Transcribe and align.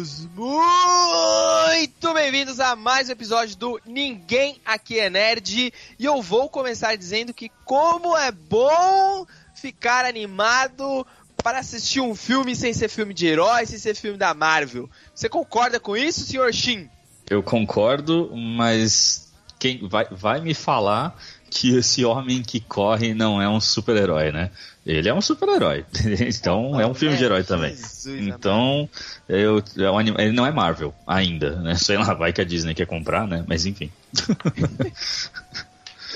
todos 0.00 0.26
muito 0.34 2.14
bem-vindos 2.14 2.58
a 2.58 2.74
mais 2.74 3.10
um 3.10 3.12
episódio 3.12 3.54
do 3.56 3.78
Ninguém 3.84 4.58
Aqui 4.64 4.98
é 4.98 5.10
Nerd. 5.10 5.72
E 5.98 6.04
eu 6.04 6.22
vou 6.22 6.48
começar 6.48 6.96
dizendo 6.96 7.34
que 7.34 7.50
como 7.66 8.16
é 8.16 8.32
bom 8.32 9.26
ficar 9.54 10.06
animado 10.06 11.06
para 11.42 11.58
assistir 11.58 12.00
um 12.00 12.14
filme 12.14 12.56
sem 12.56 12.72
ser 12.72 12.88
filme 12.88 13.12
de 13.12 13.26
herói, 13.26 13.66
sem 13.66 13.78
ser 13.78 13.94
filme 13.94 14.16
da 14.16 14.32
Marvel. 14.32 14.88
Você 15.14 15.28
concorda 15.28 15.78
com 15.78 15.94
isso, 15.94 16.24
senhor 16.24 16.50
Shin? 16.50 16.88
Eu 17.28 17.42
concordo, 17.42 18.30
mas 18.34 19.30
quem 19.58 19.86
vai, 19.86 20.06
vai 20.10 20.40
me 20.40 20.54
falar 20.54 21.14
que 21.50 21.76
esse 21.76 22.06
homem 22.06 22.42
que 22.42 22.60
corre 22.60 23.12
não 23.12 23.42
é 23.42 23.46
um 23.46 23.60
super-herói, 23.60 24.32
né? 24.32 24.50
Ele 24.84 25.08
é 25.08 25.14
um 25.14 25.20
super-herói. 25.20 25.84
então 26.26 26.80
é 26.80 26.86
um 26.86 26.94
filme 26.94 27.16
de 27.16 27.24
herói 27.24 27.44
também. 27.44 27.76
então, 28.06 28.88
eu, 29.28 29.62
é 29.78 29.90
um, 29.90 30.00
ele 30.00 30.32
não 30.32 30.46
é 30.46 30.50
Marvel 30.50 30.94
ainda, 31.06 31.56
né? 31.56 31.74
Sei 31.74 31.96
lá, 31.96 32.14
vai 32.14 32.32
que 32.32 32.40
a 32.40 32.44
Disney 32.44 32.74
quer 32.74 32.86
comprar, 32.86 33.26
né? 33.26 33.44
Mas 33.46 33.66
enfim. 33.66 33.90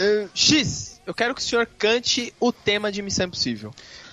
uh, 0.01 0.31
X, 0.35 1.01
eu 1.07 1.13
quero 1.13 1.35
que 1.35 1.41
o 1.41 1.45
senhor 1.45 1.69
cante 1.79 2.33
o 2.41 2.51
tema 2.51 2.91
de 2.91 3.03
Missão 3.03 3.27
Impossível. 3.27 3.73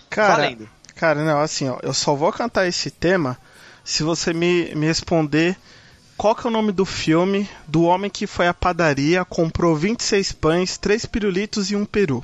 Cara, 0.09 0.35
Valendo. 0.35 0.69
cara, 0.95 1.23
não, 1.23 1.39
assim, 1.39 1.69
ó, 1.69 1.79
eu 1.81 1.93
só 1.93 2.13
vou 2.13 2.31
cantar 2.33 2.67
esse 2.67 2.91
tema 2.91 3.37
se 3.83 4.03
você 4.03 4.33
me, 4.33 4.75
me 4.75 4.85
responder 4.85 5.57
qual 6.17 6.35
que 6.35 6.45
é 6.45 6.49
o 6.49 6.53
nome 6.53 6.71
do 6.71 6.85
filme 6.85 7.49
do 7.67 7.83
homem 7.83 8.11
que 8.11 8.27
foi 8.27 8.47
à 8.47 8.53
padaria, 8.53 9.25
comprou 9.25 9.75
26 9.75 10.33
pães, 10.33 10.77
3 10.77 11.05
pirulitos 11.07 11.71
e 11.71 11.75
um 11.75 11.85
peru? 11.85 12.23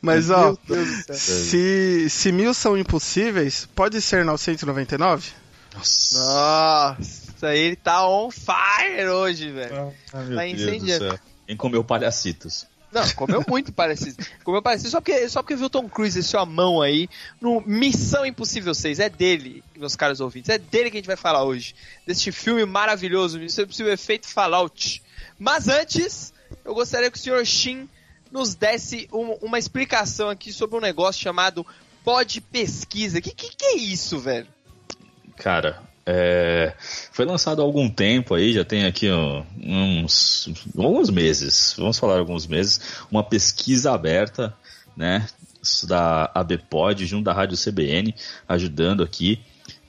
Mas 0.00 0.30
ó, 0.30 0.56
se, 1.12 2.08
se 2.10 2.32
mil 2.32 2.52
são 2.54 2.76
impossíveis, 2.76 3.68
pode 3.74 4.00
ser 4.00 4.24
999? 4.24 5.32
Nossa. 5.74 6.18
Nossa, 6.18 7.54
ele 7.54 7.76
tá 7.76 8.08
on 8.08 8.30
fire 8.30 9.08
hoje, 9.08 9.50
velho. 9.50 9.92
Ah, 10.12 10.24
tá 10.34 10.46
incendiando. 10.46 11.18
Quem 11.46 11.56
comeu 11.56 11.84
palhacitos? 11.84 12.66
Não, 12.94 13.08
comeu 13.10 13.44
muito 13.48 13.72
parecido. 13.72 14.24
Comeu 14.44 14.62
parecido 14.62 14.90
só 14.90 15.00
porque, 15.00 15.28
só 15.28 15.42
porque 15.42 15.56
viu 15.56 15.68
Tom 15.68 15.88
Cruise 15.88 16.14
deixou 16.14 16.38
a 16.38 16.46
mão 16.46 16.80
aí 16.80 17.08
no 17.40 17.60
Missão 17.66 18.24
Impossível 18.24 18.72
6. 18.72 19.00
É 19.00 19.08
dele, 19.08 19.64
meus 19.76 19.96
caros 19.96 20.20
ouvintes. 20.20 20.48
É 20.48 20.58
dele 20.58 20.90
que 20.90 20.96
a 20.96 21.00
gente 21.00 21.08
vai 21.08 21.16
falar 21.16 21.42
hoje. 21.42 21.74
Deste 22.06 22.30
filme 22.30 22.64
maravilhoso, 22.64 23.40
Missão 23.40 23.64
Impossível 23.64 23.92
Efeito 23.92 24.28
Fallout. 24.28 25.02
Mas 25.36 25.66
antes, 25.66 26.32
eu 26.64 26.72
gostaria 26.72 27.10
que 27.10 27.18
o 27.18 27.20
Sr. 27.20 27.44
Shin 27.44 27.88
nos 28.34 28.56
desse 28.56 29.08
um, 29.12 29.34
uma 29.40 29.60
explicação 29.60 30.28
aqui 30.28 30.52
sobre 30.52 30.76
um 30.76 30.80
negócio 30.80 31.22
chamado 31.22 31.64
pod 32.02 32.40
pesquisa. 32.40 33.20
Que, 33.20 33.30
que 33.30 33.56
que 33.56 33.64
é 33.64 33.76
isso, 33.76 34.18
velho? 34.18 34.48
Cara, 35.36 35.80
é, 36.04 36.74
foi 37.12 37.24
lançado 37.24 37.62
há 37.62 37.64
algum 37.64 37.88
tempo 37.88 38.34
aí, 38.34 38.52
já 38.52 38.64
tem 38.64 38.86
aqui 38.86 39.08
uns 39.62 40.48
alguns 40.76 41.10
meses, 41.10 41.76
vamos 41.78 41.96
falar 41.96 42.18
alguns 42.18 42.46
meses, 42.46 42.80
uma 43.08 43.22
pesquisa 43.22 43.92
aberta, 43.92 44.52
né, 44.96 45.26
da 45.84 46.30
ABPOD 46.34 47.06
junto 47.06 47.24
da 47.24 47.32
Rádio 47.32 47.56
CBN, 47.56 48.14
ajudando 48.48 49.02
aqui, 49.02 49.40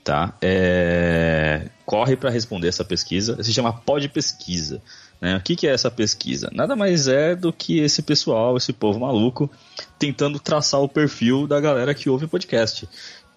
tá? 0.02 0.34
É, 0.40 1.68
corre 1.84 2.16
para 2.16 2.30
responder 2.30 2.68
essa 2.68 2.84
pesquisa, 2.84 3.42
se 3.42 3.52
chama 3.52 3.72
Pod 3.72 4.08
Pesquisa. 4.08 4.80
Né? 5.20 5.36
O 5.36 5.40
que, 5.40 5.56
que 5.56 5.66
é 5.66 5.72
essa 5.72 5.90
pesquisa? 5.90 6.50
Nada 6.52 6.76
mais 6.76 7.08
é 7.08 7.34
do 7.34 7.52
que 7.52 7.78
esse 7.78 8.02
pessoal, 8.02 8.56
esse 8.56 8.72
povo 8.72 9.00
maluco, 9.00 9.50
tentando 9.98 10.38
traçar 10.38 10.80
o 10.80 10.88
perfil 10.88 11.46
da 11.46 11.60
galera 11.60 11.94
que 11.94 12.10
ouve 12.10 12.26
o 12.26 12.28
podcast. 12.28 12.88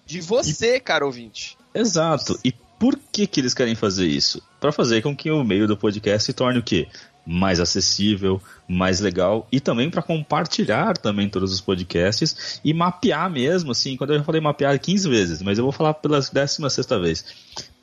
De 0.06 0.20
você, 0.20 0.76
e... 0.76 0.80
cara 0.80 1.06
ouvinte. 1.06 1.56
Exato. 1.74 2.38
E 2.44 2.52
por 2.78 2.98
que, 3.12 3.26
que 3.26 3.40
eles 3.40 3.54
querem 3.54 3.74
fazer 3.74 4.06
isso? 4.06 4.42
Para 4.58 4.72
fazer 4.72 5.02
com 5.02 5.14
que 5.14 5.30
o 5.30 5.44
meio 5.44 5.66
do 5.66 5.76
podcast 5.76 6.24
se 6.24 6.32
torne 6.32 6.58
o 6.58 6.62
quê? 6.62 6.88
Mais 7.26 7.60
acessível, 7.60 8.40
mais 8.66 9.00
legal 9.00 9.46
e 9.52 9.60
também 9.60 9.90
para 9.90 10.02
compartilhar 10.02 10.96
também 10.96 11.28
todos 11.28 11.52
os 11.52 11.60
podcasts 11.60 12.58
e 12.64 12.72
mapear 12.72 13.30
mesmo, 13.30 13.72
assim, 13.72 13.96
quando 13.96 14.14
eu 14.14 14.18
já 14.18 14.24
falei 14.24 14.40
mapear 14.40 14.78
15 14.78 15.08
vezes, 15.08 15.42
mas 15.42 15.58
eu 15.58 15.64
vou 15.64 15.72
falar 15.72 15.94
pela 15.94 16.18
16 16.18 16.86
vez. 17.02 17.24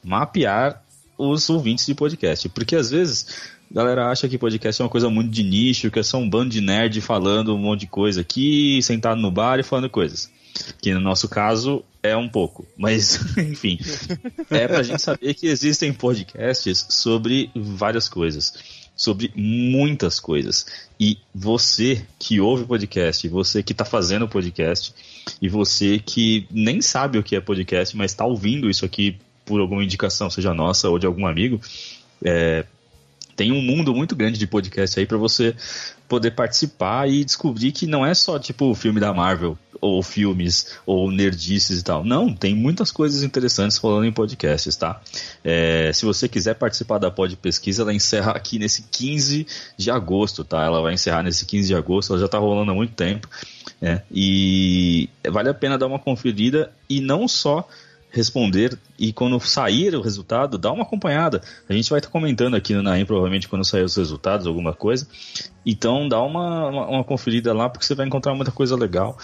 Mapear 0.04 0.82
os 1.18 1.50
ouvintes 1.50 1.86
de 1.86 1.96
podcast, 1.96 2.50
porque 2.50 2.76
às 2.76 2.92
vezes 2.92 3.57
galera 3.72 4.10
acha 4.10 4.28
que 4.28 4.38
podcast 4.38 4.82
é 4.82 4.86
uma 4.86 4.90
coisa 4.90 5.10
muito 5.10 5.30
de 5.30 5.44
nicho, 5.44 5.92
que 5.92 6.00
é 6.00 6.04
só 6.04 6.18
um 6.18 6.30
bando 6.30 6.50
de 6.50 6.62
nerd 6.62 7.00
falando 7.02 7.54
um 7.54 7.58
monte 7.58 7.82
de 7.82 7.88
coisa 7.88 8.22
aqui, 8.22 8.82
sentado 8.82 9.20
no 9.22 9.32
bar 9.32 9.60
e 9.60 9.64
falando 9.64 9.90
coisas. 9.90 10.30
Que 10.82 10.94
no 10.94 11.00
nosso 11.00 11.30
caso 11.30 11.84
é 12.02 12.16
um 12.16 12.28
pouco, 12.28 12.66
mas 12.78 13.20
enfim, 13.38 13.78
é 14.50 14.68
pra 14.68 14.82
gente 14.84 15.02
saber 15.02 15.34
que 15.34 15.48
existem 15.48 15.94
podcasts 15.94 16.86
sobre 16.90 17.52
várias 17.56 18.10
coisas, 18.10 18.54
sobre 18.96 19.32
muitas 19.36 20.20
coisas. 20.20 20.66
E 21.00 21.18
você 21.34 22.04
que 22.18 22.40
ouve 22.42 22.66
podcast, 22.66 23.28
você 23.28 23.62
que 23.62 23.74
tá 23.74 23.86
fazendo 23.86 24.28
podcast, 24.28 24.94
e 25.42 25.48
você 25.48 26.00
que 26.00 26.48
nem 26.50 26.82
sabe 26.82 27.20
o 27.20 27.24
que 27.24 27.36
é 27.36 27.42
podcast, 27.42 27.96
mas 27.96 28.12
está 28.12 28.26
ouvindo 28.26 28.70
isso 28.70 28.86
aqui 28.86 29.18
por 29.46 29.62
alguma 29.62 29.84
indicação, 29.84 30.30
seja 30.30 30.54
nossa 30.54 30.90
ou 30.90 30.98
de 30.98 31.06
algum 31.06 31.28
amigo, 31.28 31.62
é, 32.24 32.66
tem 33.38 33.52
um 33.52 33.62
mundo 33.62 33.94
muito 33.94 34.16
grande 34.16 34.40
de 34.40 34.48
podcast 34.48 35.00
aí 35.00 35.06
para 35.06 35.18
você 35.18 35.56
poder 36.10 36.32
participar 36.32 37.08
e 37.08 37.24
descobrir 37.24 37.72
que 37.72 37.86
não 37.86 38.04
é 38.04 38.14
só 38.14 38.40
tipo 38.40 38.66
o 38.66 38.76
filme 38.76 39.00
da 39.00 39.14
Marvel 39.14 39.56
ou 39.80 40.02
filmes 40.02 40.76
ou 40.88 41.12
nerdices 41.12 41.80
e 41.80 41.84
tal. 41.84 42.04
Não, 42.04 42.34
tem 42.34 42.56
muitas 42.56 42.92
coisas 42.92 43.22
interessantes 43.22 43.78
falando 43.78 44.06
em 44.06 44.12
podcasts, 44.12 44.76
tá? 44.76 45.00
É, 45.44 45.92
se 45.94 46.04
você 46.04 46.28
quiser 46.28 46.56
participar 46.56 46.98
da 46.98 47.12
Pod 47.12 47.38
Pesquisa, 47.38 47.84
ela 47.84 47.94
encerra 47.94 48.32
aqui 48.32 48.58
nesse 48.58 48.86
15 48.90 49.46
de 49.78 49.92
agosto, 49.92 50.44
tá? 50.44 50.64
Ela 50.64 50.82
vai 50.82 50.96
encerrar 50.96 51.22
nesse 51.22 51.46
15 51.46 51.68
de 51.68 51.76
agosto, 51.76 52.14
ela 52.14 52.22
já 52.22 52.28
tá 52.28 52.40
rolando 52.40 52.72
há 52.72 52.76
muito 52.76 52.94
tempo. 52.94 53.30
É, 53.80 54.02
e 54.12 55.08
vale 55.30 55.50
a 55.50 55.54
pena 55.54 55.78
dar 55.78 55.86
uma 55.86 56.00
conferida 56.00 56.72
e 56.90 57.00
não 57.00 57.28
só 57.28 57.68
responder 58.10 58.78
e 58.98 59.12
quando 59.12 59.40
sair 59.40 59.94
o 59.96 60.02
resultado, 60.02 60.58
dá 60.58 60.72
uma 60.72 60.84
acompanhada. 60.84 61.42
A 61.70 61.74
gente 61.74 61.90
vai 61.90 62.00
estar 62.00 62.10
comentando 62.10 62.56
aqui 62.56 62.74
no 62.74 62.82
Naim, 62.82 63.06
provavelmente 63.06 63.48
quando 63.48 63.66
sair 63.66 63.84
os 63.84 63.96
resultados, 63.96 64.48
alguma 64.48 64.74
coisa. 64.74 65.08
Então 65.66 66.08
dá 66.08 66.22
uma, 66.22 66.68
uma, 66.68 66.88
uma, 66.88 67.04
conferida 67.04 67.54
lá, 67.54 67.70
porque 67.70 67.86
você 67.86 67.96
vai 67.96 68.06
encontrar 68.06 68.34
muita 68.34 68.52
coisa 68.52 68.76
legal. 68.76 69.18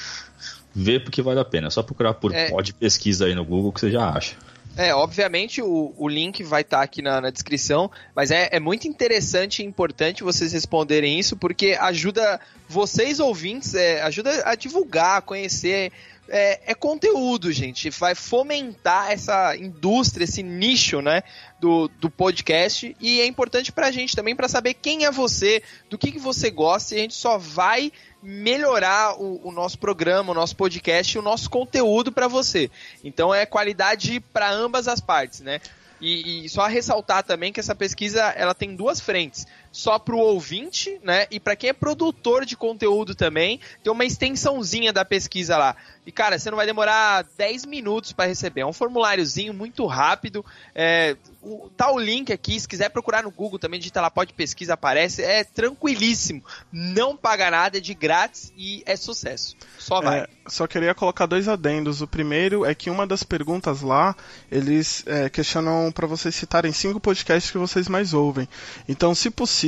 Vê 0.76 1.00
porque 1.00 1.22
vale 1.22 1.40
a 1.40 1.46
pena. 1.46 1.68
É 1.68 1.70
só 1.70 1.82
procurar 1.82 2.16
por 2.16 2.34
é... 2.34 2.50
pod 2.50 2.74
pesquisa 2.74 3.26
aí 3.26 3.36
no 3.36 3.46
Google 3.46 3.72
que 3.72 3.80
você 3.80 3.92
já 3.92 4.10
acha. 4.10 4.36
É, 4.76 4.94
obviamente 4.94 5.62
o, 5.62 5.94
o 5.96 6.08
link 6.08 6.44
vai 6.44 6.62
estar 6.62 6.80
tá 6.80 6.84
aqui 6.84 7.00
na, 7.00 7.22
na, 7.22 7.30
descrição, 7.30 7.92
mas 8.16 8.32
é, 8.32 8.50
é 8.52 8.60
muito 8.60 8.88
interessante 8.88 9.62
e 9.62 9.66
importante 9.66 10.24
vocês 10.24 10.52
responderem 10.52 11.20
isso, 11.20 11.38
porque 11.38 11.78
ajuda 11.80 12.40
vocês 12.68 13.20
ouvintes, 13.20 13.76
é, 13.76 14.02
ajuda 14.02 14.42
a 14.44 14.56
divulgar, 14.56 15.18
a 15.20 15.22
conhecer 15.22 15.92
é, 16.30 16.72
é, 16.72 16.74
conteúdo, 16.74 17.52
gente. 17.52 17.90
Vai 17.90 18.16
fomentar 18.16 19.12
essa 19.12 19.56
indústria, 19.56 20.24
esse 20.24 20.42
nicho, 20.42 21.02
né? 21.02 21.24
Do, 21.60 21.88
do 22.00 22.10
podcast. 22.10 22.96
E 23.00 23.20
é 23.20 23.26
importante 23.26 23.72
pra 23.72 23.92
gente 23.92 24.16
também 24.16 24.36
para 24.36 24.48
saber 24.48 24.74
quem 24.74 25.06
é 25.06 25.12
você, 25.12 25.62
do 25.90 25.98
que, 25.98 26.12
que 26.12 26.20
você 26.20 26.50
gosta. 26.50 26.96
E 26.96 27.00
a 27.00 27.02
gente 27.02 27.16
só 27.16 27.38
vai 27.38 27.92
melhorar 28.22 29.22
o, 29.22 29.48
o 29.48 29.52
nosso 29.52 29.78
programa, 29.78 30.32
o 30.32 30.36
nosso 30.36 30.56
podcast 30.56 31.16
e 31.16 31.20
o 31.20 31.24
nosso 31.24 31.50
conteúdo 31.50 32.12
para 32.12 32.28
você. 32.28 32.72
Então 33.04 33.34
é 33.34 33.46
qualidade 33.46 34.20
para 34.20 34.50
ambas 34.50 34.88
as 34.88 35.02
partes, 35.02 35.42
né? 35.42 35.60
E, 36.04 36.46
e, 36.46 36.50
só 36.50 36.68
ressaltar 36.68 37.24
também 37.24 37.54
que 37.54 37.62
essa 37.62 37.74
pesquisa 37.74 38.22
ela 38.36 38.54
tem 38.54 38.76
duas 38.76 39.00
frentes. 39.00 39.48
Só 39.74 39.98
pro 39.98 40.20
ouvinte, 40.20 41.00
né? 41.04 41.26
E 41.32 41.40
para 41.40 41.56
quem 41.56 41.72
é 41.72 41.74
produtor 41.74 42.46
de 42.46 42.56
conteúdo 42.56 43.16
também, 43.16 43.60
tem 43.84 43.92
uma 43.92 44.06
extensãozinha 44.06 44.94
da 44.94 45.04
pesquisa 45.04 45.58
lá. 45.58 45.76
E, 46.06 46.12
cara, 46.12 46.38
você 46.38 46.52
não 46.52 46.58
vai 46.58 46.66
demorar 46.66 47.26
10 47.38 47.66
minutos 47.66 48.12
para 48.12 48.28
receber. 48.28 48.62
É 48.62 48.66
um 48.66 48.74
formuláriozinho 48.74 49.54
muito 49.54 49.86
rápido. 49.86 50.46
É, 50.76 51.16
o, 51.42 51.70
tá 51.76 51.92
o 51.92 51.98
link 51.98 52.32
aqui, 52.32 52.60
se 52.60 52.68
quiser 52.68 52.90
procurar 52.90 53.24
no 53.24 53.32
Google 53.32 53.58
também, 53.58 53.80
digita 53.80 54.02
lá, 54.02 54.12
pode 54.12 54.34
pesquisa, 54.34 54.74
aparece. 54.74 55.24
É 55.24 55.44
tranquilíssimo. 55.44 56.44
Não 56.72 57.16
paga 57.16 57.50
nada, 57.50 57.78
é 57.78 57.82
de 57.82 57.94
grátis 57.94 58.54
e 58.56 58.84
é 58.86 58.96
sucesso. 58.96 59.56
Só 59.80 60.02
vai. 60.02 60.20
É, 60.20 60.28
só 60.48 60.68
queria 60.68 60.94
colocar 60.94 61.26
dois 61.26 61.48
adendos. 61.48 62.02
O 62.02 62.08
primeiro 62.08 62.66
é 62.66 62.76
que 62.76 62.90
uma 62.90 63.08
das 63.08 63.24
perguntas 63.24 63.82
lá, 63.82 64.14
eles 64.52 65.04
é, 65.08 65.30
questionam 65.30 65.90
para 65.92 66.06
vocês 66.06 66.36
citarem 66.36 66.74
cinco 66.74 67.00
podcasts 67.00 67.50
que 67.50 67.58
vocês 67.58 67.88
mais 67.88 68.14
ouvem. 68.14 68.48
Então, 68.90 69.16
se 69.16 69.30
possível, 69.30 69.63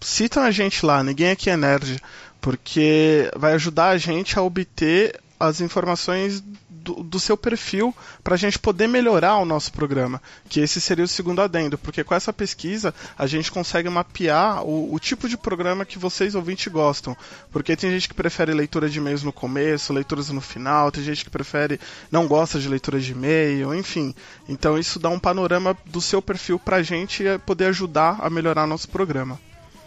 citam 0.00 0.42
a 0.42 0.50
gente 0.50 0.84
lá. 0.84 1.02
Ninguém 1.02 1.30
aqui 1.30 1.50
é 1.50 1.56
nerd 1.56 2.00
porque 2.40 3.30
vai 3.36 3.52
ajudar 3.52 3.90
a 3.90 3.98
gente 3.98 4.38
a 4.38 4.42
obter 4.42 5.18
as 5.38 5.60
informações 5.60 6.42
do, 6.82 7.02
do 7.02 7.20
seu 7.20 7.36
perfil 7.36 7.94
para 8.22 8.34
a 8.34 8.38
gente 8.38 8.58
poder 8.58 8.86
melhorar 8.86 9.36
o 9.36 9.44
nosso 9.44 9.72
programa. 9.72 10.20
Que 10.48 10.60
esse 10.60 10.80
seria 10.80 11.04
o 11.04 11.08
segundo 11.08 11.40
adendo, 11.40 11.78
porque 11.78 12.04
com 12.04 12.14
essa 12.14 12.32
pesquisa 12.32 12.94
a 13.16 13.26
gente 13.26 13.50
consegue 13.50 13.88
mapear 13.88 14.64
o, 14.64 14.92
o 14.92 14.98
tipo 14.98 15.28
de 15.28 15.36
programa 15.36 15.84
que 15.84 15.98
vocês 15.98 16.34
ouvintes 16.34 16.72
gostam. 16.72 17.16
Porque 17.50 17.76
tem 17.76 17.90
gente 17.90 18.08
que 18.08 18.14
prefere 18.14 18.52
leitura 18.52 18.88
de 18.88 18.98
e-mails 18.98 19.22
no 19.22 19.32
começo, 19.32 19.92
leituras 19.92 20.28
no 20.30 20.40
final, 20.40 20.90
tem 20.90 21.04
gente 21.04 21.24
que 21.24 21.30
prefere 21.30 21.80
não 22.10 22.26
gosta 22.26 22.58
de 22.58 22.68
leitura 22.68 22.98
de 22.98 23.12
e-mail, 23.12 23.74
enfim. 23.74 24.14
Então 24.48 24.78
isso 24.78 24.98
dá 24.98 25.08
um 25.08 25.18
panorama 25.18 25.76
do 25.86 26.00
seu 26.00 26.20
perfil 26.20 26.58
para 26.58 26.78
a 26.78 26.82
gente 26.82 27.24
poder 27.46 27.66
ajudar 27.66 28.18
a 28.20 28.28
melhorar 28.28 28.66
nosso 28.66 28.88
programa. 28.88 29.38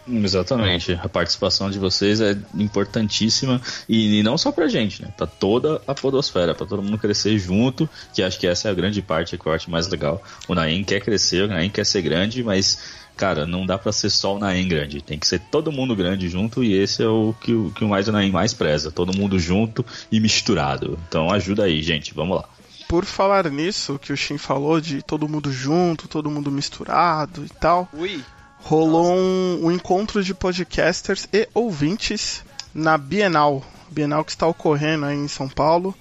Exatamente. 0.08 0.92
A 1.02 1.08
participação 1.08 1.70
de 1.70 1.78
vocês 1.78 2.20
é 2.20 2.36
importantíssima 2.54 3.60
e, 3.88 4.20
e 4.20 4.22
não 4.22 4.38
só 4.38 4.52
pra 4.52 4.68
gente, 4.68 5.02
né? 5.02 5.08
Pra 5.16 5.26
toda 5.26 5.80
a 5.86 5.94
podosfera, 5.94 6.54
pra 6.54 6.66
todo 6.66 6.82
mundo 6.82 6.98
crescer 6.98 7.38
junto, 7.38 7.88
que 8.14 8.22
acho 8.22 8.38
que 8.38 8.46
essa 8.46 8.68
é 8.68 8.70
a 8.70 8.74
grande 8.74 9.02
parte, 9.02 9.36
que 9.36 9.46
eu 9.46 9.52
acho 9.52 9.70
mais 9.70 9.88
legal. 9.88 10.22
O 10.46 10.54
Naim 10.54 10.84
quer 10.84 11.00
crescer, 11.00 11.44
o 11.44 11.48
Naim 11.48 11.68
quer 11.68 11.84
ser 11.84 12.02
grande, 12.02 12.42
mas, 12.42 12.78
cara, 13.16 13.46
não 13.46 13.66
dá 13.66 13.76
pra 13.76 13.90
ser 13.90 14.10
só 14.10 14.36
o 14.36 14.38
Naim 14.38 14.68
grande. 14.68 15.02
Tem 15.02 15.18
que 15.18 15.26
ser 15.26 15.40
todo 15.40 15.72
mundo 15.72 15.96
grande 15.96 16.28
junto 16.28 16.62
e 16.62 16.72
esse 16.72 17.02
é 17.02 17.08
o 17.08 17.34
que, 17.40 17.52
o, 17.52 17.72
que 17.72 17.84
o 17.84 17.88
mais 17.88 18.06
o 18.06 18.12
Naim 18.12 18.30
mais 18.30 18.54
preza. 18.54 18.92
Todo 18.92 19.16
mundo 19.16 19.38
junto 19.38 19.84
e 20.10 20.20
misturado. 20.20 20.98
Então 21.08 21.30
ajuda 21.30 21.64
aí, 21.64 21.82
gente. 21.82 22.14
Vamos 22.14 22.36
lá. 22.36 22.48
Por 22.88 23.04
falar 23.04 23.50
nisso, 23.50 23.98
que 23.98 24.12
o 24.12 24.16
Shin 24.16 24.38
falou 24.38 24.80
de 24.80 25.02
todo 25.02 25.28
mundo 25.28 25.50
junto, 25.50 26.06
todo 26.06 26.30
mundo 26.30 26.52
misturado 26.52 27.44
e 27.44 27.48
tal. 27.48 27.88
Ui 27.92 28.22
rolou 28.66 29.14
um, 29.14 29.66
um, 29.66 29.70
encontro 29.70 30.24
de 30.24 30.34
podcasters 30.34 31.28
e 31.32 31.48
ouvintes 31.54 32.42
na 32.74 32.98
Bienal. 32.98 33.64
Bienal 33.88 34.24
que 34.24 34.32
está 34.32 34.44
ocorrendo 34.44 35.06
aí 35.06 35.16
em 35.16 35.28
São 35.28 35.48
Paulo. 35.48 35.94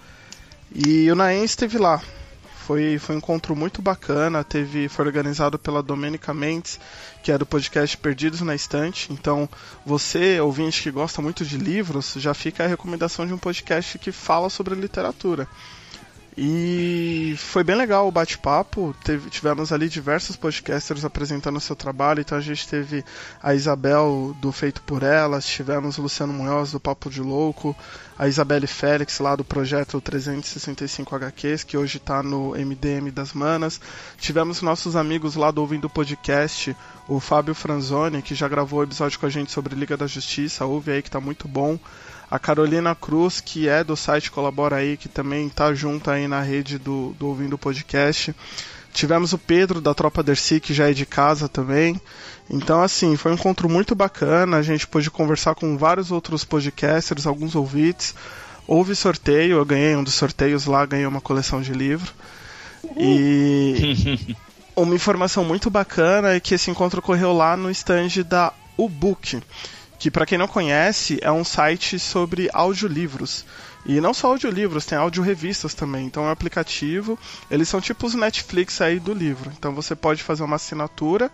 E 0.73 1.09
o 1.11 1.15
Naem 1.15 1.43
esteve 1.43 1.77
lá. 1.77 2.01
Foi, 2.65 2.97
foi 2.97 3.13
um 3.13 3.17
encontro 3.19 3.55
muito 3.55 3.83
bacana. 3.83 4.43
Teve, 4.43 4.89
foi 4.89 5.05
organizado 5.05 5.59
pela 5.59 5.83
Domenica 5.83 6.33
Mendes, 6.33 6.79
que 7.21 7.31
é 7.31 7.37
do 7.37 7.45
podcast 7.45 7.95
Perdidos 7.97 8.41
na 8.41 8.55
Estante. 8.55 9.13
Então, 9.13 9.47
você, 9.85 10.39
ouvinte 10.39 10.81
que 10.81 10.89
gosta 10.89 11.21
muito 11.21 11.45
de 11.45 11.59
livros, 11.59 12.15
já 12.17 12.33
fica 12.33 12.63
a 12.63 12.67
recomendação 12.67 13.27
de 13.27 13.33
um 13.33 13.37
podcast 13.37 13.99
que 13.99 14.11
fala 14.11 14.49
sobre 14.49 14.73
literatura. 14.73 15.47
E 16.37 17.33
foi 17.37 17.63
bem 17.63 17.77
legal 17.77 18.09
o 18.09 18.11
bate-papo. 18.11 18.93
Tivemos 19.29 19.71
ali 19.71 19.87
diversos 19.87 20.35
podcasters 20.35 21.05
apresentando 21.05 21.55
o 21.55 21.61
seu 21.61 21.77
trabalho. 21.77 22.19
Então 22.19 22.37
a 22.37 22.41
gente 22.41 22.67
teve 22.67 23.05
a 23.41 23.55
Isabel 23.55 24.35
do 24.41 24.51
Feito 24.51 24.81
por 24.81 25.01
Elas, 25.01 25.45
tivemos 25.45 25.97
o 25.97 26.01
Luciano 26.01 26.33
Munhoz 26.33 26.73
do 26.73 26.79
Papo 26.79 27.09
de 27.09 27.21
Louco, 27.21 27.73
a 28.19 28.27
Isabelle 28.27 28.67
Félix 28.67 29.19
lá 29.19 29.33
do 29.33 29.45
projeto 29.45 30.01
365 30.01 31.15
HQs, 31.15 31.63
que 31.63 31.77
hoje 31.77 31.97
está 31.97 32.21
no 32.21 32.51
MDM 32.51 33.11
das 33.13 33.31
Manas. 33.31 33.79
Tivemos 34.17 34.61
nossos 34.61 34.97
amigos 34.97 35.35
lá 35.35 35.51
do 35.51 35.61
Ouvindo 35.61 35.89
Podcast, 35.89 36.75
o 37.07 37.21
Fábio 37.21 37.55
Franzoni, 37.55 38.21
que 38.21 38.35
já 38.35 38.49
gravou 38.49 38.81
o 38.81 38.83
episódio 38.83 39.17
com 39.17 39.25
a 39.25 39.29
gente 39.29 39.53
sobre 39.53 39.73
Liga 39.73 39.95
da 39.95 40.05
Justiça. 40.07 40.65
Ouve 40.65 40.91
aí 40.91 41.01
que 41.01 41.11
tá 41.11 41.21
muito 41.21 41.47
bom 41.47 41.79
a 42.35 42.39
Carolina 42.39 42.93
Cruz, 42.93 43.39
que 43.39 43.69
é 43.69 43.81
do 43.81 43.95
site 43.95 44.29
Colabora 44.29 44.75
aí, 44.75 44.97
que 44.97 45.07
também 45.07 45.47
está 45.47 45.73
junto 45.73 46.11
aí 46.11 46.27
na 46.27 46.41
rede 46.41 46.77
do, 46.77 47.15
do 47.17 47.27
Ouvindo 47.27 47.57
Podcast. 47.57 48.35
Tivemos 48.93 49.31
o 49.31 49.37
Pedro 49.37 49.79
da 49.79 49.93
Tropa 49.93 50.21
Dercy, 50.21 50.59
que 50.59 50.73
já 50.73 50.89
é 50.89 50.93
de 50.93 51.05
casa 51.05 51.47
também. 51.47 51.99
Então, 52.49 52.81
assim, 52.81 53.15
foi 53.15 53.31
um 53.31 53.35
encontro 53.35 53.69
muito 53.69 53.95
bacana. 53.95 54.57
A 54.57 54.61
gente 54.61 54.85
pôde 54.85 55.09
conversar 55.09 55.55
com 55.55 55.77
vários 55.77 56.11
outros 56.11 56.43
podcasters, 56.43 57.25
alguns 57.25 57.55
ouvintes. 57.55 58.13
Houve 58.67 58.95
sorteio, 58.95 59.57
eu 59.57 59.65
ganhei 59.65 59.95
um 59.95 60.03
dos 60.03 60.15
sorteios 60.15 60.65
lá, 60.65 60.85
ganhei 60.85 61.05
uma 61.05 61.21
coleção 61.21 61.61
de 61.61 61.71
livro. 61.71 62.11
E 62.97 64.35
uma 64.75 64.93
informação 64.93 65.45
muito 65.45 65.69
bacana 65.69 66.33
é 66.33 66.39
que 66.41 66.55
esse 66.55 66.69
encontro 66.69 66.99
ocorreu 66.99 67.31
lá 67.31 67.55
no 67.55 67.71
stand 67.71 68.23
da 68.27 68.51
Ubook 68.77 69.41
que 70.05 70.11
para 70.11 70.27
quem 70.27 70.37
não 70.37 70.47
conhece 70.47 71.17
é 71.19 71.31
um 71.31 71.43
site 71.43 71.97
sobre 71.97 72.47
audiolivros. 72.53 73.43
E 73.87 73.99
não 73.99 74.13
só 74.13 74.27
audiolivros, 74.27 74.85
tem 74.85 74.95
audiorevistas 74.95 75.73
também. 75.73 76.05
Então 76.05 76.25
é 76.25 76.27
um 76.27 76.31
aplicativo, 76.31 77.17
eles 77.49 77.67
são 77.67 77.81
tipo 77.81 78.05
os 78.05 78.13
Netflix 78.13 78.81
aí 78.81 78.99
do 78.99 79.11
livro. 79.11 79.51
Então 79.57 79.73
você 79.73 79.95
pode 79.95 80.21
fazer 80.21 80.43
uma 80.43 80.57
assinatura 80.57 81.31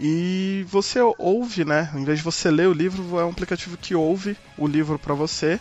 e 0.00 0.64
você 0.66 0.98
ouve, 1.18 1.66
né? 1.66 1.92
Em 1.94 2.04
vez 2.04 2.20
de 2.20 2.24
você 2.24 2.50
ler 2.50 2.68
o 2.68 2.72
livro, 2.72 3.20
é 3.20 3.24
um 3.26 3.32
aplicativo 3.32 3.76
que 3.76 3.94
ouve 3.94 4.34
o 4.56 4.66
livro 4.66 4.98
para 4.98 5.12
você. 5.12 5.60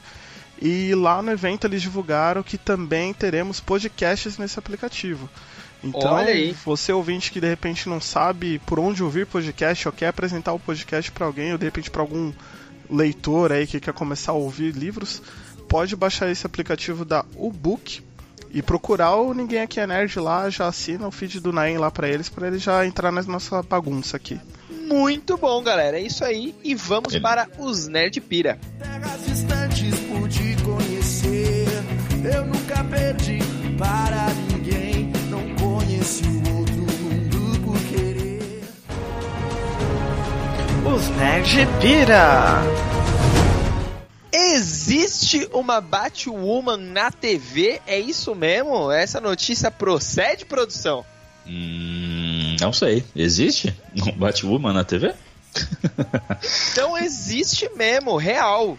E 0.61 0.95
lá 0.95 1.21
no 1.21 1.31
evento 1.31 1.67
eles 1.67 1.81
divulgaram 1.81 2.41
que 2.41 2.57
também 2.57 3.13
teremos 3.13 3.59
podcasts 3.59 4.37
nesse 4.37 4.57
aplicativo. 4.57 5.29
Então, 5.85 6.17
você 6.65 6.91
ouvinte 6.91 7.31
que 7.31 7.39
de 7.39 7.47
repente 7.47 7.87
não 7.87 8.01
sabe 8.01 8.59
por 8.65 8.79
onde 8.79 9.03
ouvir 9.03 9.27
podcast 9.27 9.87
ou 9.87 9.93
quer 9.93 10.07
apresentar 10.07 10.51
o 10.53 10.59
podcast 10.59 11.11
para 11.11 11.27
alguém 11.27 11.51
ou 11.51 11.57
de 11.59 11.65
repente 11.65 11.91
para 11.91 12.01
algum 12.01 12.33
leitor 12.89 13.51
aí 13.51 13.67
que 13.67 13.79
quer 13.79 13.93
começar 13.93 14.31
a 14.31 14.35
ouvir 14.35 14.73
livros, 14.73 15.21
pode 15.69 15.95
baixar 15.95 16.29
esse 16.29 16.45
aplicativo 16.45 17.05
da 17.05 17.23
Ubook 17.35 18.01
e 18.51 18.61
procurar 18.61 19.15
o 19.15 19.33
Ninguém 19.33 19.59
Aqui 19.59 19.79
é 19.79 19.85
Nerd 19.85 20.19
lá, 20.19 20.49
já 20.49 20.67
assina 20.67 21.07
o 21.07 21.11
feed 21.11 21.39
do 21.39 21.51
Naim 21.51 21.77
lá 21.77 21.91
para 21.91 22.07
eles, 22.07 22.29
para 22.29 22.47
ele 22.47 22.57
já 22.57 22.85
entrar 22.85 23.11
na 23.11 23.21
nossa 23.23 23.61
bagunça 23.61 24.17
aqui. 24.17 24.39
Muito 24.87 25.35
bom, 25.37 25.61
galera. 25.63 25.99
É 25.99 26.01
isso 26.01 26.23
aí. 26.23 26.55
E 26.63 26.75
vamos 26.75 27.13
Ele... 27.13 27.21
para 27.21 27.47
os 27.57 27.87
Nerd 27.87 28.21
Pira. 28.21 28.59
Terras 28.79 29.25
distantes 29.25 29.95
conhecer, 30.63 31.67
eu 32.33 32.45
nunca 32.45 32.83
perdi 32.83 33.39
para 33.77 34.27
Os 40.85 41.09
Nerd 41.09 41.67
Pira. 41.81 42.61
Existe 44.31 45.49
uma 45.51 45.81
Batwoman 45.81 46.77
na 46.77 47.09
TV? 47.09 47.81
É 47.87 47.99
isso 47.99 48.35
mesmo? 48.35 48.91
Essa 48.91 49.19
notícia 49.19 49.71
procede, 49.71 50.45
produção? 50.45 51.03
Hum, 51.47 52.55
não 52.61 52.71
sei. 52.71 53.03
Existe 53.15 53.75
um 53.95 54.11
Batwoman 54.11 54.73
na 54.73 54.83
TV? 54.83 55.15
então 56.71 56.95
existe 57.01 57.67
mesmo, 57.75 58.15
real. 58.15 58.77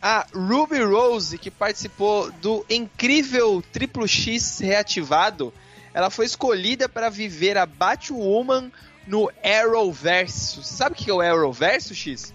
A 0.00 0.26
Ruby 0.34 0.82
Rose, 0.82 1.36
que 1.36 1.50
participou 1.50 2.32
do 2.40 2.64
incrível 2.70 3.62
Triplo 3.72 4.08
X 4.08 4.58
reativado, 4.58 5.52
ela 5.92 6.08
foi 6.08 6.24
escolhida 6.24 6.88
para 6.88 7.10
viver 7.10 7.58
a 7.58 7.66
Batwoman 7.66 8.72
no 9.06 9.30
Arrowverso. 9.42 10.62
Você 10.62 10.74
sabe 10.74 10.94
o 10.94 10.96
que 10.96 11.10
é 11.10 11.14
o 11.14 11.20
Arrowverso, 11.20 11.94
X? 11.94 12.32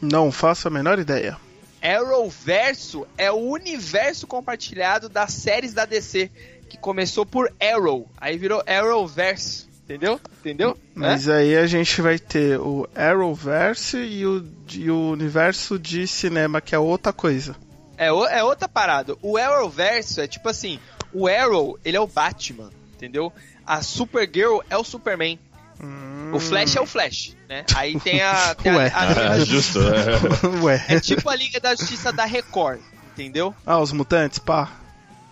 Não 0.00 0.30
faço 0.32 0.68
a 0.68 0.70
menor 0.70 0.98
ideia. 0.98 1.36
Arrowverso 1.82 3.06
é 3.16 3.30
o 3.30 3.38
universo 3.38 4.26
compartilhado 4.26 5.08
das 5.08 5.32
séries 5.32 5.72
da 5.72 5.84
DC, 5.84 6.30
que 6.68 6.76
começou 6.78 7.24
por 7.24 7.52
Arrow, 7.60 8.08
aí 8.16 8.36
virou 8.36 8.62
Arrowverso. 8.66 9.68
Entendeu? 9.84 10.20
Entendeu? 10.38 10.78
Mas 10.94 11.26
é? 11.26 11.38
aí 11.38 11.56
a 11.56 11.66
gente 11.66 12.00
vai 12.00 12.16
ter 12.16 12.60
o 12.60 12.88
Arrowverse 12.94 13.96
e 13.96 14.24
o, 14.24 14.46
e 14.72 14.88
o 14.88 15.10
universo 15.10 15.80
de 15.80 16.06
cinema, 16.06 16.60
que 16.60 16.76
é 16.76 16.78
outra 16.78 17.12
coisa. 17.12 17.56
É, 17.98 18.06
é 18.06 18.44
outra 18.44 18.68
parada. 18.68 19.16
O 19.20 19.36
Arrowverso 19.36 20.20
é 20.20 20.28
tipo 20.28 20.48
assim: 20.48 20.78
o 21.12 21.26
Arrow, 21.26 21.76
ele 21.84 21.96
é 21.96 22.00
o 22.00 22.06
Batman, 22.06 22.70
entendeu? 22.94 23.32
A 23.66 23.82
Supergirl 23.82 24.60
é 24.70 24.76
o 24.76 24.84
Superman. 24.84 25.40
Hum. 25.82 26.30
O 26.32 26.38
Flash 26.38 26.76
é 26.76 26.80
o 26.80 26.86
Flash, 26.86 27.36
né? 27.48 27.64
Aí 27.74 27.98
tem 27.98 28.20
a. 28.20 28.54
Tem 28.62 28.74
Ué. 28.74 28.92
A, 28.94 28.98
a, 28.98 29.32
a, 29.32 29.36
é 29.38 29.44
justo. 29.44 29.78
É. 29.80 30.62
Ué. 30.62 30.84
é 30.88 31.00
tipo 31.00 31.28
a 31.28 31.34
Liga 31.34 31.58
da 31.58 31.74
Justiça 31.74 32.12
da 32.12 32.24
Record, 32.24 32.80
entendeu? 33.12 33.54
Ah, 33.64 33.78
os 33.78 33.92
mutantes, 33.92 34.38
pá. 34.38 34.70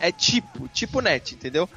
É 0.01 0.11
tipo, 0.11 0.69
tipo 0.69 1.01
net, 1.01 1.35
entendeu? 1.35 1.69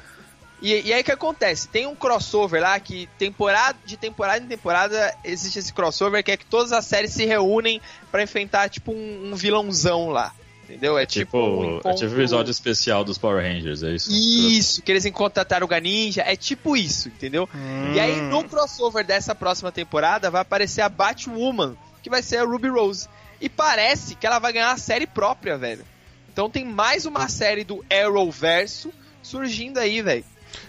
E, 0.62 0.80
e 0.80 0.92
aí 0.92 1.00
o 1.00 1.04
que 1.04 1.10
acontece? 1.10 1.68
Tem 1.68 1.86
um 1.86 1.94
crossover 1.94 2.62
lá 2.62 2.78
que 2.78 3.08
temporada 3.18 3.76
de 3.84 3.96
temporada 3.96 4.44
em 4.44 4.48
temporada 4.48 5.12
existe 5.24 5.58
esse 5.58 5.72
crossover 5.72 6.22
que 6.22 6.30
é 6.30 6.36
que 6.36 6.46
todas 6.46 6.70
as 6.70 6.86
séries 6.86 7.12
se 7.12 7.26
reúnem 7.26 7.82
pra 8.12 8.22
enfrentar 8.22 8.68
tipo 8.70 8.92
um, 8.92 9.32
um 9.32 9.34
vilãozão 9.34 10.08
lá. 10.08 10.32
Entendeu? 10.72 10.96
É, 10.98 11.04
tipo. 11.04 11.36
um 11.36 11.64
é 11.64 11.68
tipo 11.68 11.78
encontro- 11.78 12.08
o 12.08 12.12
episódio 12.12 12.50
especial 12.50 13.04
dos 13.04 13.18
Power 13.18 13.44
Rangers, 13.44 13.82
é 13.82 13.90
isso? 13.90 14.10
Isso, 14.10 14.82
que 14.82 14.90
eles 14.90 15.04
encontram 15.04 15.42
a 15.42 15.44
Taruga 15.44 15.78
Ninja, 15.78 16.22
é 16.22 16.34
tipo 16.34 16.74
isso, 16.74 17.08
entendeu? 17.08 17.46
E 17.94 18.00
aí 18.00 18.22
no 18.22 18.42
crossover 18.44 19.04
dessa 19.04 19.34
próxima 19.34 19.70
temporada 19.70 20.30
vai 20.30 20.40
aparecer 20.40 20.80
a 20.80 20.88
Batwoman, 20.88 21.76
que 22.02 22.08
vai 22.08 22.22
ser 22.22 22.38
a 22.38 22.44
Ruby 22.44 22.68
Rose. 22.68 23.06
E 23.38 23.50
parece 23.50 24.14
que 24.14 24.26
ela 24.26 24.38
vai 24.38 24.52
ganhar 24.54 24.70
uma 24.70 24.78
série 24.78 25.06
própria, 25.06 25.58
velho. 25.58 25.84
Então 26.32 26.48
tem 26.48 26.64
mais 26.64 27.04
uma 27.04 27.28
série 27.28 27.64
do 27.64 27.84
Arrowverso 27.90 28.90
surgindo 29.22 29.76
aí, 29.78 30.00
velho. 30.00 30.24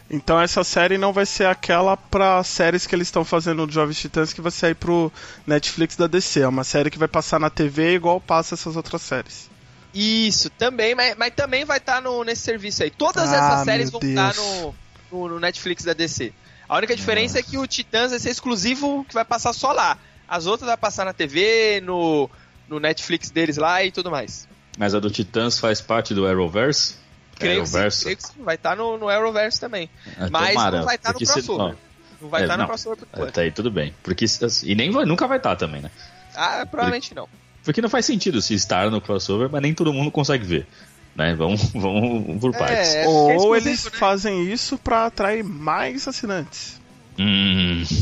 Então 0.09 0.39
essa 0.39 0.63
série 0.65 0.97
não 0.97 1.13
vai 1.13 1.25
ser 1.25 1.45
aquela 1.45 1.95
pra 1.95 2.43
séries 2.43 2.85
que 2.85 2.93
eles 2.93 3.07
estão 3.07 3.23
fazendo 3.23 3.65
do 3.65 3.71
Jovens 3.73 3.99
Titãs 3.99 4.33
que 4.33 4.41
vai 4.41 4.51
sair 4.51 4.75
pro 4.75 5.11
Netflix 5.47 5.95
da 5.95 6.07
DC. 6.07 6.41
É 6.41 6.47
uma 6.47 6.63
série 6.65 6.89
que 6.89 6.99
vai 6.99 7.07
passar 7.07 7.39
na 7.39 7.49
TV 7.49 7.95
igual 7.95 8.19
passa 8.19 8.55
essas 8.55 8.75
outras 8.75 9.01
séries. 9.01 9.52
Isso, 9.93 10.49
também, 10.49 10.95
mas, 10.95 11.15
mas 11.15 11.33
também 11.35 11.65
vai 11.65 11.77
estar 11.77 12.01
no, 12.01 12.23
nesse 12.23 12.41
serviço 12.41 12.83
aí. 12.83 12.89
Todas 12.89 13.29
Ah, 13.31 13.35
essas 13.35 13.65
séries 13.65 13.89
vão 13.91 14.01
estar 14.01 14.33
Deus. 14.33 14.37
no, 14.37 14.75
no, 15.11 15.29
no 15.29 15.39
Netflix 15.39 15.83
da 15.83 15.93
DC. 15.93 16.33
A 16.67 16.77
única 16.77 16.95
diferença 16.95 17.37
é 17.39 17.43
que 17.43 17.57
o 17.57 17.67
Titãs 17.67 18.09
vai 18.11 18.19
ser 18.19 18.29
exclusivo, 18.31 19.05
que 19.07 19.13
vai 19.13 19.23
passar 19.25 19.53
só 19.53 19.71
lá. 19.71 19.97
As 20.27 20.45
outras 20.47 20.67
vai 20.67 20.77
passar 20.77 21.05
na 21.05 21.13
TV, 21.13 21.79
no, 21.81 22.29
no 22.67 22.79
Netflix 22.79 23.29
deles 23.29 23.57
lá 23.57 23.83
e 23.83 23.91
tudo 23.91 24.09
mais. 24.09 24.47
Mas 24.77 24.95
a 24.95 24.99
do 24.99 25.11
Titãs 25.11 25.59
faz 25.59 25.79
parte 25.81 26.15
do 26.15 26.25
Arrowverse? 26.25 26.95
Creio 27.35 27.61
que, 27.61 27.67
sim, 27.67 27.75
Arrowverse? 27.75 28.03
creio 28.05 28.17
que 28.17 28.41
vai 28.41 28.55
estar 28.55 28.75
no, 28.75 28.97
no 28.97 29.09
Arrowverse 29.09 29.59
também. 29.59 29.89
Ah, 30.17 30.27
Mas 30.31 30.49
tomara, 30.53 30.77
não 30.79 30.85
vai 30.85 30.95
estar 30.95 31.09
no 31.09 31.13
porque 31.13 31.25
se- 31.27 31.33
crossover. 31.33 31.75
Não 32.19 32.29
vai 32.29 32.41
É, 32.41 32.43
estar 32.45 32.55
no 32.57 32.61
não. 32.61 32.67
crossover. 32.67 32.97
Tá 33.31 33.41
aí, 33.41 33.51
tudo 33.51 33.69
bem. 33.69 33.93
Porque, 34.01 34.25
e 34.63 34.73
nem 34.73 34.89
vai- 34.89 35.05
nunca 35.05 35.27
vai 35.27 35.37
estar 35.37 35.55
também, 35.55 35.81
né? 35.81 35.91
Ah, 36.33 36.65
provavelmente 36.65 37.13
não. 37.13 37.27
Porque 37.63 37.81
não 37.81 37.89
faz 37.89 38.05
sentido 38.05 38.41
se 38.41 38.53
estar 38.53 38.89
no 38.91 38.99
crossover, 38.99 39.49
mas 39.49 39.61
nem 39.61 39.73
todo 39.73 39.93
mundo 39.93 40.11
consegue 40.11 40.45
ver. 40.45 40.67
Né? 41.15 41.35
Vamos, 41.35 41.63
vamos 41.73 42.39
por 42.39 42.51
partes. 42.51 42.95
É, 42.95 43.07
Ou 43.07 43.55
é 43.55 43.57
eles 43.57 43.85
né? 43.85 43.91
fazem 43.91 44.51
isso 44.51 44.77
pra 44.77 45.05
atrair 45.05 45.43
mais 45.43 46.07
assinantes. 46.07 46.79
Hum. 47.17 47.83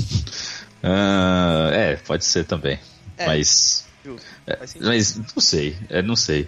Ah, 0.83 1.69
é, 1.71 1.95
pode 1.95 2.25
ser 2.25 2.43
também. 2.43 2.79
É. 3.15 3.27
Mas. 3.27 3.85
É, 4.47 4.57
mas 4.79 5.15
não 5.15 5.39
sei. 5.39 5.77
É, 5.89 6.01
não 6.01 6.15
sei. 6.15 6.47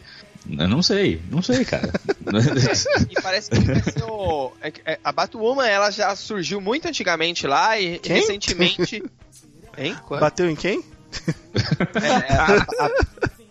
Eu 0.50 0.68
não 0.68 0.82
sei, 0.82 1.22
não 1.30 1.42
sei, 1.42 1.64
cara. 1.64 1.92
E 3.10 3.22
parece 3.22 3.50
que 3.52 3.60
vai 3.60 3.82
ser 3.82 4.04
o. 4.04 4.52
é 4.62 4.74
é, 4.86 5.00
a 5.04 5.12
Batwoman 5.12 5.68
ela 5.68 5.92
já 5.92 6.16
surgiu 6.16 6.60
muito 6.60 6.88
antigamente 6.88 7.48
lá 7.48 7.80
e 7.80 8.00
Quem? 8.00 8.16
recentemente. 8.16 9.04
Hein? 9.78 9.96
Qual? 10.06 10.20
Bateu 10.20 10.50
em 10.50 10.56
quem? 10.56 10.84
É, 12.02 12.34
é, 12.34 12.38
a, 12.38 12.86
a 12.86 12.90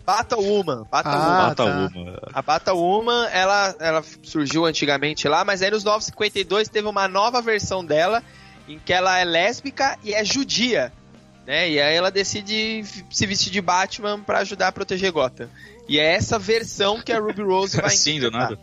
Batwoman. 0.05 0.85
Batwoman. 0.91 1.17
Ah, 1.17 1.47
Bata 1.47 1.55
tá. 1.55 1.65
uma. 1.65 2.19
A 2.33 2.41
Batwoman, 2.41 3.27
ela, 3.31 3.75
ela 3.79 4.03
surgiu 4.21 4.65
antigamente 4.65 5.27
lá, 5.27 5.45
mas 5.45 5.61
aí 5.61 5.71
nos 5.71 5.83
952 5.83 6.67
teve 6.67 6.87
uma 6.87 7.07
nova 7.07 7.41
versão 7.41 7.83
dela, 7.83 8.21
em 8.67 8.77
que 8.79 8.91
ela 8.91 9.17
é 9.17 9.23
lésbica 9.23 9.97
e 10.03 10.13
é 10.13 10.23
judia, 10.23 10.91
né? 11.45 11.69
E 11.69 11.79
aí 11.79 11.95
ela 11.95 12.11
decide 12.11 12.83
se 13.09 13.25
vestir 13.25 13.51
de 13.51 13.61
Batman 13.61 14.19
pra 14.21 14.39
ajudar 14.39 14.67
a 14.67 14.71
proteger 14.71 15.11
Gotham. 15.11 15.49
E 15.87 15.99
é 15.99 16.13
essa 16.13 16.37
versão 16.39 17.01
que 17.01 17.11
a 17.11 17.19
Ruby 17.19 17.41
Rose 17.41 17.75
vai 17.81 17.87
Assim, 17.87 18.19
do 18.19 18.29
nada. 18.29 18.59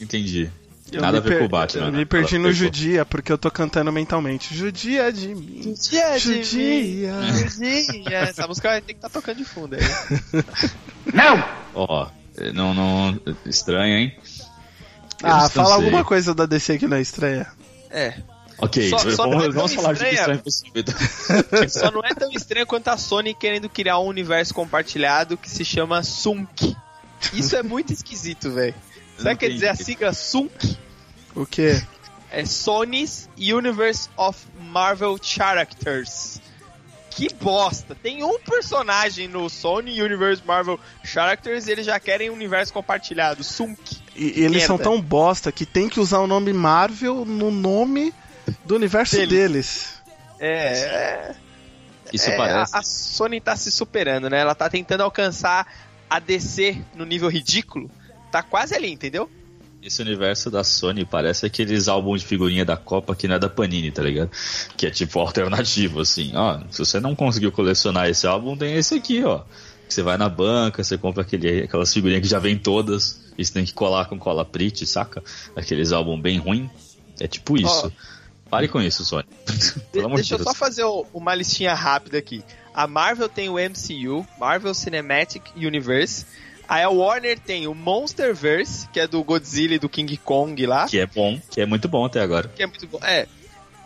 Entendi. 0.00 0.50
Eu 0.90 1.00
Nada 1.02 1.18
a 1.18 1.20
ver 1.20 1.28
per- 1.30 1.38
com 1.40 1.44
o 1.44 1.48
Batman. 1.48 1.86
Eu 1.86 1.92
né? 1.92 1.98
me 1.98 2.06
perdi 2.06 2.36
Ela 2.36 2.42
no 2.44 2.48
pegou. 2.50 2.64
Judia, 2.66 3.04
porque 3.04 3.30
eu 3.30 3.36
tô 3.38 3.50
cantando 3.50 3.92
mentalmente. 3.92 4.54
Judia 4.54 5.12
de 5.12 5.34
mim. 5.34 5.62
Judia, 5.62 6.18
de 6.18 6.28
mim, 6.28 6.42
Judia. 6.44 7.22
Judia. 7.32 8.18
Essa 8.20 8.46
música 8.46 8.68
vai 8.70 8.80
ter 8.80 8.94
que 8.94 8.98
estar 8.98 9.10
tocando 9.10 9.36
de 9.36 9.44
fundo 9.44 9.74
aí. 9.76 9.80
Ó, 11.74 12.06
não, 12.54 12.74
não. 12.74 13.20
Estranho, 13.46 13.96
hein? 13.98 14.16
Eu 15.22 15.28
Ah, 15.28 15.42
não 15.42 15.50
fala 15.50 15.74
alguma 15.74 16.04
coisa 16.04 16.34
da 16.34 16.46
DC 16.46 16.78
que 16.78 16.86
não 16.86 16.96
é 16.96 17.00
estreia. 17.00 17.46
É. 17.90 18.14
Ok, 18.60 18.88
Só- 18.90 18.98
só 18.98 19.26
não 19.26 19.34
é 19.34 19.48
vamos, 19.50 19.54
vamos 19.54 19.74
falar 19.74 19.92
de 19.92 20.04
estranha. 20.04 20.14
estranho 20.14 20.40
possível. 20.40 20.84
Só 21.70 21.90
não 21.92 22.00
é 22.04 22.12
tão 22.14 22.30
estranho 22.32 22.66
quanto 22.66 22.88
a 22.88 22.96
Sony 22.96 23.32
querendo 23.34 23.68
criar 23.68 24.00
um 24.00 24.06
universo 24.06 24.52
compartilhado 24.52 25.36
que 25.36 25.48
se 25.48 25.64
chama 25.64 26.02
Sunk. 26.02 26.76
Isso 27.32 27.54
é 27.54 27.62
muito 27.62 27.92
esquisito, 27.92 28.50
velho. 28.50 28.74
Sabe 29.18 29.34
o 29.34 29.38
que 29.38 29.46
quer 29.46 29.52
dizer 29.52 29.68
a 29.68 29.74
sigla 29.74 30.12
Sunk? 30.12 30.76
O 31.34 31.44
quê? 31.44 31.82
É 32.30 32.44
Sony's 32.44 33.28
Universe 33.36 34.08
of 34.16 34.38
Marvel 34.60 35.18
Characters. 35.20 36.40
Que 37.10 37.28
bosta! 37.34 37.96
Tem 37.96 38.22
um 38.22 38.38
personagem 38.38 39.26
no 39.26 39.48
Sony 39.48 40.00
Universe 40.00 40.42
Marvel 40.46 40.78
Characters 41.02 41.66
e 41.66 41.72
eles 41.72 41.84
já 41.84 41.98
querem 41.98 42.30
um 42.30 42.34
universo 42.34 42.72
compartilhado. 42.72 43.42
Sunk. 43.42 43.96
E, 44.14 44.44
eles 44.44 44.62
são 44.64 44.76
Merda. 44.76 44.90
tão 44.90 45.00
bosta 45.00 45.50
que 45.50 45.66
tem 45.66 45.88
que 45.88 45.98
usar 45.98 46.20
o 46.20 46.26
nome 46.28 46.52
Marvel 46.52 47.24
no 47.24 47.50
nome 47.50 48.14
do 48.64 48.76
universo 48.76 49.16
Dele. 49.16 49.36
deles. 49.36 49.94
É, 50.38 50.78
é, 50.78 51.34
Isso 52.12 52.30
é, 52.30 52.36
parece. 52.36 52.76
A, 52.76 52.78
a 52.78 52.82
Sony 52.82 53.40
tá 53.40 53.56
se 53.56 53.72
superando, 53.72 54.30
né? 54.30 54.38
Ela 54.38 54.54
tá 54.54 54.70
tentando 54.70 55.02
alcançar 55.02 55.66
a 56.08 56.20
DC 56.20 56.80
no 56.94 57.04
nível 57.04 57.28
ridículo. 57.28 57.90
Tá 58.30 58.42
quase 58.42 58.74
ali, 58.74 58.90
entendeu? 58.90 59.30
Esse 59.82 60.02
universo 60.02 60.50
da 60.50 60.64
Sony 60.64 61.04
parece 61.04 61.46
aqueles 61.46 61.86
álbuns 61.88 62.20
de 62.22 62.26
figurinha 62.26 62.64
da 62.64 62.76
Copa 62.76 63.14
que 63.14 63.28
não 63.28 63.36
é 63.36 63.38
da 63.38 63.48
Panini, 63.48 63.90
tá 63.92 64.02
ligado? 64.02 64.30
Que 64.76 64.86
é 64.86 64.90
tipo 64.90 65.18
alternativo, 65.20 66.00
assim. 66.00 66.32
Ó, 66.34 66.60
se 66.70 66.78
você 66.80 66.98
não 67.00 67.14
conseguiu 67.14 67.52
colecionar 67.52 68.08
esse 68.08 68.26
álbum, 68.26 68.56
tem 68.56 68.74
esse 68.74 68.94
aqui, 68.96 69.22
ó. 69.24 69.42
Você 69.88 70.02
vai 70.02 70.18
na 70.18 70.28
banca, 70.28 70.82
você 70.84 70.98
compra 70.98 71.22
aquele, 71.22 71.62
aquelas 71.62 71.92
figurinhas 71.94 72.22
que 72.22 72.28
já 72.28 72.38
vem 72.38 72.58
todas, 72.58 73.20
e 73.38 73.44
você 73.44 73.52
tem 73.52 73.64
que 73.64 73.72
colar 73.72 74.06
com 74.06 74.18
cola 74.18 74.44
Prit, 74.44 74.84
saca? 74.84 75.22
Aqueles 75.56 75.92
álbuns 75.92 76.20
bem 76.20 76.38
ruim. 76.38 76.68
É 77.20 77.26
tipo 77.28 77.56
isso. 77.56 77.90
Pare 78.50 78.66
com 78.68 78.80
isso, 78.82 79.04
Sony. 79.04 79.24
De- 79.46 79.80
Pelo 79.92 80.06
amor 80.06 80.16
de 80.16 80.22
deixa 80.22 80.34
eu 80.34 80.38
Deus. 80.38 80.48
só 80.48 80.54
fazer 80.54 80.82
o- 80.84 81.06
uma 81.14 81.34
listinha 81.34 81.72
rápida 81.72 82.18
aqui. 82.18 82.42
A 82.74 82.86
Marvel 82.86 83.28
tem 83.28 83.48
o 83.48 83.58
MCU, 83.58 84.26
Marvel 84.38 84.74
Cinematic 84.74 85.42
Universe. 85.56 86.26
Aí 86.68 86.82
a 86.82 86.90
Warner 86.90 87.38
tem 87.38 87.66
o 87.66 87.74
Monsterverse, 87.74 88.88
que 88.92 89.00
é 89.00 89.06
do 89.06 89.24
Godzilla 89.24 89.74
e 89.74 89.78
do 89.78 89.88
King 89.88 90.16
Kong 90.18 90.66
lá. 90.66 90.86
Que 90.86 90.98
é 90.98 91.06
bom, 91.06 91.40
que 91.50 91.60
é 91.60 91.66
muito 91.66 91.88
bom 91.88 92.04
até 92.04 92.20
agora. 92.20 92.48
que 92.54 92.62
é 92.62 92.66
muito 92.66 92.86
bom. 92.86 92.98
É. 93.02 93.26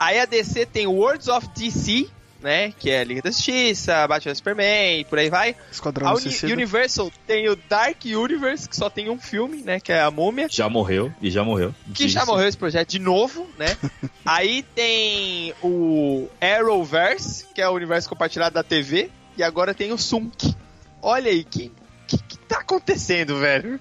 Aí 0.01 0.19
a 0.19 0.27
DC 0.27 0.67
tem 0.67 0.89
o 0.89 0.93
Worlds 0.93 1.29
of 1.29 1.49
DC, 1.55 2.09
né? 2.43 2.73
Que 2.77 2.91
é 2.91 3.05
Liga 3.05 3.23
da 3.23 3.31
Justiça, 3.31 4.07
Batman 4.09 4.35
Superman 4.35 5.01
e 5.01 5.05
por 5.05 5.17
aí 5.17 5.31
vai. 5.31 5.55
Esquadrão 5.71 6.09
A 6.09 6.15
Uni-. 6.15 6.53
Universal 6.53 7.13
tem 7.25 7.49
o 7.49 7.57
Dark 7.69 8.05
Universe, 8.05 8.69
que 8.69 8.77
só 8.77 8.91
tem 8.91 9.09
um 9.09 9.19
filme, 9.19 9.59
né? 9.59 9.79
Que 9.79 9.93
é 9.93 10.01
a 10.01 10.11
Múmia. 10.11 10.49
Já 10.51 10.69
morreu, 10.69 11.13
e 11.23 11.31
já 11.31 11.45
morreu. 11.45 11.73
Que 11.95 12.09
já 12.09 12.27
morreu 12.27 12.49
esse 12.49 12.59
projeto 12.59 12.89
de 12.89 12.99
novo, 12.99 13.49
né? 13.57 13.77
Aí 14.27 14.65
tem 14.75 15.55
o 15.63 16.29
Arrowverse, 16.41 17.47
que 17.55 17.63
é 17.63 17.69
o 17.69 17.73
universo 17.73 18.09
compartilhado 18.09 18.55
da 18.55 18.65
TV. 18.65 19.09
E 19.37 19.43
agora 19.45 19.73
tem 19.73 19.93
o 19.93 19.99
Sunk. 19.99 20.55
Olha 21.01 21.31
aí, 21.31 21.43
que, 21.43 21.73
que, 22.17 22.37
que 22.37 22.39
tá 22.39 22.59
acontecendo, 22.59 23.39
velho? 23.39 23.79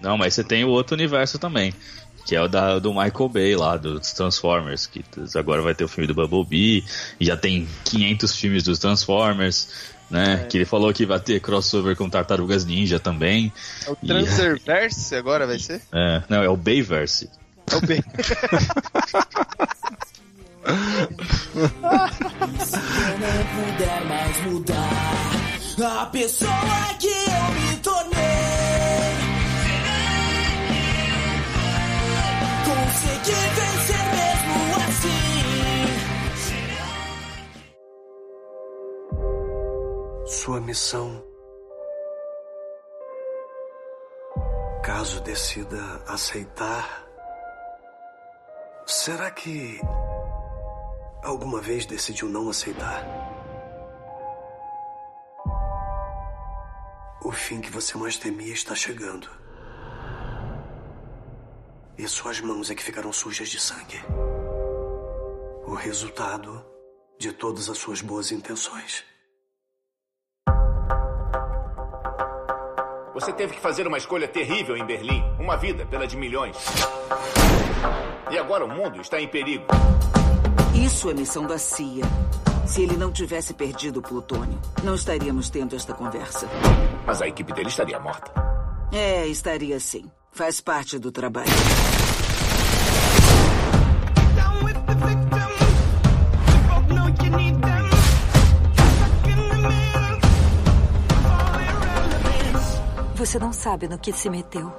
Não, 0.00 0.16
mas 0.16 0.34
você 0.34 0.42
tem 0.44 0.64
o 0.64 0.68
outro 0.68 0.94
universo 0.94 1.38
também. 1.38 1.74
Que 2.26 2.36
é 2.36 2.40
o 2.42 2.48
da, 2.48 2.78
do 2.78 2.90
Michael 2.92 3.28
Bay 3.28 3.56
lá, 3.56 3.76
dos 3.76 4.12
Transformers. 4.12 4.86
Que 4.86 5.04
agora 5.36 5.62
vai 5.62 5.74
ter 5.74 5.84
o 5.84 5.88
filme 5.88 6.06
do 6.06 6.14
Bumblebee. 6.14 6.84
E 7.18 7.24
já 7.24 7.36
tem 7.36 7.66
500 7.84 8.36
filmes 8.36 8.62
dos 8.62 8.78
Transformers. 8.78 9.68
Né? 10.10 10.42
É. 10.42 10.46
Que 10.46 10.58
ele 10.58 10.64
falou 10.64 10.92
que 10.92 11.06
vai 11.06 11.18
ter 11.20 11.40
crossover 11.40 11.96
com 11.96 12.08
Tartarugas 12.10 12.64
Ninja 12.64 12.98
também. 12.98 13.52
É 13.86 13.90
o 13.90 13.96
E- 14.02 14.06
Transerverse 14.06 15.14
agora 15.14 15.46
vai 15.46 15.58
ser? 15.58 15.80
É, 15.92 16.22
não, 16.28 16.42
é 16.42 16.48
o 16.48 16.56
Bayverse. 16.56 17.28
É 17.70 17.76
o 17.76 17.80
B. 17.80 18.02
Se 21.50 22.76
eu 22.76 23.18
não 23.18 23.44
puder 23.72 24.04
mais 24.04 24.36
mudar 24.44 24.99
a 25.82 26.06
pessoa 26.06 26.50
que 26.98 27.06
eu 27.06 27.52
me 27.54 27.76
tornei, 27.78 28.20
consegui 32.64 33.40
vencer 33.56 34.04
mesmo 34.16 34.54
assim. 34.88 35.20
Sua 40.26 40.60
missão. 40.60 41.24
Caso 44.82 45.20
decida 45.22 46.02
aceitar, 46.08 47.06
será 48.86 49.30
que 49.30 49.80
alguma 51.22 51.60
vez 51.60 51.86
decidiu 51.86 52.28
não 52.28 52.50
aceitar? 52.50 53.29
O 57.22 57.30
fim 57.30 57.60
que 57.60 57.70
você 57.70 57.98
mais 57.98 58.16
temia 58.16 58.52
está 58.52 58.74
chegando. 58.74 59.28
E 61.98 62.08
suas 62.08 62.40
mãos 62.40 62.70
é 62.70 62.74
que 62.74 62.82
ficarão 62.82 63.12
sujas 63.12 63.50
de 63.50 63.60
sangue. 63.60 64.00
O 65.66 65.74
resultado 65.74 66.64
de 67.18 67.30
todas 67.30 67.68
as 67.68 67.76
suas 67.76 68.00
boas 68.00 68.32
intenções. 68.32 69.04
Você 73.12 73.34
teve 73.34 73.52
que 73.52 73.60
fazer 73.60 73.86
uma 73.86 73.98
escolha 73.98 74.26
terrível 74.26 74.74
em 74.74 74.86
Berlim. 74.86 75.22
Uma 75.38 75.58
vida 75.58 75.84
pela 75.84 76.06
de 76.06 76.16
milhões. 76.16 76.56
E 78.30 78.38
agora 78.38 78.64
o 78.64 78.68
mundo 78.68 78.98
está 78.98 79.20
em 79.20 79.28
perigo. 79.28 79.66
Isso 80.74 81.10
é 81.10 81.14
missão 81.14 81.46
da 81.46 81.58
CIA. 81.58 82.04
Se 82.70 82.82
ele 82.82 82.96
não 82.96 83.10
tivesse 83.10 83.52
perdido 83.52 83.98
o 83.98 84.02
plutônio, 84.02 84.56
não 84.84 84.94
estaríamos 84.94 85.50
tendo 85.50 85.74
esta 85.74 85.92
conversa. 85.92 86.48
Mas 87.04 87.20
a 87.20 87.26
equipe 87.26 87.52
dele 87.52 87.68
estaria 87.68 87.98
morta. 87.98 88.32
É, 88.92 89.26
estaria 89.26 89.80
sim. 89.80 90.08
Faz 90.30 90.60
parte 90.60 90.96
do 90.96 91.10
trabalho. 91.10 91.50
Você 103.16 103.38
não 103.40 103.52
sabe 103.52 103.88
no 103.88 103.98
que 103.98 104.12
se 104.12 104.30
meteu. 104.30 104.72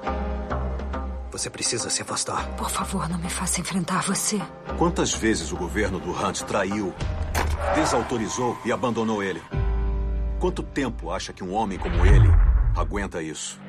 Você 1.30 1.50
precisa 1.50 1.90
se 1.90 2.00
afastar. 2.00 2.46
Por 2.56 2.70
favor, 2.70 3.06
não 3.10 3.18
me 3.18 3.28
faça 3.28 3.60
enfrentar 3.60 4.02
você. 4.02 4.40
Quantas 4.78 5.12
vezes 5.12 5.52
o 5.52 5.56
governo 5.56 6.00
do 6.00 6.10
Hunt 6.10 6.40
traiu, 6.42 6.94
desautorizou 7.74 8.58
e 8.64 8.72
abandonou 8.72 9.22
ele? 9.22 9.42
Quanto 10.38 10.62
tempo 10.62 11.10
acha 11.10 11.32
que 11.32 11.44
um 11.44 11.54
homem 11.54 11.78
como 11.78 12.04
ele 12.04 12.28
aguenta 12.76 13.22
isso? 13.22 13.60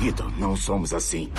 Então, 0.00 0.30
não 0.36 0.54
somos 0.54 0.92
assim. 0.92 1.32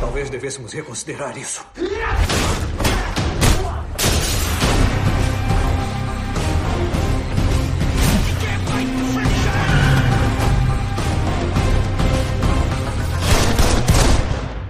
Talvez 0.00 0.30
devêssemos 0.30 0.72
reconsiderar 0.72 1.36
isso. 1.36 1.66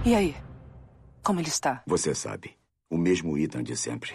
E 0.09 0.15
aí? 0.15 0.35
Como 1.23 1.39
ele 1.39 1.49
está? 1.49 1.83
Você 1.85 2.15
sabe. 2.15 2.55
O 2.89 2.97
mesmo 2.97 3.37
Ethan 3.37 3.61
de 3.61 3.77
sempre. 3.77 4.11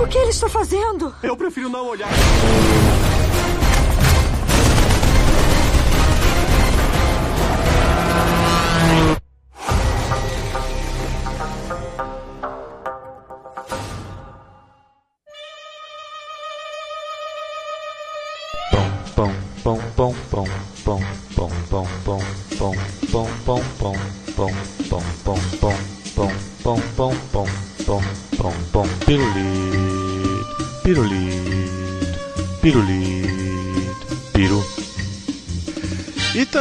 O 0.00 0.08
que 0.08 0.16
ele 0.16 0.30
está 0.30 0.48
fazendo? 0.48 1.14
Eu 1.22 1.36
prefiro 1.36 1.68
não 1.68 1.88
olhar. 1.88 2.08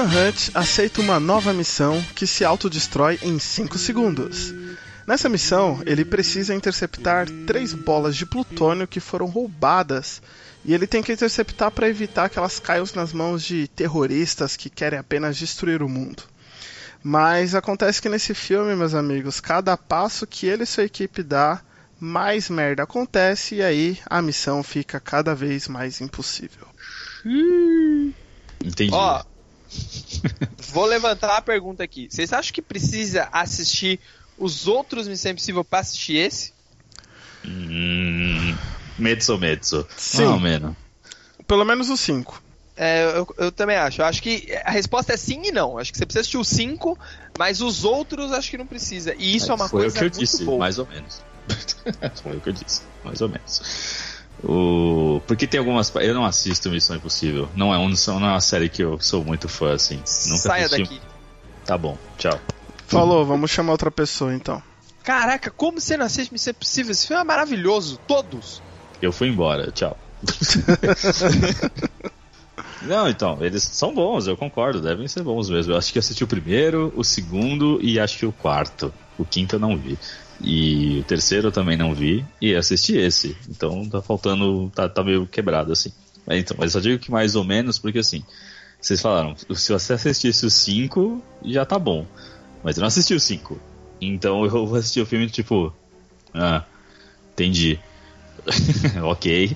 Ethan 0.01 0.27
Hunt 0.27 0.49
aceita 0.55 0.99
uma 0.99 1.19
nova 1.19 1.53
missão 1.53 2.03
que 2.15 2.25
se 2.25 2.43
autodestrói 2.43 3.19
em 3.21 3.37
5 3.37 3.77
segundos. 3.77 4.51
Nessa 5.05 5.29
missão, 5.29 5.79
ele 5.85 6.03
precisa 6.03 6.55
interceptar 6.55 7.27
três 7.45 7.71
bolas 7.71 8.15
de 8.15 8.25
plutônio 8.25 8.87
que 8.87 8.99
foram 8.99 9.27
roubadas 9.27 10.19
e 10.65 10.73
ele 10.73 10.87
tem 10.87 11.03
que 11.03 11.13
interceptar 11.13 11.69
para 11.69 11.87
evitar 11.87 12.29
que 12.29 12.39
elas 12.39 12.59
caiam 12.59 12.85
nas 12.95 13.13
mãos 13.13 13.43
de 13.43 13.67
terroristas 13.67 14.57
que 14.57 14.71
querem 14.71 14.97
apenas 14.97 15.37
destruir 15.37 15.83
o 15.83 15.89
mundo. 15.89 16.23
Mas 17.03 17.53
acontece 17.53 18.01
que 18.01 18.09
nesse 18.09 18.33
filme, 18.33 18.75
meus 18.75 18.95
amigos, 18.95 19.39
cada 19.39 19.77
passo 19.77 20.25
que 20.25 20.47
ele 20.47 20.63
e 20.63 20.67
sua 20.67 20.83
equipe 20.83 21.21
dá, 21.21 21.61
mais 21.99 22.49
merda 22.49 22.81
acontece 22.81 23.55
e 23.55 23.61
aí 23.61 23.99
a 24.07 24.19
missão 24.19 24.63
fica 24.63 24.99
cada 24.99 25.35
vez 25.35 25.67
mais 25.67 26.01
impossível. 26.01 26.67
Entendi. 28.63 28.93
Ó, 28.93 29.23
vou 30.71 30.85
levantar 30.85 31.37
a 31.37 31.41
pergunta 31.41 31.83
aqui. 31.83 32.07
Vocês 32.09 32.31
acham 32.33 32.53
que 32.53 32.61
precisa 32.61 33.29
assistir 33.31 33.99
os 34.37 34.67
outros 34.67 35.07
Missão 35.07 35.31
Impossível 35.31 35.63
pra 35.63 35.79
assistir 35.79 36.15
esse? 36.17 36.53
Hum, 37.45 38.55
mezzo, 38.97 39.37
mezzo. 39.37 39.87
Sim. 39.97 40.25
Não, 40.25 40.39
menos. 40.39 40.75
Pelo 41.47 41.65
menos 41.65 41.89
os 41.89 41.99
cinco. 41.99 42.41
É, 42.77 43.03
eu, 43.15 43.27
eu 43.37 43.51
também 43.51 43.75
acho. 43.75 44.01
Eu 44.01 44.05
acho 44.05 44.21
que 44.21 44.47
a 44.63 44.71
resposta 44.71 45.13
é 45.13 45.17
sim 45.17 45.41
e 45.45 45.51
não. 45.51 45.77
Acho 45.77 45.91
que 45.91 45.97
você 45.97 46.05
precisa 46.05 46.21
assistir 46.21 46.37
os 46.37 46.47
cinco, 46.47 46.97
mas 47.37 47.61
os 47.61 47.83
outros 47.83 48.31
acho 48.31 48.49
que 48.49 48.57
não 48.57 48.65
precisa. 48.65 49.13
E 49.17 49.35
isso 49.35 49.51
é 49.51 49.55
uma 49.55 49.67
Foi 49.69 49.81
coisa 49.81 49.95
o 49.95 49.99
que 49.99 50.05
eu 50.05 50.09
muito 50.09 50.19
disse, 50.19 50.43
boa. 50.45 50.59
mais 50.59 50.79
ou 50.79 50.87
menos. 50.87 51.21
Foi 52.23 52.37
o 52.37 52.41
que 52.41 52.49
eu 52.49 52.53
disse, 52.53 52.81
mais 53.03 53.21
ou 53.21 53.29
menos. 53.29 53.61
O... 54.43 55.21
Porque 55.27 55.45
tem 55.45 55.59
algumas. 55.59 55.93
Eu 55.95 56.13
não 56.13 56.25
assisto 56.25 56.69
Missão 56.69 56.95
Impossível. 56.95 57.47
Não 57.55 57.73
é, 57.73 57.77
um, 57.77 57.89
não 57.89 58.27
é 58.27 58.31
uma 58.31 58.41
série 58.41 58.69
que 58.69 58.83
eu 58.83 58.99
sou 58.99 59.23
muito 59.23 59.47
fã, 59.47 59.73
assim. 59.73 59.97
Nunca 59.97 60.37
Saia 60.37 60.65
assisti. 60.65 60.83
daqui. 60.83 61.01
Tá 61.65 61.77
bom, 61.77 61.97
tchau. 62.17 62.39
Falou, 62.87 63.25
vamos 63.25 63.51
chamar 63.51 63.71
outra 63.73 63.91
pessoa 63.91 64.33
então. 64.33 64.61
Caraca, 65.03 65.49
como 65.49 65.79
você 65.79 65.95
não 65.95 66.05
assiste 66.05 66.31
Missão 66.31 66.51
Impossível? 66.51 66.91
Esse 66.91 67.07
filme 67.07 67.21
é 67.21 67.25
maravilhoso. 67.25 67.99
Todos. 68.07 68.61
Eu 69.01 69.11
fui 69.11 69.29
embora, 69.29 69.71
tchau. 69.71 69.97
Não, 72.83 73.07
então, 73.07 73.37
eles 73.41 73.63
são 73.63 73.93
bons, 73.93 74.25
eu 74.25 74.35
concordo, 74.35 74.81
devem 74.81 75.07
ser 75.07 75.21
bons 75.21 75.49
mesmo. 75.49 75.73
Eu 75.73 75.77
acho 75.77 75.91
que 75.91 75.99
eu 75.99 76.01
assisti 76.01 76.23
o 76.23 76.27
primeiro, 76.27 76.91
o 76.95 77.03
segundo 77.03 77.79
e 77.81 77.99
acho 77.99 78.17
que 78.17 78.25
o 78.25 78.31
quarto. 78.31 78.91
O 79.17 79.25
quinto 79.25 79.55
eu 79.55 79.59
não 79.59 79.77
vi. 79.77 79.99
E 80.43 80.99
o 80.99 81.03
terceiro 81.03 81.47
eu 81.47 81.51
também 81.51 81.77
não 81.77 81.93
vi. 81.93 82.25
E 82.41 82.55
assisti 82.55 82.97
esse. 82.97 83.35
Então 83.49 83.87
tá 83.87 84.01
faltando. 84.01 84.71
tá, 84.73 84.89
tá 84.89 85.03
meio 85.03 85.27
quebrado 85.27 85.71
assim. 85.71 85.91
Mas, 86.25 86.39
então, 86.39 86.57
mas 86.59 86.71
só 86.71 86.79
digo 86.79 86.99
que 86.99 87.11
mais 87.11 87.35
ou 87.35 87.43
menos, 87.43 87.77
porque 87.77 87.99
assim. 87.99 88.23
Vocês 88.79 88.99
falaram, 88.99 89.35
se 89.37 89.71
você 89.71 89.93
assistisse 89.93 90.43
os 90.43 90.55
cinco, 90.55 91.21
já 91.45 91.63
tá 91.63 91.77
bom. 91.77 92.05
Mas 92.63 92.77
eu 92.77 92.81
não 92.81 92.87
assisti 92.87 93.13
os 93.13 93.23
cinco. 93.23 93.59
Então 93.99 94.43
eu 94.45 94.65
vou 94.65 94.75
assistir 94.75 95.01
o 95.01 95.05
filme 95.05 95.29
tipo. 95.29 95.73
Ah, 96.33 96.63
entendi. 97.33 97.79
ok, 99.03 99.55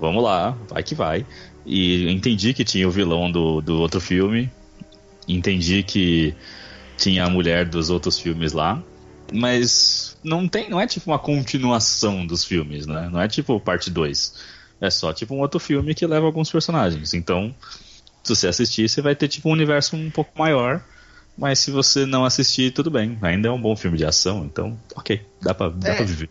vamos 0.00 0.22
lá, 0.22 0.56
vai 0.68 0.82
que 0.82 0.94
vai. 0.94 1.26
E 1.66 2.08
entendi 2.10 2.54
que 2.54 2.64
tinha 2.64 2.88
o 2.88 2.90
vilão 2.90 3.30
do, 3.30 3.60
do 3.60 3.80
outro 3.80 4.00
filme. 4.00 4.50
Entendi 5.28 5.82
que 5.82 6.34
tinha 6.96 7.24
a 7.24 7.30
mulher 7.30 7.66
dos 7.66 7.90
outros 7.90 8.18
filmes 8.18 8.52
lá. 8.52 8.82
Mas 9.34 10.16
não 10.22 10.46
tem, 10.46 10.70
não 10.70 10.80
é 10.80 10.86
tipo 10.86 11.10
uma 11.10 11.18
continuação 11.18 12.24
dos 12.26 12.44
filmes, 12.44 12.86
né? 12.86 13.08
Não 13.12 13.20
é 13.20 13.26
tipo 13.28 13.58
parte 13.58 13.90
2. 13.90 14.34
É 14.80 14.88
só 14.90 15.12
tipo 15.12 15.34
um 15.34 15.40
outro 15.40 15.58
filme 15.58 15.94
que 15.94 16.06
leva 16.06 16.24
alguns 16.26 16.50
personagens. 16.50 17.14
Então, 17.14 17.54
se 18.22 18.34
você 18.34 18.46
assistir, 18.48 18.88
você 18.88 19.02
vai 19.02 19.14
ter 19.16 19.28
tipo 19.28 19.48
um 19.48 19.52
universo 19.52 19.96
um 19.96 20.10
pouco 20.10 20.38
maior. 20.38 20.82
Mas 21.36 21.58
se 21.58 21.72
você 21.72 22.06
não 22.06 22.24
assistir, 22.24 22.70
tudo 22.72 22.92
bem. 22.92 23.18
Ainda 23.20 23.48
é 23.48 23.50
um 23.50 23.60
bom 23.60 23.74
filme 23.74 23.98
de 23.98 24.04
ação, 24.04 24.44
então, 24.44 24.78
ok, 24.94 25.20
dá 25.42 25.52
pra, 25.52 25.68
dá 25.68 25.88
É. 25.90 25.96
pra 25.96 26.04
viver. 26.04 26.30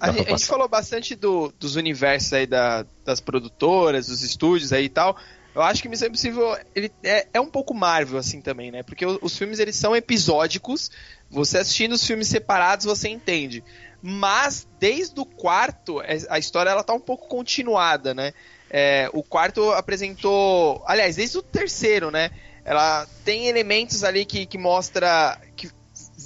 A, 0.00 0.06
Dá 0.06 0.12
gente, 0.12 0.24
pra 0.24 0.34
a 0.34 0.36
gente 0.36 0.46
falou 0.48 0.68
bastante 0.68 1.14
do- 1.14 1.54
dos 1.60 1.76
universos 1.76 2.32
aí 2.32 2.48
da- 2.48 2.84
das 3.04 3.20
produtoras, 3.20 4.08
dos 4.08 4.22
estúdios 4.22 4.72
aí 4.72 4.86
e 4.86 4.88
tal. 4.88 5.16
Eu 5.54 5.62
acho 5.62 5.80
que 5.80 5.88
Missão 5.88 6.08
Impossível 6.08 6.56
ele 6.74 6.90
é, 7.04 7.28
é 7.34 7.40
um 7.40 7.46
pouco 7.48 7.72
Marvel 7.72 8.18
assim 8.18 8.40
também, 8.40 8.72
né? 8.72 8.82
Porque 8.82 9.06
o- 9.06 9.20
os 9.22 9.38
filmes 9.38 9.60
eles 9.60 9.76
são 9.76 9.94
episódicos. 9.94 10.90
Você 11.30 11.58
assistindo 11.58 11.92
os 11.92 12.04
filmes 12.06 12.28
separados 12.28 12.84
você 12.86 13.08
entende. 13.08 13.62
Mas 14.02 14.66
desde 14.78 15.20
o 15.20 15.24
quarto 15.24 16.00
é- 16.02 16.18
a 16.28 16.38
história 16.38 16.70
ela 16.70 16.82
tá 16.82 16.92
um 16.92 17.00
pouco 17.00 17.28
continuada, 17.28 18.14
né? 18.14 18.32
É, 18.70 19.10
o 19.12 19.22
quarto 19.22 19.70
apresentou, 19.72 20.82
aliás, 20.86 21.16
desde 21.16 21.38
o 21.38 21.42
terceiro, 21.42 22.10
né? 22.10 22.30
Ela 22.64 23.06
tem 23.24 23.46
elementos 23.46 24.04
ali 24.04 24.24
que, 24.24 24.46
que 24.46 24.58
mostra 24.58 25.40
que 25.56 25.70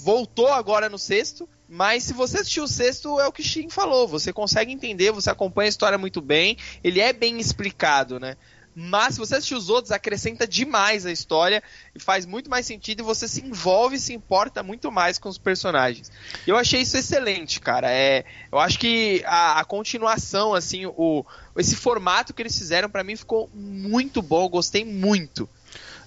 voltou 0.04 0.48
agora 0.48 0.88
no 0.88 0.98
sexto, 0.98 1.48
Mas 1.66 2.04
se 2.04 2.12
você 2.12 2.38
assistiu 2.38 2.64
o 2.64 2.68
sexto, 2.68 3.18
é 3.18 3.26
o 3.26 3.32
que 3.32 3.40
o 3.40 3.44
Shin 3.44 3.70
falou. 3.70 4.06
Você 4.06 4.32
consegue 4.32 4.70
entender, 4.70 5.10
você 5.10 5.30
acompanha 5.30 5.66
a 5.66 5.70
história 5.70 5.96
muito 5.98 6.20
bem. 6.20 6.56
Ele 6.84 7.00
é 7.00 7.12
bem 7.12 7.40
explicado, 7.40 8.20
né? 8.20 8.36
Mas 8.74 9.14
se 9.14 9.20
você 9.20 9.36
assistir 9.36 9.54
os 9.54 9.68
outros, 9.68 9.92
acrescenta 9.92 10.46
demais 10.46 11.06
a 11.06 11.12
história 11.12 11.62
e 11.94 12.00
faz 12.00 12.26
muito 12.26 12.50
mais 12.50 12.66
sentido 12.66 13.00
e 13.00 13.02
você 13.02 13.28
se 13.28 13.40
envolve, 13.40 13.98
se 13.98 14.12
importa 14.12 14.62
muito 14.62 14.90
mais 14.90 15.18
com 15.18 15.28
os 15.28 15.38
personagens. 15.38 16.10
Eu 16.46 16.56
achei 16.56 16.80
isso 16.80 16.96
excelente, 16.96 17.60
cara. 17.60 17.90
É, 17.90 18.24
eu 18.50 18.58
acho 18.58 18.78
que 18.78 19.22
a, 19.26 19.60
a 19.60 19.64
continuação, 19.64 20.54
assim, 20.54 20.86
o, 20.86 21.24
esse 21.56 21.76
formato 21.76 22.34
que 22.34 22.42
eles 22.42 22.58
fizeram 22.58 22.90
para 22.90 23.04
mim 23.04 23.16
ficou 23.16 23.48
muito 23.54 24.20
bom. 24.20 24.48
Gostei 24.48 24.84
muito. 24.84 25.48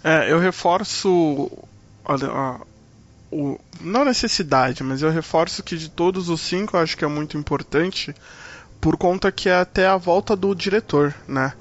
É, 0.03 0.31
eu 0.31 0.39
reforço 0.39 1.49
olha, 2.07 2.27
a, 2.29 2.61
o, 3.31 3.59
não 3.81 4.01
a 4.01 4.05
necessidade, 4.05 4.83
mas 4.83 5.01
eu 5.01 5.11
reforço 5.11 5.61
que 5.61 5.77
de 5.77 5.89
todos 5.89 6.29
os 6.29 6.41
cinco 6.41 6.77
eu 6.77 6.81
acho 6.81 6.97
que 6.97 7.03
é 7.03 7.07
muito 7.07 7.37
importante 7.37 8.15
por 8.79 8.97
conta 8.97 9.31
que 9.31 9.49
é 9.49 9.55
até 9.55 9.87
a 9.87 9.97
volta 9.97 10.35
do 10.35 10.53
diretor, 10.55 11.13
né? 11.27 11.53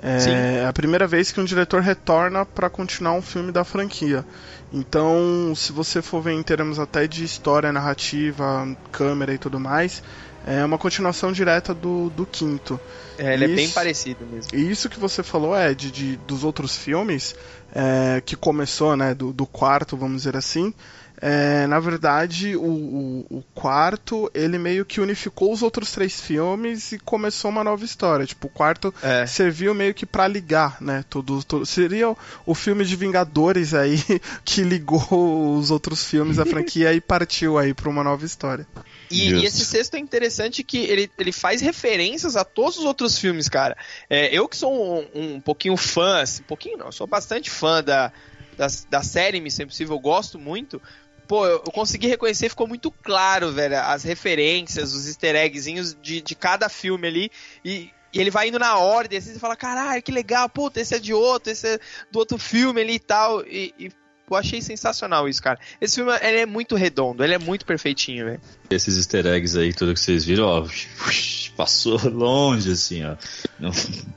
É 0.00 0.66
a 0.66 0.72
primeira 0.72 1.06
vez 1.06 1.32
que 1.32 1.40
um 1.40 1.44
diretor 1.44 1.80
retorna 1.82 2.44
para 2.44 2.70
continuar 2.70 3.12
um 3.12 3.22
filme 3.22 3.50
da 3.50 3.64
franquia. 3.64 4.24
Então, 4.72 5.52
se 5.56 5.72
você 5.72 6.02
for 6.02 6.20
ver 6.20 6.32
em 6.32 6.42
termos 6.42 6.78
até 6.78 7.06
de 7.06 7.24
história, 7.24 7.72
narrativa, 7.72 8.68
câmera 8.92 9.34
e 9.34 9.38
tudo 9.38 9.58
mais, 9.58 10.02
é 10.46 10.64
uma 10.64 10.78
continuação 10.78 11.32
direta 11.32 11.74
do, 11.74 12.10
do 12.10 12.24
quinto. 12.24 12.78
É, 13.18 13.34
ele 13.34 13.46
isso, 13.46 13.52
é 13.52 13.56
bem 13.56 13.68
parecido 13.70 14.26
mesmo. 14.26 14.50
E 14.54 14.70
isso 14.70 14.88
que 14.88 14.98
você 14.98 15.22
falou, 15.22 15.56
é 15.56 15.74
de, 15.74 15.90
de 15.90 16.16
dos 16.18 16.44
outros 16.44 16.76
filmes, 16.76 17.34
é, 17.74 18.22
que 18.24 18.36
começou, 18.36 18.96
né, 18.96 19.14
do, 19.14 19.32
do 19.32 19.46
quarto, 19.46 19.96
vamos 19.96 20.18
dizer 20.18 20.36
assim, 20.36 20.72
é, 21.20 21.66
na 21.66 21.80
verdade, 21.80 22.54
o, 22.54 22.62
o, 22.62 23.26
o, 23.38 23.44
quarto, 23.54 24.30
ele 24.32 24.56
meio 24.56 24.84
que 24.84 25.00
unificou 25.00 25.52
os 25.52 25.62
outros 25.62 25.90
três 25.90 26.20
filmes 26.20 26.92
e 26.92 26.98
começou 26.98 27.50
uma 27.50 27.64
nova 27.64 27.84
história. 27.84 28.24
Tipo, 28.24 28.46
o 28.46 28.50
quarto 28.50 28.94
é. 29.02 29.26
serviu 29.26 29.74
meio 29.74 29.92
que 29.92 30.06
para 30.06 30.28
ligar, 30.28 30.80
né? 30.80 31.04
Tudo, 31.10 31.42
tudo, 31.42 31.66
seria 31.66 32.10
o, 32.10 32.16
o, 32.46 32.54
filme 32.54 32.84
de 32.84 32.94
Vingadores 32.94 33.74
aí 33.74 33.98
que 34.44 34.62
ligou 34.62 35.56
os 35.58 35.72
outros 35.72 36.04
filmes, 36.04 36.38
a 36.38 36.46
franquia 36.46 36.92
e 36.92 37.00
partiu 37.00 37.58
aí 37.58 37.74
pra 37.74 37.88
uma 37.88 38.04
nova 38.04 38.24
história. 38.24 38.66
E, 39.10 39.32
e, 39.32 39.44
esse 39.44 39.64
sexto 39.64 39.94
é 39.94 39.98
interessante 39.98 40.62
que 40.62 40.78
ele, 40.78 41.10
ele 41.18 41.32
faz 41.32 41.60
referências 41.60 42.36
a 42.36 42.44
todos 42.44 42.78
os 42.78 42.84
outros 42.84 43.18
filmes, 43.18 43.48
cara. 43.48 43.76
É, 44.08 44.32
eu 44.32 44.48
que 44.48 44.56
sou 44.56 44.72
um, 44.72 45.06
um 45.14 45.40
pouquinho 45.40 45.76
fã, 45.76 46.20
assim, 46.20 46.42
um 46.42 46.46
pouquinho 46.46 46.78
não, 46.78 46.92
sou 46.92 47.08
bastante 47.08 47.50
fã 47.50 47.82
da, 47.82 48.12
da, 48.56 48.68
da 48.88 49.02
série 49.02 49.40
Missão 49.40 49.64
Impossível, 49.64 49.96
eu 49.96 50.00
gosto 50.00 50.38
muito 50.38 50.80
pô, 51.28 51.46
eu, 51.46 51.60
consegui 51.60 52.08
reconhecer, 52.08 52.48
ficou 52.48 52.66
muito 52.66 52.90
claro, 52.90 53.52
velho, 53.52 53.78
as 53.78 54.02
referências, 54.02 54.94
os 54.94 55.06
easter 55.06 55.36
eggzinhos 55.36 55.96
de, 56.02 56.22
de 56.22 56.34
cada 56.34 56.68
filme 56.70 57.06
ali. 57.06 57.30
E, 57.62 57.90
e 58.12 58.18
ele 58.18 58.30
vai 58.30 58.48
indo 58.48 58.58
na 58.58 58.78
ordem, 58.78 59.18
assim, 59.18 59.34
você 59.34 59.38
fala, 59.38 59.54
caralho, 59.54 60.02
que 60.02 60.10
legal, 60.10 60.48
puta, 60.48 60.80
esse 60.80 60.94
é 60.94 60.98
de 60.98 61.12
outro, 61.12 61.52
esse 61.52 61.68
é 61.68 61.78
do 62.10 62.18
outro 62.18 62.38
filme 62.38 62.80
ali 62.80 62.94
e 62.94 62.98
tal. 62.98 63.46
E, 63.46 63.74
e 63.78 63.92
eu 64.30 64.36
achei 64.36 64.60
sensacional 64.62 65.28
isso, 65.28 65.42
cara. 65.42 65.58
Esse 65.80 65.96
filme 65.96 66.12
ele 66.22 66.40
é 66.40 66.46
muito 66.46 66.74
redondo, 66.74 67.22
ele 67.22 67.34
é 67.34 67.38
muito 67.38 67.66
perfeitinho, 67.66 68.24
velho. 68.26 68.40
Esses 68.70 68.96
easter 68.96 69.26
eggs 69.26 69.58
aí, 69.58 69.72
tudo 69.72 69.94
que 69.94 70.00
vocês 70.00 70.24
viram, 70.24 70.46
ó, 70.46 70.66
passou 71.56 71.98
longe, 72.08 72.72
assim, 72.72 73.04
ó. 73.04 73.16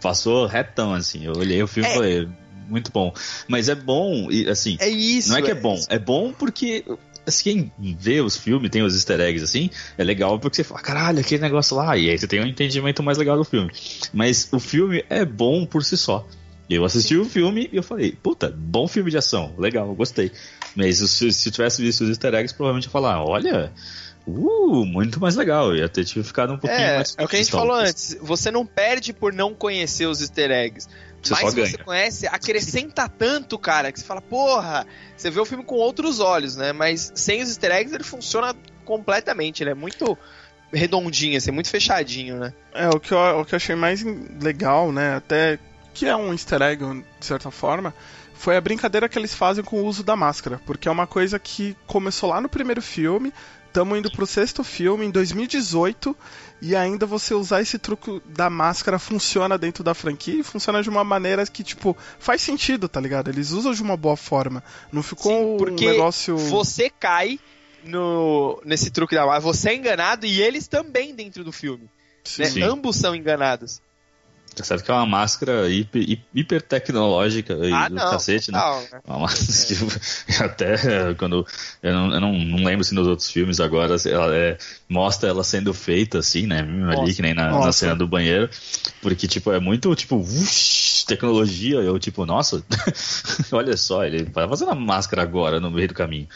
Passou 0.02 0.46
retão, 0.46 0.94
assim. 0.94 1.26
Eu 1.26 1.34
olhei 1.38 1.62
o 1.62 1.68
filme 1.68 1.90
e 1.90 1.92
é, 1.92 1.96
falei, 1.96 2.30
muito 2.72 2.92
bom. 2.92 3.14
Mas 3.48 3.70
é 3.70 3.76
bom, 3.76 4.30
assim. 4.50 4.78
É 4.80 4.90
isso. 4.90 5.30
Não 5.30 5.38
é 5.38 5.42
que 5.42 5.50
é, 5.50 5.52
é 5.52 5.56
bom, 5.56 5.80
é 5.90 6.00
bom 6.00 6.34
porque 6.34 6.84
assim, 7.26 7.72
quem 7.80 7.96
vê 8.00 8.22
os 8.22 8.36
filmes, 8.36 8.70
tem 8.72 8.82
os 8.82 8.96
easter 8.96 9.20
eggs 9.20 9.44
assim, 9.44 9.70
é 9.98 10.04
legal 10.04 10.40
porque 10.40 10.56
você 10.56 10.64
fala, 10.64 10.82
caralho, 10.82 11.20
aquele 11.20 11.42
negócio 11.42 11.78
lá, 11.78 11.96
e 11.98 12.10
aí 12.10 12.18
você 12.18 12.28
tem 12.28 12.42
um 12.42 12.48
entendimento 12.48 13.04
mais 13.04 13.18
legal 13.18 13.38
do 13.38 13.44
filme. 13.44 13.72
Mas 14.14 14.50
o 14.52 14.60
filme 14.60 15.04
é 15.10 15.24
bom 15.24 15.66
por 15.66 15.84
si 15.84 15.98
só. 15.98 16.26
Eu 16.70 16.86
assisti 16.86 17.18
o 17.18 17.26
filme 17.26 17.70
e 17.72 17.76
eu 17.76 17.84
falei, 17.84 18.14
puta, 18.24 18.54
bom 18.58 18.88
filme 18.88 19.12
de 19.12 19.18
ação, 19.18 19.54
legal, 19.58 19.94
gostei. 19.94 20.32
Mas 20.76 20.98
se, 20.98 21.32
se 21.32 21.50
eu 21.50 21.54
tivesse 21.54 21.82
visto 21.82 22.02
os 22.02 22.10
easter 22.10 22.34
eggs, 22.34 22.54
provavelmente 22.54 22.86
ia 22.86 22.92
falar, 22.92 23.24
olha, 23.24 23.72
Uh, 24.28 24.86
muito 24.86 25.20
mais 25.20 25.36
legal. 25.36 25.76
Ia 25.76 25.90
ter 25.90 26.06
ficado 26.06 26.54
um 26.54 26.58
pouquinho 26.58 26.80
é, 26.80 26.98
mais. 26.98 27.16
É 27.18 27.26
o 27.26 27.28
que 27.28 27.38
a 27.38 27.40
gente 27.40 27.52
falou 27.52 27.76
antes. 27.76 28.16
Você 28.22 28.52
não 28.52 28.66
perde 28.66 29.14
por 29.14 29.34
não 29.34 29.54
conhecer 29.54 30.06
os 30.06 30.22
easter 30.22 30.52
eggs. 30.52 30.88
Você 31.22 31.34
Mas 31.34 31.54
você 31.54 31.78
conhece, 31.78 32.28
acrescenta 32.28 33.08
tanto, 33.08 33.58
cara, 33.60 33.92
que 33.92 34.00
você 34.00 34.06
fala, 34.06 34.22
porra, 34.22 34.88
você 35.16 35.30
vê 35.30 35.40
o 35.40 35.46
filme 35.46 35.64
com 35.64 35.76
outros 35.76 36.20
olhos, 36.20 36.56
né? 36.56 36.74
Mas 36.74 37.12
sem 37.16 37.42
os 37.42 37.50
easter 37.50 37.72
eggs 37.72 37.94
ele 37.94 38.04
funciona 38.04 38.56
completamente, 38.84 39.62
ele 39.62 39.70
é 39.70 39.76
muito 39.76 40.18
redondinho, 40.74 41.38
assim, 41.38 41.52
muito 41.52 41.70
fechadinho, 41.70 42.38
né? 42.38 42.54
É, 42.74 42.90
o 42.90 43.00
que, 43.00 43.14
eu, 43.14 43.40
o 43.40 43.46
que 43.46 43.54
eu 43.54 43.58
achei 43.58 43.76
mais 43.76 44.04
legal, 44.42 44.92
né, 44.92 45.16
até 45.16 45.60
que 45.94 46.08
é 46.08 46.16
um 46.16 46.32
easter 46.32 46.62
egg, 46.62 46.84
de 47.20 47.26
certa 47.26 47.52
forma, 47.52 47.94
foi 48.34 48.58
a 48.58 48.62
brincadeira 48.62 49.08
que 49.08 49.20
eles 49.20 49.36
fazem 49.36 49.64
com 49.64 49.82
o 49.82 49.86
uso 49.86 50.04
da 50.04 50.16
máscara, 50.16 50.60
porque 50.66 50.88
é 50.88 50.92
uma 50.92 51.06
coisa 51.06 51.38
que 51.38 51.76
começou 51.86 52.30
lá 52.30 52.42
no 52.42 52.50
primeiro 52.50 52.82
filme, 52.82 53.32
estamos 53.72 53.98
indo 53.98 54.12
pro 54.12 54.28
sexto 54.28 54.66
filme, 54.66 55.06
em 55.06 55.10
2018, 55.10 56.16
e 56.62 56.76
ainda 56.76 57.06
você 57.06 57.34
usar 57.34 57.62
esse 57.62 57.80
truque 57.80 58.22
da 58.26 58.50
máscara 58.50 59.00
funciona 59.00 59.58
dentro 59.58 59.82
da 59.82 59.94
franquia 59.94 60.42
e 60.42 60.44
funciona 60.44 60.84
de 60.84 60.90
uma 60.90 61.06
maneira 61.06 61.46
que, 61.48 61.64
tipo, 61.64 61.98
faz 62.20 62.42
sentido, 62.42 62.90
tá 62.90 63.00
ligado? 63.00 63.30
Eles 63.30 63.52
usam 63.52 63.74
de 63.74 63.82
uma 63.82 63.96
boa 63.96 64.18
forma. 64.18 64.62
Não 64.92 65.02
ficou 65.02 65.32
Sim, 65.32 65.72
um 65.72 65.76
negócio. 65.76 66.38
Você 66.38 66.90
cai 66.90 67.40
no, 67.86 68.62
nesse 68.66 68.92
truque 68.92 69.16
da 69.16 69.26
máscara, 69.26 69.42
você 69.42 69.70
é 69.70 69.76
enganado 69.76 70.26
e 70.26 70.42
eles 70.42 70.68
também 70.68 71.16
dentro 71.16 71.44
do 71.44 71.54
filme. 71.54 71.90
Né? 72.38 72.64
Ambos 72.64 72.98
são 72.98 73.16
enganados. 73.16 73.82
Tá 74.54 74.66
certo 74.66 74.84
que 74.84 74.92
é 74.92 74.94
uma 74.94 75.06
máscara 75.06 75.70
hiper, 75.70 76.20
hiper 76.36 76.62
tecnológica 76.62 77.54
ah, 77.74 77.88
do 77.88 77.96
não, 77.96 78.12
cacete, 78.12 78.52
né? 78.52 78.60
Né? 78.92 79.00
Uma 79.08 79.20
máscara, 79.20 80.02
é. 80.28 80.44
até 80.44 81.14
quando. 81.14 81.48
Eu, 81.82 81.94
não, 81.94 82.14
eu 82.14 82.20
não, 82.20 82.34
não, 82.34 82.64
lembro 82.66 82.84
se 82.84 82.94
nos 82.94 83.08
outros 83.08 83.32
filmes 83.32 83.62
agora 83.62 83.96
ela 84.06 84.36
é, 84.36 84.58
mostra 84.90 85.30
ela 85.30 85.42
sendo 85.42 85.74
feita 85.74 86.20
assim, 86.20 86.48
né? 86.48 86.64
Nossa, 86.64 87.02
ali, 87.02 87.16
que 87.16 87.22
nem 87.22 87.34
na, 87.34 87.50
na, 87.50 87.72
cena 87.72 87.96
do 87.96 88.06
banheiro. 88.06 88.50
Porque, 89.02 89.26
tipo, 89.26 89.54
é 89.54 89.60
muito, 89.60 89.96
tipo, 89.96 90.18
ush, 90.18 91.06
tecnologia. 91.08 91.78
Eu, 91.78 91.98
tipo, 91.98 92.26
nossa, 92.26 92.62
olha 93.54 93.78
só, 93.78 94.04
ele 94.04 94.26
vai 94.26 94.46
fazendo 94.50 94.72
a 94.72 94.76
máscara 94.76 95.22
agora 95.22 95.62
no 95.62 95.72
meio 95.72 95.88
do 95.88 95.94
caminho. 95.94 96.28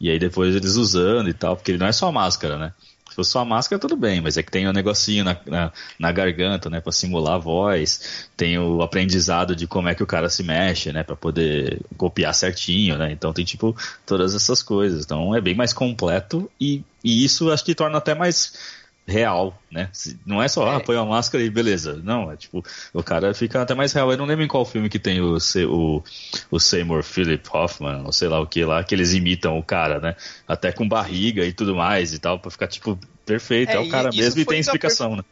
E 0.00 0.10
aí 0.10 0.18
depois 0.18 0.56
eles 0.56 0.74
usando 0.74 1.28
e 1.28 1.34
tal, 1.34 1.54
porque 1.54 1.70
ele 1.70 1.78
não 1.78 1.86
é 1.86 1.92
só 1.92 2.10
máscara, 2.10 2.58
né? 2.58 2.72
Se 3.20 3.30
fosse 3.30 3.30
só 3.32 3.40
a 3.40 3.44
máscara, 3.44 3.80
tudo 3.80 3.96
bem, 3.96 4.20
mas 4.20 4.36
é 4.36 4.42
que 4.42 4.50
tem 4.50 4.66
o 4.66 4.70
um 4.70 4.72
negocinho 4.72 5.24
na, 5.24 5.36
na, 5.46 5.72
na, 5.98 6.12
garganta, 6.12 6.70
né, 6.70 6.80
pra 6.80 6.92
simular 6.92 7.34
a 7.34 7.38
voz, 7.38 8.28
tem 8.36 8.58
o 8.58 8.82
aprendizado 8.82 9.54
de 9.54 9.66
como 9.66 9.88
é 9.88 9.94
que 9.94 10.02
o 10.02 10.06
cara 10.06 10.28
se 10.28 10.42
mexe, 10.42 10.92
né, 10.92 11.02
pra 11.02 11.16
poder 11.16 11.80
copiar 11.96 12.34
certinho, 12.34 12.96
né, 12.96 13.12
então 13.12 13.32
tem, 13.32 13.44
tipo, 13.44 13.76
todas 14.06 14.34
essas 14.34 14.62
coisas. 14.62 15.04
Então 15.04 15.34
é 15.34 15.40
bem 15.40 15.54
mais 15.54 15.72
completo 15.72 16.50
e, 16.60 16.82
e 17.04 17.24
isso 17.24 17.50
acho 17.50 17.64
que 17.64 17.74
torna 17.74 17.98
até 17.98 18.14
mais 18.14 18.79
real, 19.10 19.60
né? 19.70 19.90
Não 20.24 20.42
é 20.42 20.48
só, 20.48 20.70
ah, 20.70 20.76
é. 20.76 20.80
põe 20.80 20.96
a 20.96 21.04
máscara 21.04 21.44
e 21.44 21.50
beleza. 21.50 22.00
Não, 22.02 22.30
é 22.30 22.36
tipo, 22.36 22.64
o 22.94 23.02
cara 23.02 23.34
fica 23.34 23.60
até 23.60 23.74
mais 23.74 23.92
real. 23.92 24.10
Eu 24.10 24.16
não 24.16 24.24
lembro 24.24 24.44
em 24.44 24.48
qual 24.48 24.64
filme 24.64 24.88
que 24.88 24.98
tem 24.98 25.20
o, 25.20 25.36
o, 25.68 26.02
o 26.50 26.60
Seymour 26.60 27.02
Philip 27.02 27.46
Hoffman, 27.52 28.04
ou 28.04 28.12
sei 28.12 28.28
lá 28.28 28.40
o 28.40 28.46
que 28.46 28.64
lá, 28.64 28.82
que 28.82 28.94
eles 28.94 29.12
imitam 29.12 29.58
o 29.58 29.62
cara, 29.62 29.98
né? 30.00 30.16
Até 30.46 30.72
com 30.72 30.88
barriga 30.88 31.44
e 31.44 31.52
tudo 31.52 31.74
mais 31.74 32.14
e 32.14 32.18
tal, 32.18 32.38
pra 32.38 32.50
ficar, 32.50 32.68
tipo, 32.68 32.98
perfeito. 33.26 33.70
É, 33.70 33.76
é 33.76 33.80
o 33.80 33.88
cara 33.88 34.10
mesmo 34.10 34.40
e 34.40 34.44
tem 34.44 34.60
explicação, 34.60 35.16
né? 35.16 35.22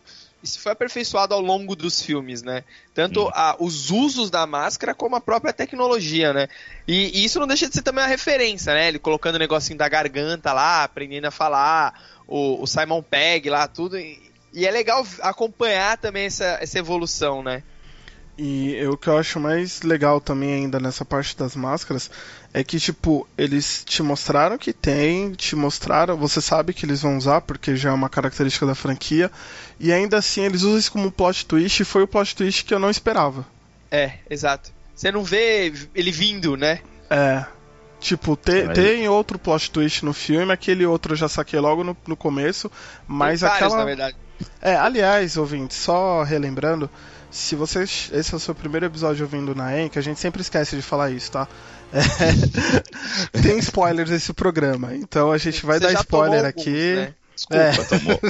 Isso 0.42 0.61
foi 0.61 0.72
aperfeiçoado 0.72 1.35
ao 1.35 1.40
longo 1.40 1.74
dos 1.74 2.01
filmes, 2.01 2.42
né? 2.42 2.62
Tanto 2.94 3.27
hum. 3.27 3.31
a, 3.33 3.57
os 3.59 3.90
usos 3.90 4.31
da 4.31 4.46
máscara 4.46 4.94
como 4.94 5.16
a 5.16 5.20
própria 5.20 5.53
tecnologia, 5.53 6.33
né? 6.33 6.48
E, 6.87 7.20
e, 7.20 7.24
isso 7.24 7.40
não 7.40 7.46
deixa 7.46 7.68
de 7.68 7.74
ser 7.74 7.83
também 7.83 8.05
uma 8.05 8.09
referência, 8.09 8.72
né? 8.72 8.88
Ele 8.88 8.98
colocando 8.98 9.35
o 9.35 9.38
negocinho 9.38 9.79
da 9.79 9.88
garganta 9.88 10.53
lá, 10.53 10.85
aprendendo 10.85 11.27
a 11.27 11.33
falar, 11.33 12.01
o, 12.27 12.62
o 12.62 12.66
Simon 12.66 13.03
Pegg 13.03 13.51
lá, 13.51 13.66
tudo. 13.66 13.98
E, 13.98 14.20
e, 14.53 14.64
é 14.64 14.70
legal 14.70 15.05
acompanhar 15.22 15.98
também 15.98 16.27
essa, 16.27 16.59
essa 16.61 16.79
evolução, 16.79 17.42
né? 17.42 17.64
E 18.38 18.81
o 18.87 18.96
que 18.96 19.09
eu 19.09 19.18
acho 19.18 19.40
mais 19.40 19.83
legal 19.83 20.20
também 20.20 20.55
ainda 20.55 20.79
nessa 20.79 21.05
parte 21.05 21.37
das 21.37 21.57
máscaras 21.57 22.09
é 22.53 22.65
que, 22.65 22.81
tipo, 22.81 23.29
eles 23.37 23.85
te 23.85 24.03
mostraram 24.03 24.57
que 24.57 24.73
tem, 24.73 25.33
te 25.33 25.55
mostraram, 25.55 26.17
você 26.17 26.41
sabe 26.41 26.73
que 26.73 26.87
eles 26.87 27.03
vão 27.03 27.17
usar, 27.17 27.43
porque 27.43 27.77
já 27.77 27.91
é 27.91 27.93
uma 27.93 28.09
característica 28.09 28.67
da 28.67 28.75
franquia, 28.75 29.31
e 29.79 29.93
ainda 29.93 30.17
assim 30.17 30.43
eles 30.43 30.63
usam 30.63 30.79
isso 30.79 30.93
como 30.93 31.09
um 31.09 31.11
plot 31.11 31.45
twist, 31.47 31.83
e 31.83 31.85
foi 31.85 32.03
o 32.03 32.09
plot 32.09 32.35
twist 32.35 32.65
que 32.65 32.73
eu 32.73 32.79
não 32.79 32.91
esperava. 32.91 33.47
É, 33.91 34.15
exato. 34.29 34.73
Você 34.95 35.13
não 35.13 35.23
vê 35.23 35.73
ele 35.95 36.11
vindo, 36.11 36.57
né? 36.57 36.81
É. 37.11 37.45
Tipo, 38.01 38.37
te, 38.37 38.69
tem 38.75 39.09
outro 39.09 39.39
plot 39.39 39.71
twist 39.71 40.05
no 40.05 40.13
filme, 40.13 40.53
aquele 40.53 40.87
outro 40.87 41.13
eu 41.13 41.17
já 41.17 41.29
saquei 41.29 41.59
logo 41.61 41.85
no, 41.85 41.97
no 42.07 42.17
começo, 42.17 42.71
mas 43.07 43.41
tem 43.41 43.49
vários, 43.49 43.67
aquela. 43.67 43.79
na 43.79 43.85
verdade. 43.85 44.17
É, 44.63 44.77
aliás, 44.77 45.37
ouvinte, 45.37 45.75
só 45.75 46.23
relembrando, 46.23 46.89
se 47.31 47.55
você. 47.57 47.83
Esse 47.83 48.33
é 48.33 48.37
o 48.37 48.41
seu 48.41 48.55
primeiro 48.55 48.87
episódio 48.87 49.25
ouvindo 49.25 49.55
na 49.55 49.77
ENC, 49.79 49.99
a 49.99 50.03
gente 50.03 50.21
sempre 50.21 50.41
esquece 50.41 50.77
de 50.77 50.83
falar 50.83 51.11
isso, 51.11 51.33
tá? 51.33 51.49
É, 51.92 53.40
tem 53.42 53.59
spoilers 53.59 54.11
nesse 54.11 54.33
programa, 54.33 54.94
então 54.94 55.33
a 55.33 55.38
gente 55.38 55.64
vai 55.64 55.79
Você 55.79 55.87
dar 55.92 56.01
spoiler 56.01 56.38
tomou 56.40 56.48
aqui. 56.48 56.90
alguns, 56.90 56.96
né? 56.96 57.14
Desculpa, 57.35 57.62
É. 57.62 57.85
tomou. 57.98 58.20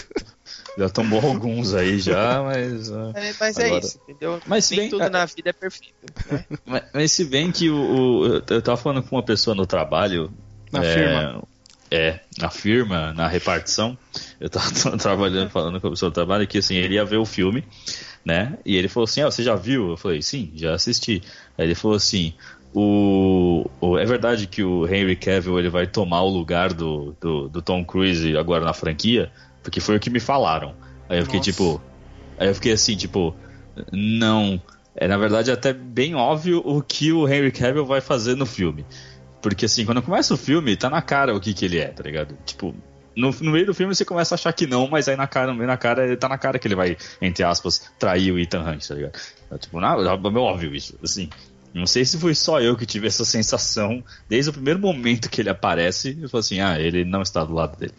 Já 0.79 0.89
tomou 0.89 1.21
alguns 1.25 1.75
aí 1.75 1.99
já, 1.99 2.41
mas. 2.43 2.93
ah, 2.93 3.13
É, 3.15 3.33
mas 3.41 3.59
é 3.59 3.67
Agora- 3.67 3.85
isso, 3.85 3.99
entendeu? 4.09 4.41
Mas 4.47 4.65
se 4.67 4.75
Nem 4.77 4.81
bem- 4.83 4.91
tudo 4.91 5.03
é- 5.03 5.11
na 5.11 5.25
vida 5.25 5.51
é 5.51 5.53
perfeito. 5.53 5.95
né? 6.31 6.45
Mas, 6.65 6.83
mas 6.95 7.13
se 7.13 7.25
bem 7.25 7.51
que 7.51 7.69
o, 7.69 7.77
o- 7.77 8.27
eu 8.49 8.63
tava 8.63 8.77
falando 8.77 9.03
com 9.03 9.17
uma 9.17 9.23
pessoa 9.25 9.57
no 9.57 9.67
trabalho. 9.67 10.33
Na 10.71 10.85
é, 10.85 10.95
firma. 10.95 11.43
É, 11.91 12.21
na 12.39 12.51
firma, 12.51 13.13
na 13.15 13.27
repartição. 13.27 13.97
Eu 14.39 14.49
tava 14.51 14.71
trabalhando, 14.99 15.51
falando 15.51 15.81
com 15.81 15.87
a 15.89 15.91
pessoa 15.91 16.11
do 16.11 16.15
trabalho 16.15 16.47
que 16.47 16.59
assim, 16.59 16.77
ele 16.77 16.95
ia 16.95 17.05
ver 17.05 17.17
o 17.17 17.25
filme, 17.25 17.65
né? 18.25 18.57
E 18.65 18.77
ele 18.77 18.87
falou 18.89 19.05
assim: 19.05 19.23
Ah, 19.23 19.31
você 19.31 19.43
já 19.43 19.57
viu? 19.57 19.91
Eu 19.91 19.97
falei, 19.97 20.21
sim, 20.23 20.53
já 20.55 20.75
assisti. 20.75 21.23
Aí 21.57 21.65
ele 21.67 21.75
falou 21.75 21.97
assim. 21.97 22.35
O, 22.75 23.65
o- 23.81 23.99
é 23.99 24.05
verdade 24.05 24.47
que 24.47 24.63
o 24.63 24.87
Henry 24.87 25.17
Cavill 25.17 25.59
ele 25.59 25.71
vai 25.71 25.87
tomar 25.87 26.23
o 26.23 26.29
lugar 26.29 26.73
do, 26.73 27.17
do, 27.21 27.49
do 27.49 27.63
Tom 27.63 27.85
Cruise 27.85 28.37
agora 28.37 28.65
na 28.65 28.73
franquia? 28.75 29.33
Porque 29.63 29.81
foi 29.81 29.97
o 29.97 30.01
que 30.01 30.11
me 30.11 30.21
falaram. 30.21 30.75
Aí 31.09 31.19
eu 31.19 31.25
fiquei 31.25 31.41
Nossa. 31.41 31.51
tipo. 31.53 31.81
Aí 32.39 32.49
eu 32.49 32.55
fiquei 32.55 32.73
assim, 32.73 32.97
tipo, 32.97 33.35
não. 33.93 34.61
É 34.95 35.07
na 35.07 35.17
verdade 35.17 35.51
até 35.51 35.73
bem 35.73 36.15
óbvio 36.15 36.61
o 36.65 36.83
que 36.83 37.13
o 37.13 37.29
Henry 37.29 37.53
Cavill 37.53 37.87
vai 37.87 38.01
fazer 38.01 38.35
no 38.35 38.47
filme. 38.47 38.85
Porque 39.41 39.65
assim, 39.67 39.85
quando 39.85 40.03
começa 40.03 40.35
o 40.35 40.37
filme, 40.37 40.77
tá 40.77 40.91
na 40.91 41.01
cara 41.01 41.35
o 41.35 41.41
que, 41.41 41.55
que 41.55 41.65
ele 41.65 41.79
é, 41.79 41.87
tá 41.89 42.03
ligado? 42.03 42.37
Tipo, 42.45 42.75
no, 43.17 43.31
no 43.41 43.53
meio 43.53 43.67
do 43.67 43.75
filme 43.75 43.95
você 43.95 44.05
começa 44.05 44.35
a 44.35 44.37
achar 44.37 44.53
que 44.53 44.67
não, 44.67 44.89
mas 44.89 45.09
aí 45.09 45.17
na 45.17 45.27
cara, 45.29 45.49
no 45.49 45.55
meio 45.55 45.69
na 45.69 45.77
cara, 45.77 46.17
tá 46.17 46.29
na 46.29 46.37
cara 46.39 46.59
que 46.59 46.67
ele 46.67 46.75
vai, 46.75 46.97
entre 47.23 47.45
aspas, 47.45 47.89
trair 47.99 48.33
o 48.33 48.39
Ethan 48.39 48.63
Hunt, 48.63 48.87
tá 48.87 48.95
ligado? 48.95 49.19
É, 49.51 49.59
tipo, 49.59 49.81
não, 49.81 50.01
é 50.01 50.17
meio 50.19 50.41
óbvio 50.41 50.75
isso, 50.75 50.99
assim. 51.03 51.31
Não 51.75 51.87
sei 51.87 52.05
se 52.05 52.19
foi 52.19 52.35
só 52.35 52.61
eu 52.61 52.77
que 52.77 52.87
tive 52.87 53.07
essa 53.07 53.25
sensação 53.25 54.03
desde 54.29 54.51
o 54.51 54.53
primeiro 54.53 54.79
momento 54.79 55.29
que 55.29 55.41
ele 55.41 55.51
aparece, 55.51 56.19
eu 56.21 56.29
falei 56.29 56.41
assim, 56.41 56.61
ah, 56.61 56.79
ele 56.79 57.05
não 57.05 57.23
está 57.23 57.45
do 57.45 57.55
lado 57.55 57.77
dele. 57.77 57.95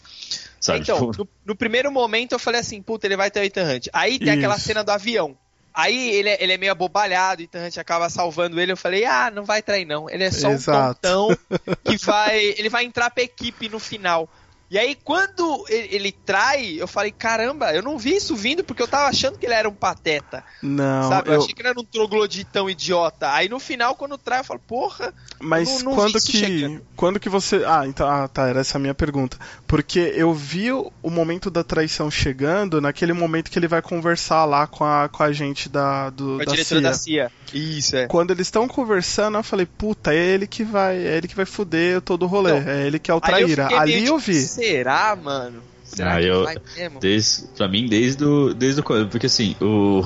Sabe? 0.59 0.79
Então, 0.79 1.11
tipo, 1.11 1.23
no, 1.23 1.29
no 1.45 1.55
primeiro 1.55 1.91
momento 1.91 2.33
eu 2.33 2.39
falei 2.39 2.59
assim, 2.59 2.81
puta, 2.81 3.07
ele 3.07 3.15
vai 3.15 3.31
ter 3.31 3.39
o 3.39 3.43
Ethan 3.43 3.63
Hunt. 3.63 3.87
Aí 3.93 4.19
tem 4.19 4.31
aquela 4.31 4.55
Isso. 4.55 4.65
cena 4.65 4.83
do 4.83 4.91
avião. 4.91 5.37
Aí 5.73 6.09
ele 6.09 6.29
é, 6.29 6.43
ele 6.43 6.53
é 6.53 6.57
meio 6.57 6.71
abobalhado, 6.71 7.41
o 7.41 7.45
Ethan 7.45 7.65
Hunt 7.65 7.77
acaba 7.77 8.09
salvando 8.09 8.59
ele. 8.59 8.71
Eu 8.71 8.77
falei, 8.77 9.05
ah, 9.05 9.31
não 9.31 9.45
vai 9.45 9.61
trair 9.61 9.85
não. 9.85 10.09
Ele 10.09 10.23
é 10.23 10.31
só 10.31 10.51
Exato. 10.51 10.79
um 10.89 10.93
tontão 10.93 11.37
que 11.85 11.97
vai. 11.97 12.37
Ele 12.57 12.69
vai 12.69 12.83
entrar 12.83 13.09
pra 13.09 13.23
equipe 13.23 13.69
no 13.69 13.79
final. 13.79 14.29
E 14.71 14.77
aí, 14.77 14.95
quando 15.03 15.65
ele, 15.67 15.95
ele 15.95 16.11
trai, 16.11 16.75
eu 16.79 16.87
falei, 16.87 17.11
caramba, 17.11 17.73
eu 17.73 17.81
não 17.81 17.97
vi 17.97 18.15
isso 18.15 18.35
vindo 18.35 18.63
porque 18.63 18.81
eu 18.83 18.87
tava 18.87 19.07
achando 19.09 19.37
que 19.37 19.45
ele 19.45 19.53
era 19.55 19.67
um 19.67 19.73
pateta. 19.73 20.43
Não, 20.61 21.09
sabe? 21.09 21.29
Eu, 21.29 21.33
eu- 21.33 21.41
achei 21.41 21.53
que 21.55 21.61
ele 21.61 21.69
era 21.69 21.79
um 21.79 21.83
trogloditão 21.83 22.69
idiota. 22.69 23.31
Aí 23.33 23.49
no 23.49 23.59
final, 23.59 23.95
quando 23.95 24.17
trai, 24.17 24.39
eu 24.41 24.43
falo, 24.43 24.59
porra, 24.59 25.13
Mas 25.41 25.69
Eu 25.69 25.75
não- 25.85 25.91
não 25.91 25.95
quando 25.95 26.13
que 26.21 26.37
chegando. 26.37 26.81
quando 26.95 27.19
que 27.19 27.29
você 27.29 27.63
ah 27.65 27.83
então 27.87 28.07
ah, 28.07 28.27
tá 28.27 28.47
era 28.49 28.59
essa 28.59 28.77
a 28.77 28.81
minha 28.81 28.93
pergunta 28.93 29.37
porque 29.65 30.11
eu 30.15 30.33
vi 30.33 30.69
o, 30.71 30.91
momento 31.03 31.49
da 31.49 31.63
traição 31.63 32.11
chegando 32.11 32.81
naquele 32.81 33.13
momento 33.13 33.49
que 33.49 33.57
ele 33.57 33.67
vai 33.67 33.81
conversar 33.81 34.43
lá 34.43 34.67
com 34.67 34.83
a 34.83 35.07
com 35.07 35.23
a 35.23 35.31
gente 35.31 35.69
da 35.69 36.09
do 36.09 36.35
a 36.41 36.45
da 36.45 36.51
diretora 36.51 36.81
CIA. 36.81 36.81
da 36.81 36.93
CIA. 36.93 37.31
Isso, 37.53 37.95
é. 37.95 38.07
Quando 38.07 38.31
eles 38.31 38.47
estão 38.47 38.67
conversando, 38.67 39.37
eu 39.37 39.43
falei, 39.43 39.65
puta, 39.65 40.13
é 40.13 40.17
ele 40.17 40.45
que 40.45 40.63
vai, 40.63 40.97
é 40.97 41.17
ele 41.17 41.27
que 41.27 41.35
vai 41.35 41.45
foder 41.45 42.01
todo 42.01 42.23
o 42.23 42.27
rolê, 42.27 42.59
Não. 42.59 42.69
é 42.69 42.85
ele 42.85 42.99
que 42.99 43.09
é 43.09 43.13
o 43.13 43.17
Aí 43.17 43.21
traíra. 43.21 43.67
Ali 43.79 44.05
eu 44.05 44.19
tipo, 44.19 44.19
vi. 44.19 44.39
Será, 44.59 45.15
mano? 45.15 45.61
Será 45.83 46.15
Ah, 46.17 46.19
que 46.21 46.25
eu- 46.27 46.43
vai 46.43 46.55
mesmo? 46.77 46.99
Desde, 46.99 47.47
pra 47.57 47.67
mim, 47.67 47.87
desde 47.87 48.23
o, 48.23 48.53
desde 48.53 48.81
o 48.81 48.83
começo. 48.83 49.07
Porque 49.09 49.25
assim, 49.25 49.55
o. 49.61 50.03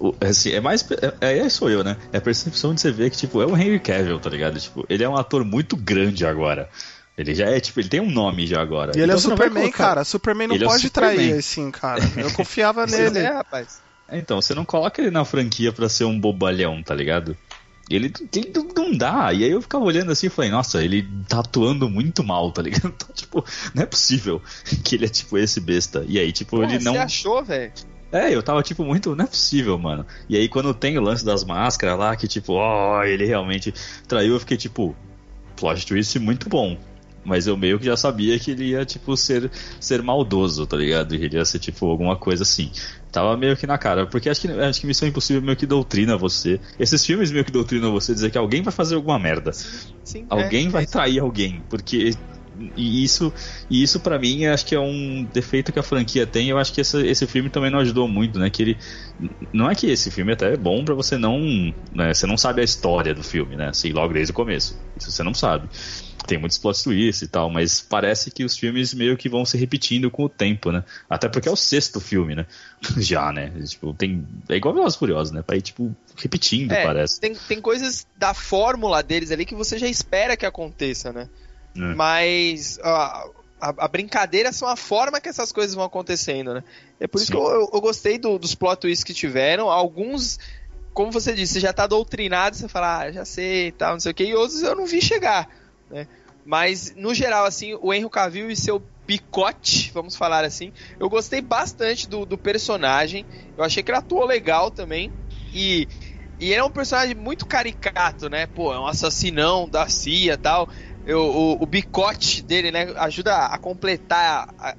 o- 0.00 0.14
assim, 0.20 0.50
é 0.52 0.60
mais. 0.60 0.86
É, 1.20 1.38
é, 1.38 1.48
sou 1.48 1.68
eu, 1.68 1.84
né? 1.84 1.96
É 2.12 2.18
a 2.18 2.20
percepção 2.20 2.74
de 2.74 2.80
você 2.80 2.90
ver 2.90 3.10
que, 3.10 3.16
tipo, 3.16 3.42
é 3.42 3.46
o 3.46 3.56
Henry 3.56 3.78
Cavill, 3.80 4.18
tá 4.18 4.30
ligado? 4.30 4.58
Tipo, 4.58 4.86
ele 4.88 5.04
é 5.04 5.08
um 5.08 5.16
ator 5.16 5.44
muito 5.44 5.76
grande 5.76 6.24
agora. 6.26 6.68
Ele 7.16 7.34
já 7.34 7.46
é, 7.46 7.58
tipo, 7.58 7.80
ele 7.80 7.88
tem 7.88 8.00
um 8.00 8.10
nome 8.10 8.46
já 8.46 8.60
agora. 8.62 8.92
E 8.96 9.00
ele 9.00 9.10
é 9.12 9.16
Então 9.16 9.30
não 9.30 9.36
vai 9.36 9.48
Superman, 9.48 9.72
cara. 9.72 10.04
Superman 10.04 10.48
não 10.48 10.54
Ele 10.54 10.64
é 10.64 10.66
o 10.66 10.70
pode 10.70 10.82
Superman. 10.84 11.16
trair 11.16 11.34
assim, 11.38 11.70
cara. 11.70 12.00
Eu 12.16 12.32
confiava 12.32 12.86
nele. 12.86 13.18
É, 13.18 13.32
rapaz. 13.32 13.80
Então, 14.10 14.40
você 14.40 14.54
não 14.54 14.64
coloca 14.64 15.02
ele 15.02 15.10
na 15.10 15.24
franquia 15.24 15.70
pra 15.72 15.88
ser 15.88 16.04
um 16.04 16.18
bobalhão, 16.18 16.82
tá 16.82 16.94
ligado? 16.94 17.36
Ele, 17.90 18.12
ele 18.34 18.52
não- 18.54 18.96
dá. 18.96 19.32
E 19.32 19.44
aí 19.44 19.50
eu 19.50 19.62
ficava 19.62 19.84
olhando 19.84 20.10
assim 20.12 20.26
e 20.26 20.30
falei, 20.30 20.50
nossa, 20.50 20.82
ele 20.82 21.06
tá 21.28 21.40
atuando 21.40 21.88
muito 21.88 22.22
mal, 22.24 22.50
tá 22.52 22.62
ligado? 22.62 22.88
Então, 22.98 23.08
tipo, 23.14 23.44
não 23.74 23.82
é 23.82 23.86
possível 23.86 24.42
que 24.84 24.96
ele 24.96 25.04
é 25.06 25.08
tipo 25.08 25.36
esse 25.38 25.60
besta. 25.60 26.04
E 26.08 26.18
aí, 26.18 26.32
tipo, 26.32 26.56
Porra, 26.56 26.74
ele 26.74 26.84
não. 26.84 26.92
Você 26.92 26.98
achou, 26.98 27.44
velho? 27.44 27.72
É, 28.10 28.34
eu 28.34 28.42
tava 28.42 28.62
tipo 28.62 28.82
muito, 28.84 29.14
não 29.14 29.24
é 29.24 29.28
possível, 29.28 29.78
mano. 29.78 30.06
E 30.28 30.36
aí 30.36 30.48
quando 30.48 30.72
tem 30.72 30.96
o 30.96 31.02
lance 31.02 31.24
das 31.24 31.44
máscaras 31.44 31.98
lá, 31.98 32.16
que 32.16 32.26
tipo, 32.26 32.54
ó, 32.54 33.04
ele 33.04 33.26
realmente 33.26 33.72
traiu, 34.06 34.32
eu 34.34 34.40
fiquei 34.40 34.56
tipo, 34.56 34.96
plot 35.56 35.86
twist 35.86 36.18
muito 36.18 36.48
bom. 36.48 36.78
Mas 37.24 37.46
eu 37.46 37.56
meio 37.58 37.78
que 37.78 37.84
já 37.84 37.96
sabia 37.96 38.38
que 38.38 38.52
ele 38.52 38.70
ia, 38.70 38.86
tipo, 38.86 39.14
ser, 39.14 39.50
ser 39.78 40.02
maldoso, 40.02 40.66
tá 40.66 40.76
ligado? 40.78 41.14
E 41.14 41.22
ele 41.22 41.36
ia 41.36 41.44
ser, 41.44 41.58
tipo, 41.58 41.84
alguma 41.84 42.16
coisa 42.16 42.42
assim. 42.42 42.70
Tava 43.10 43.36
meio 43.36 43.56
que 43.56 43.66
na 43.66 43.78
cara. 43.78 44.06
Porque 44.06 44.28
acho 44.28 44.40
que, 44.42 44.48
acho 44.48 44.80
que 44.80 44.86
Missão 44.86 45.08
Impossível 45.08 45.42
meio 45.42 45.56
que 45.56 45.66
doutrina 45.66 46.16
você. 46.16 46.60
Esses 46.78 47.04
filmes 47.04 47.30
meio 47.30 47.44
que 47.44 47.52
doutrinam 47.52 47.92
você 47.92 48.12
dizer 48.12 48.30
que 48.30 48.38
alguém 48.38 48.62
vai 48.62 48.72
fazer 48.72 48.94
alguma 48.94 49.18
merda. 49.18 49.52
Sim, 49.52 50.26
Alguém 50.28 50.66
é, 50.68 50.70
vai 50.70 50.84
é. 50.84 50.86
trair 50.86 51.20
alguém, 51.20 51.62
porque 51.68 52.12
e 52.76 53.04
isso, 53.04 53.32
e 53.70 53.82
isso 53.82 54.00
para 54.00 54.18
mim 54.18 54.46
acho 54.46 54.66
que 54.66 54.74
é 54.74 54.80
um 54.80 55.24
defeito 55.32 55.72
que 55.72 55.78
a 55.78 55.82
franquia 55.82 56.26
tem. 56.26 56.48
Eu 56.48 56.58
acho 56.58 56.72
que 56.72 56.80
esse, 56.80 57.06
esse 57.06 57.26
filme 57.26 57.48
também 57.48 57.70
não 57.70 57.78
ajudou 57.78 58.08
muito, 58.08 58.38
né? 58.38 58.50
Que 58.50 58.62
ele 58.62 58.78
não 59.52 59.70
é 59.70 59.74
que 59.74 59.86
esse 59.86 60.10
filme 60.10 60.32
até 60.32 60.54
é 60.54 60.56
bom 60.56 60.84
pra 60.84 60.94
você 60.94 61.16
não, 61.16 61.40
né, 61.92 62.12
você 62.12 62.26
não 62.26 62.36
sabe 62.36 62.60
a 62.60 62.64
história 62.64 63.14
do 63.14 63.22
filme, 63.22 63.56
né? 63.56 63.68
Assim, 63.68 63.92
logo 63.92 64.12
desde 64.12 64.32
o 64.32 64.34
começo. 64.34 64.78
Isso 64.96 65.10
você 65.10 65.22
não 65.22 65.34
sabe. 65.34 65.68
Tem 66.26 66.36
muitos 66.36 66.58
plot 66.58 66.82
twists 66.82 67.22
e 67.22 67.28
tal, 67.28 67.48
mas 67.48 67.80
parece 67.80 68.30
que 68.30 68.44
os 68.44 68.56
filmes 68.56 68.92
meio 68.92 69.16
que 69.16 69.28
vão 69.28 69.44
se 69.44 69.56
repetindo 69.56 70.10
com 70.10 70.24
o 70.24 70.28
tempo, 70.28 70.70
né? 70.70 70.84
Até 71.08 71.28
porque 71.28 71.48
é 71.48 71.52
o 71.52 71.56
sexto 71.56 72.00
filme, 72.00 72.34
né? 72.34 72.44
Já, 72.98 73.32
né? 73.32 73.50
Tipo, 73.66 73.94
tem 73.94 74.26
é 74.48 74.56
igual 74.56 74.74
Velozes 74.74 74.98
Furiosos, 74.98 75.32
né? 75.32 75.42
Pra 75.42 75.56
ir 75.56 75.62
tipo 75.62 75.94
repetindo, 76.16 76.72
É, 76.72 76.84
parece. 76.84 77.20
Tem, 77.20 77.34
tem 77.34 77.60
coisas 77.60 78.06
da 78.16 78.34
fórmula 78.34 79.02
deles 79.02 79.30
ali 79.30 79.46
que 79.46 79.54
você 79.54 79.78
já 79.78 79.88
espera 79.88 80.36
que 80.36 80.44
aconteça, 80.44 81.12
né? 81.12 81.28
É. 81.78 81.94
Mas 81.94 82.78
ó, 82.82 83.30
a, 83.60 83.68
a 83.84 83.88
brincadeira 83.88 84.52
são 84.52 84.68
a 84.68 84.76
forma 84.76 85.20
que 85.20 85.28
essas 85.28 85.52
coisas 85.52 85.74
vão 85.74 85.84
acontecendo, 85.84 86.54
né? 86.54 86.64
É 87.00 87.06
por 87.06 87.18
isso 87.18 87.26
Sim. 87.26 87.32
que 87.32 87.38
eu, 87.38 87.44
eu- 87.48 87.70
eu 87.72 87.80
gostei 87.80 88.18
do- 88.18 88.38
dos 88.38 88.54
plot 88.54 88.80
twists 88.80 89.04
que 89.04 89.14
tiveram. 89.14 89.70
Alguns, 89.70 90.38
como 90.92 91.10
você 91.12 91.32
disse, 91.34 91.54
você 91.54 91.60
já 91.60 91.72
tá 91.72 91.86
doutrinado, 91.86 92.56
você 92.56 92.68
fala, 92.68 92.98
ah, 93.00 93.12
já 93.12 93.24
sei 93.24 93.68
e 93.68 93.72
tal, 93.72 93.92
não 93.92 94.00
sei 94.00 94.12
o 94.12 94.14
que, 94.14 94.24
e 94.24 94.34
outros 94.34 94.62
eu 94.62 94.74
não 94.74 94.86
vi 94.86 95.00
chegar, 95.00 95.48
né? 95.90 96.06
Mas, 96.44 96.94
no 96.96 97.12
geral, 97.12 97.44
assim, 97.44 97.74
o 97.80 97.92
Henry 97.92 98.08
Cavill 98.08 98.50
e 98.50 98.56
seu 98.56 98.80
picote, 99.06 99.90
vamos 99.92 100.16
falar 100.16 100.44
assim, 100.44 100.72
eu 100.98 101.08
gostei 101.08 101.40
bastante 101.42 102.08
do, 102.08 102.24
do 102.24 102.38
personagem. 102.38 103.26
Eu 103.56 103.64
achei 103.64 103.82
que 103.82 103.90
ele 103.90 103.98
atuou 103.98 104.24
legal 104.24 104.70
também. 104.70 105.10
E, 105.52 105.86
e 106.38 106.46
ele 106.52 106.60
é 106.60 106.64
um 106.64 106.70
personagem 106.70 107.14
muito 107.14 107.44
caricato, 107.46 108.28
né? 108.30 108.46
Pô, 108.46 108.72
é 108.72 108.78
um 108.78 108.86
assassinão 108.86 109.68
da 109.68 109.88
CIA 109.88 110.34
e 110.34 110.36
tal. 110.36 110.68
Eu, 111.08 111.20
o, 111.22 111.62
o 111.62 111.66
bicote 111.66 112.42
dele, 112.42 112.70
né, 112.70 112.92
ajuda 112.98 113.34
a 113.46 113.58
completar 113.58 114.48
a- 114.58 114.74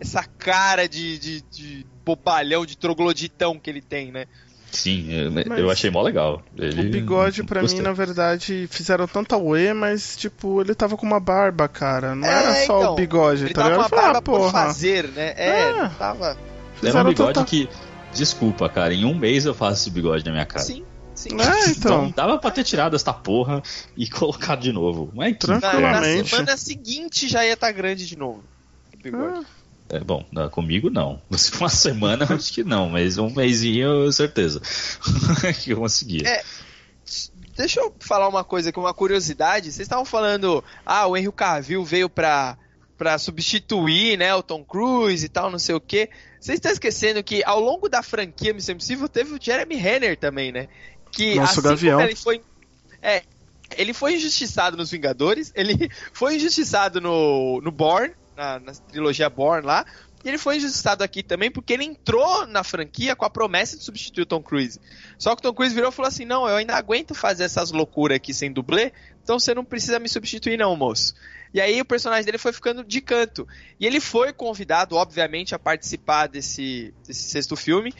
essa 0.00 0.24
cara 0.24 0.88
de, 0.88 1.18
de, 1.18 1.40
de 1.42 1.86
bobalhão, 2.04 2.64
de 2.64 2.76
trogloditão 2.76 3.58
que 3.60 3.68
ele 3.70 3.82
tem, 3.82 4.10
né? 4.10 4.24
Sim, 4.72 5.06
eu, 5.12 5.56
eu 5.58 5.70
achei 5.70 5.90
mó 5.90 6.02
legal. 6.02 6.42
Ele- 6.58 6.88
O 6.88 6.90
bigode, 6.90 7.44
pra 7.44 7.60
gostei. 7.60 7.78
mim, 7.78 7.84
na 7.84 7.92
verdade, 7.92 8.66
fizeram 8.70 9.06
tanta 9.06 9.36
uê, 9.36 9.72
mas, 9.72 10.16
tipo, 10.16 10.60
ele 10.60 10.74
tava 10.74 10.96
com 10.96 11.06
uma 11.06 11.20
barba, 11.20 11.68
cara. 11.68 12.14
Não 12.14 12.26
É, 12.26 12.32
era 12.32 12.66
só 12.66 12.80
então, 12.80 12.92
o 12.92 12.96
bigode, 12.96 13.44
Ele 13.44 13.54
tá 13.54 13.62
tava 13.62 13.74
com 13.76 13.82
ligado? 13.82 13.92
uma 13.92 14.02
barba 14.02 14.18
ah, 14.18 14.22
por 14.22 14.50
fazer, 14.50 15.06
né? 15.08 15.34
É, 15.36 15.48
É. 15.70 15.88
tava... 15.98 16.30
É 16.30 16.32
um 16.32 16.86
Fizeram 16.86 17.08
bigode 17.10 17.34
tanta- 17.34 17.44
que. 17.48 17.68
Desculpa, 18.12 18.68
cara, 18.68 18.92
em 18.94 19.04
um 19.04 19.14
mês 19.14 19.44
eu 19.44 19.54
faço 19.54 19.82
esse 19.82 19.90
bigode 19.90 20.24
na 20.24 20.32
minha 20.32 20.44
cara. 20.46 20.64
Sim, 20.64 20.84
sim. 21.28 21.40
É, 21.40 21.70
então. 21.70 22.10
dava 22.10 22.38
pra 22.38 22.50
ter 22.50 22.64
tirado 22.64 22.96
essa 22.96 23.12
porra 23.12 23.62
e 23.96 24.08
colocado 24.10 24.60
de 24.60 24.72
novo. 24.72 25.10
Mas 25.14 25.36
que 25.36 25.46
Na, 25.46 25.54
na 25.54 25.60
Tranquilamente. 25.60 26.30
semana 26.30 26.56
seguinte 26.56 27.28
já 27.28 27.44
ia 27.44 27.54
estar 27.54 27.72
grande 27.72 28.06
de 28.06 28.16
novo. 28.16 28.42
o 28.92 29.02
bigode. 29.02 29.46
É 29.88 30.00
bom, 30.00 30.24
não, 30.32 30.48
comigo 30.48 30.88
não. 30.88 31.20
Uma 31.60 31.68
semana 31.68 32.26
acho 32.34 32.52
que 32.52 32.64
não, 32.64 32.88
mas 32.88 33.18
um 33.18 33.30
mêsinho 33.30 34.10
certeza 34.12 34.60
que 35.62 35.70
eu 35.70 35.76
conseguia. 35.78 36.26
É, 36.26 36.42
Deixa 37.56 37.80
eu 37.80 37.94
falar 38.00 38.28
uma 38.28 38.42
coisa 38.42 38.70
aqui, 38.70 38.78
uma 38.78 38.94
curiosidade. 38.94 39.70
Vocês 39.70 39.86
estavam 39.86 40.04
falando, 40.04 40.64
ah, 40.84 41.06
o 41.06 41.16
Henry 41.16 41.30
Cavill 41.30 41.84
veio 41.84 42.10
pra, 42.10 42.58
pra 42.98 43.16
substituir, 43.16 44.18
né, 44.18 44.34
o 44.34 44.42
Tom 44.42 44.64
Cruise 44.64 45.24
e 45.24 45.28
tal, 45.28 45.50
não 45.50 45.58
sei 45.58 45.74
o 45.74 45.80
quê. 45.80 46.10
Vocês 46.40 46.56
estão 46.56 46.72
esquecendo 46.72 47.22
que 47.22 47.44
ao 47.44 47.60
longo 47.60 47.88
da 47.88 48.02
franquia 48.02 48.52
Missão 48.52 48.74
Impossível 48.74 49.08
teve 49.08 49.32
o 49.34 49.38
Jeremy 49.40 49.76
Renner 49.76 50.16
também, 50.18 50.50
né? 50.50 50.68
Que 51.14 51.36
Nosso 51.36 51.60
assim 51.60 51.68
Gavião. 51.68 52.00
ele 52.00 52.16
foi... 52.16 52.42
É, 53.00 53.22
ele 53.76 53.92
foi 53.92 54.14
injustiçado 54.14 54.76
nos 54.76 54.90
Vingadores, 54.90 55.52
ele 55.54 55.90
foi 56.12 56.36
injustiçado 56.36 57.00
no, 57.00 57.60
no 57.60 57.70
Born, 57.70 58.14
na, 58.36 58.58
na 58.60 58.72
trilogia 58.72 59.28
Born 59.28 59.66
lá, 59.66 59.84
E 60.24 60.28
ele 60.28 60.38
foi 60.38 60.56
injustiçado 60.56 61.04
aqui 61.04 61.22
também 61.22 61.50
porque 61.50 61.72
ele 61.72 61.84
entrou 61.84 62.46
na 62.46 62.64
franquia 62.64 63.14
com 63.14 63.24
a 63.24 63.30
promessa 63.30 63.76
de 63.76 63.84
substituir 63.84 64.22
o 64.22 64.26
Tom 64.26 64.42
Cruise. 64.42 64.80
Só 65.18 65.34
que 65.34 65.40
o 65.40 65.42
Tom 65.42 65.54
Cruise 65.54 65.74
virou 65.74 65.90
e 65.90 65.92
falou 65.92 66.08
assim: 66.08 66.24
não, 66.24 66.48
eu 66.48 66.56
ainda 66.56 66.74
aguento 66.74 67.14
fazer 67.14 67.44
essas 67.44 67.70
loucuras 67.70 68.16
aqui 68.16 68.32
sem 68.32 68.50
dublê, 68.50 68.92
então 69.22 69.38
você 69.38 69.54
não 69.54 69.64
precisa 69.64 69.98
me 69.98 70.08
substituir, 70.08 70.56
não, 70.56 70.74
moço. 70.74 71.14
E 71.52 71.60
aí 71.60 71.80
o 71.80 71.84
personagem 71.84 72.24
dele 72.24 72.38
foi 72.38 72.52
ficando 72.52 72.82
de 72.82 73.00
canto. 73.00 73.46
E 73.78 73.86
ele 73.86 74.00
foi 74.00 74.32
convidado, 74.32 74.96
obviamente, 74.96 75.54
a 75.54 75.58
participar 75.58 76.26
desse, 76.26 76.92
desse 77.06 77.30
sexto 77.30 77.54
filme. 77.54 77.94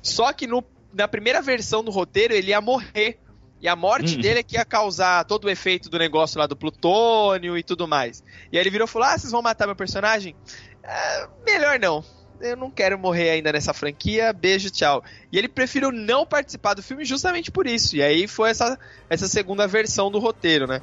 Só 0.00 0.32
que 0.32 0.46
no, 0.46 0.62
na 0.92 1.06
primeira 1.08 1.40
versão 1.42 1.82
do 1.84 1.90
roteiro 1.90 2.34
ele 2.34 2.50
ia 2.50 2.60
morrer. 2.60 3.18
E 3.62 3.68
a 3.68 3.76
morte 3.76 4.16
Hum. 4.16 4.20
dele 4.22 4.40
é 4.40 4.42
que 4.42 4.56
ia 4.56 4.64
causar 4.64 5.22
todo 5.26 5.44
o 5.44 5.50
efeito 5.50 5.90
do 5.90 5.98
negócio 5.98 6.38
lá 6.38 6.46
do 6.46 6.56
plutônio 6.56 7.58
e 7.58 7.62
tudo 7.62 7.86
mais. 7.86 8.22
E 8.50 8.56
aí 8.56 8.62
ele 8.62 8.70
virou 8.70 8.86
e 8.86 8.90
falou: 8.90 9.06
Ah, 9.08 9.18
vocês 9.18 9.30
vão 9.30 9.42
matar 9.42 9.66
meu 9.66 9.76
personagem? 9.76 10.34
"Ah, 10.82 11.28
melhor 11.46 11.78
não. 11.78 12.02
Eu 12.40 12.56
não 12.56 12.70
quero 12.70 12.98
morrer 12.98 13.28
ainda 13.28 13.52
nessa 13.52 13.74
franquia. 13.74 14.32
Beijo, 14.32 14.70
tchau. 14.70 15.04
E 15.30 15.36
ele 15.36 15.46
preferiu 15.46 15.92
não 15.92 16.24
participar 16.24 16.72
do 16.72 16.82
filme 16.82 17.04
justamente 17.04 17.50
por 17.50 17.66
isso. 17.66 17.96
E 17.96 18.02
aí 18.02 18.26
foi 18.26 18.48
essa, 18.48 18.78
essa 19.10 19.28
segunda 19.28 19.66
versão 19.66 20.10
do 20.10 20.18
roteiro, 20.18 20.66
né? 20.66 20.80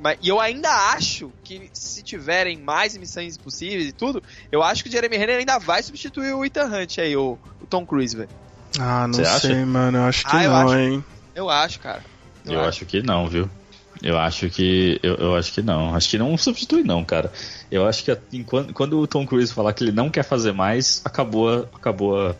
Mas, 0.00 0.18
e 0.20 0.28
eu 0.28 0.40
ainda 0.40 0.68
acho 0.92 1.32
que 1.44 1.70
se 1.72 2.02
tiverem 2.02 2.58
mais 2.58 2.96
missões 2.96 3.38
possíveis 3.38 3.88
e 3.88 3.92
tudo, 3.92 4.20
eu 4.50 4.64
acho 4.64 4.82
que 4.82 4.88
o 4.88 4.92
Jeremy 4.92 5.16
Renner 5.16 5.38
ainda 5.38 5.58
vai 5.58 5.80
substituir 5.80 6.34
o 6.34 6.44
Ethan 6.44 6.66
Hunt 6.66 6.98
aí, 6.98 7.16
o, 7.16 7.38
o 7.62 7.66
Tom 7.66 7.86
Cruise, 7.86 8.16
velho. 8.16 8.28
Ah, 8.78 9.06
não 9.06 9.14
Você 9.14 9.24
sei, 9.24 9.52
acha? 9.52 9.66
mano. 9.66 9.98
Eu 9.98 10.04
acho 10.04 10.24
que 10.26 10.36
Ah, 10.36 10.44
eu 10.44 10.50
não, 10.50 10.68
acho. 10.68 10.78
hein? 10.78 11.04
Eu 11.34 11.50
acho, 11.50 11.80
cara. 11.80 12.04
Eu 12.44 12.60
acho 12.60 12.86
que 12.86 13.02
não, 13.02 13.28
viu? 13.28 13.48
Eu 14.02 14.18
acho 14.18 14.48
que. 14.50 15.00
Eu, 15.02 15.14
eu 15.16 15.36
acho 15.36 15.52
que 15.52 15.62
não. 15.62 15.94
Acho 15.94 16.10
que 16.10 16.18
não 16.18 16.36
substitui, 16.36 16.82
não, 16.82 17.04
cara. 17.04 17.32
Eu 17.70 17.86
acho 17.86 18.04
que 18.04 18.16
enquanto, 18.32 18.72
quando 18.74 18.98
o 19.00 19.06
Tom 19.06 19.26
Cruise 19.26 19.52
falar 19.52 19.72
que 19.72 19.82
ele 19.82 19.92
não 19.92 20.10
quer 20.10 20.22
fazer 20.22 20.52
mais, 20.52 21.00
acabou, 21.04 21.48
a- 21.48 21.66
acabou, 21.74 22.28
a- 22.28 22.34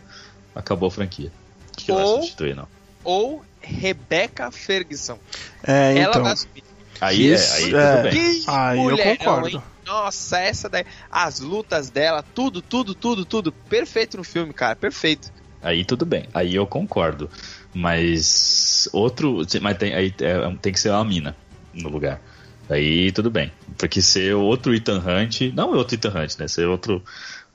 acabou 0.55 0.87
a 0.87 0.91
franquia. 0.91 1.31
Acho 1.75 1.85
que 1.85 1.91
ele 1.91 1.97
vai 1.97 2.07
Ou- 2.07 2.15
substituir, 2.21 2.55
não. 2.55 2.67
Ou 3.03 3.43
Rebecca 3.59 4.51
Ferguson. 4.51 5.17
É, 5.63 5.97
Ela 5.97 6.11
então. 6.11 6.23
vai 6.23 6.37
subir. 6.37 6.63
Aí, 7.01 7.31
Isso, 7.33 7.53
é, 7.53 7.57
aí 7.57 7.75
é. 7.75 7.91
tudo 7.91 8.03
bem. 8.03 8.11
Que 8.11 8.43
Aí 8.49 8.77
eu 8.77 8.83
mulherão, 8.83 9.17
concordo. 9.17 9.49
hein? 9.49 9.63
Nossa, 9.85 10.39
essa 10.39 10.67
daí. 10.69 10.85
As 11.11 11.39
lutas 11.39 11.89
dela, 11.89 12.23
tudo, 12.23 12.61
tudo, 12.61 12.93
tudo, 12.95 13.25
tudo. 13.25 13.51
Perfeito 13.51 14.17
no 14.17 14.23
filme, 14.23 14.53
cara. 14.53 14.75
Perfeito. 14.75 15.31
Aí 15.67 15.83
tudo 15.83 16.05
bem. 16.05 16.23
Aí 16.33 16.55
eu 16.55 16.65
concordo. 16.65 17.29
Mas 17.73 18.87
outro. 18.93 19.41
Mas 19.61 19.77
tem, 19.77 19.93
aí 19.93 20.13
é, 20.21 20.55
tem 20.61 20.71
que 20.71 20.79
ser 20.79 20.91
uma 20.91 21.03
mina 21.03 21.35
no 21.73 21.89
lugar. 21.89 22.21
Aí 22.69 23.11
tudo 23.11 23.29
bem. 23.29 23.51
Porque 23.77 24.01
ser 24.01 24.33
outro 24.33 24.73
Ethan 24.73 24.99
Hunt. 24.99 25.41
Não 25.53 25.73
é 25.73 25.77
outro 25.77 25.95
Ethan 25.95 26.17
Hunt, 26.17 26.39
né? 26.39 26.47
Ser 26.47 26.67
outro. 26.67 27.03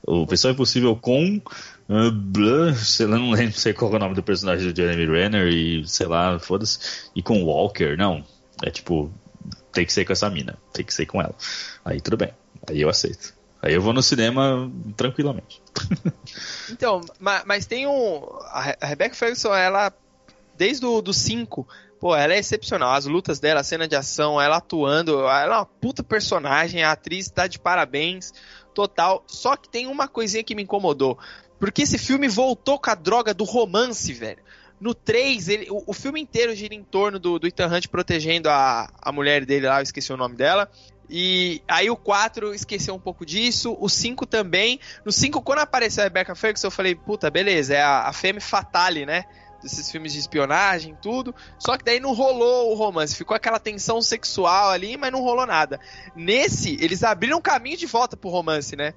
O 0.03 0.27
Pessoal 0.27 0.53
Impossível 0.53 0.95
com. 0.95 1.41
Uh, 1.89 2.11
blá, 2.11 2.73
sei 2.75 3.07
lá, 3.07 3.17
não 3.17 3.31
lembro 3.31 3.47
não 3.47 3.53
sei 3.53 3.73
qual 3.73 3.91
é 3.91 3.95
o 3.95 3.99
nome 3.99 4.15
do 4.15 4.23
personagem 4.23 4.71
do 4.71 4.75
Jeremy 4.75 5.05
Renner 5.05 5.47
e 5.47 5.87
sei 5.87 6.05
lá, 6.05 6.37
foda-se. 6.37 7.09
E 7.15 7.21
com 7.23 7.43
Walker, 7.43 7.97
não. 7.97 8.23
É 8.63 8.69
tipo, 8.69 9.11
tem 9.71 9.85
que 9.85 9.91
ser 9.91 10.05
com 10.05 10.13
essa 10.13 10.29
mina, 10.29 10.55
tem 10.71 10.85
que 10.85 10.93
ser 10.93 11.07
com 11.07 11.19
ela. 11.19 11.35
Aí 11.83 11.99
tudo 11.99 12.15
bem, 12.15 12.29
aí 12.69 12.79
eu 12.79 12.89
aceito. 12.89 13.33
Aí 13.63 13.73
eu 13.73 13.81
vou 13.81 13.93
no 13.93 14.03
cinema 14.03 14.69
tranquilamente. 14.97 15.61
Então, 16.69 16.99
ma- 17.17 17.43
mas, 17.45 17.65
tem 17.65 17.87
um. 17.87 18.21
A 18.51 18.75
Rebecca 18.85 19.15
Ferguson, 19.15 19.53
ela. 19.53 19.93
Desde 20.57 20.85
o 20.85 21.13
5, 21.13 21.65
pô, 21.97 22.13
ela 22.13 22.33
é 22.33 22.39
excepcional. 22.39 22.93
As 22.93 23.05
lutas 23.05 23.39
dela, 23.39 23.61
a 23.61 23.63
cena 23.63 23.87
de 23.87 23.95
ação, 23.95 24.39
ela 24.39 24.57
atuando, 24.57 25.21
ela 25.21 25.55
é 25.55 25.57
uma 25.59 25.65
puta 25.65 26.03
personagem. 26.03 26.83
A 26.83 26.91
atriz 26.91 27.29
tá 27.29 27.47
de 27.47 27.57
parabéns, 27.57 28.33
total. 28.73 29.23
Só 29.27 29.55
que 29.55 29.69
tem 29.69 29.87
uma 29.87 30.09
coisinha 30.09 30.43
que 30.43 30.53
me 30.53 30.63
incomodou. 30.63 31.17
Porque 31.57 31.83
esse 31.83 31.97
filme 31.97 32.27
voltou 32.27 32.77
com 32.77 32.89
a 32.89 32.95
droga 32.95 33.33
do 33.33 33.45
romance, 33.45 34.11
velho. 34.11 34.43
No 34.77 34.93
3, 34.93 35.47
ele, 35.47 35.71
o, 35.71 35.81
o 35.87 35.93
filme 35.93 36.19
inteiro 36.19 36.53
gira 36.53 36.75
em 36.75 36.83
torno 36.83 37.17
do, 37.17 37.39
do 37.39 37.47
Ethan 37.47 37.67
Hunt 37.67 37.87
protegendo 37.87 38.49
a, 38.49 38.91
a 39.01 39.11
mulher 39.13 39.45
dele 39.45 39.67
lá, 39.67 39.79
eu 39.79 39.83
esqueci 39.83 40.11
o 40.11 40.17
nome 40.17 40.35
dela. 40.35 40.69
E 41.09 41.61
aí 41.67 41.89
o 41.89 41.95
4 41.95 42.53
esqueceu 42.53 42.95
um 42.95 42.99
pouco 42.99 43.25
disso, 43.25 43.77
o 43.79 43.89
5 43.89 44.25
também. 44.25 44.79
No 45.05 45.11
5, 45.11 45.41
quando 45.41 45.59
apareceu 45.59 46.01
a 46.01 46.05
Rebecca 46.05 46.35
Ferguson, 46.35 46.67
eu 46.67 46.71
falei, 46.71 46.95
puta, 46.95 47.29
beleza, 47.29 47.75
é 47.75 47.81
a, 47.81 48.07
a 48.07 48.13
Femme 48.13 48.39
Fatale, 48.39 49.05
né? 49.05 49.25
Desses 49.61 49.89
filmes 49.91 50.13
de 50.13 50.19
espionagem, 50.19 50.97
tudo. 51.01 51.33
Só 51.57 51.77
que 51.77 51.85
daí 51.85 51.99
não 51.99 52.13
rolou 52.13 52.71
o 52.71 52.75
romance, 52.75 53.15
ficou 53.15 53.35
aquela 53.35 53.59
tensão 53.59 54.01
sexual 54.01 54.69
ali, 54.69 54.97
mas 54.97 55.11
não 55.11 55.21
rolou 55.21 55.45
nada. 55.45 55.79
Nesse, 56.15 56.77
eles 56.81 57.03
abriram 57.03 57.37
um 57.37 57.41
caminho 57.41 57.77
de 57.77 57.85
volta 57.85 58.17
pro 58.17 58.29
romance, 58.29 58.75
né? 58.75 58.93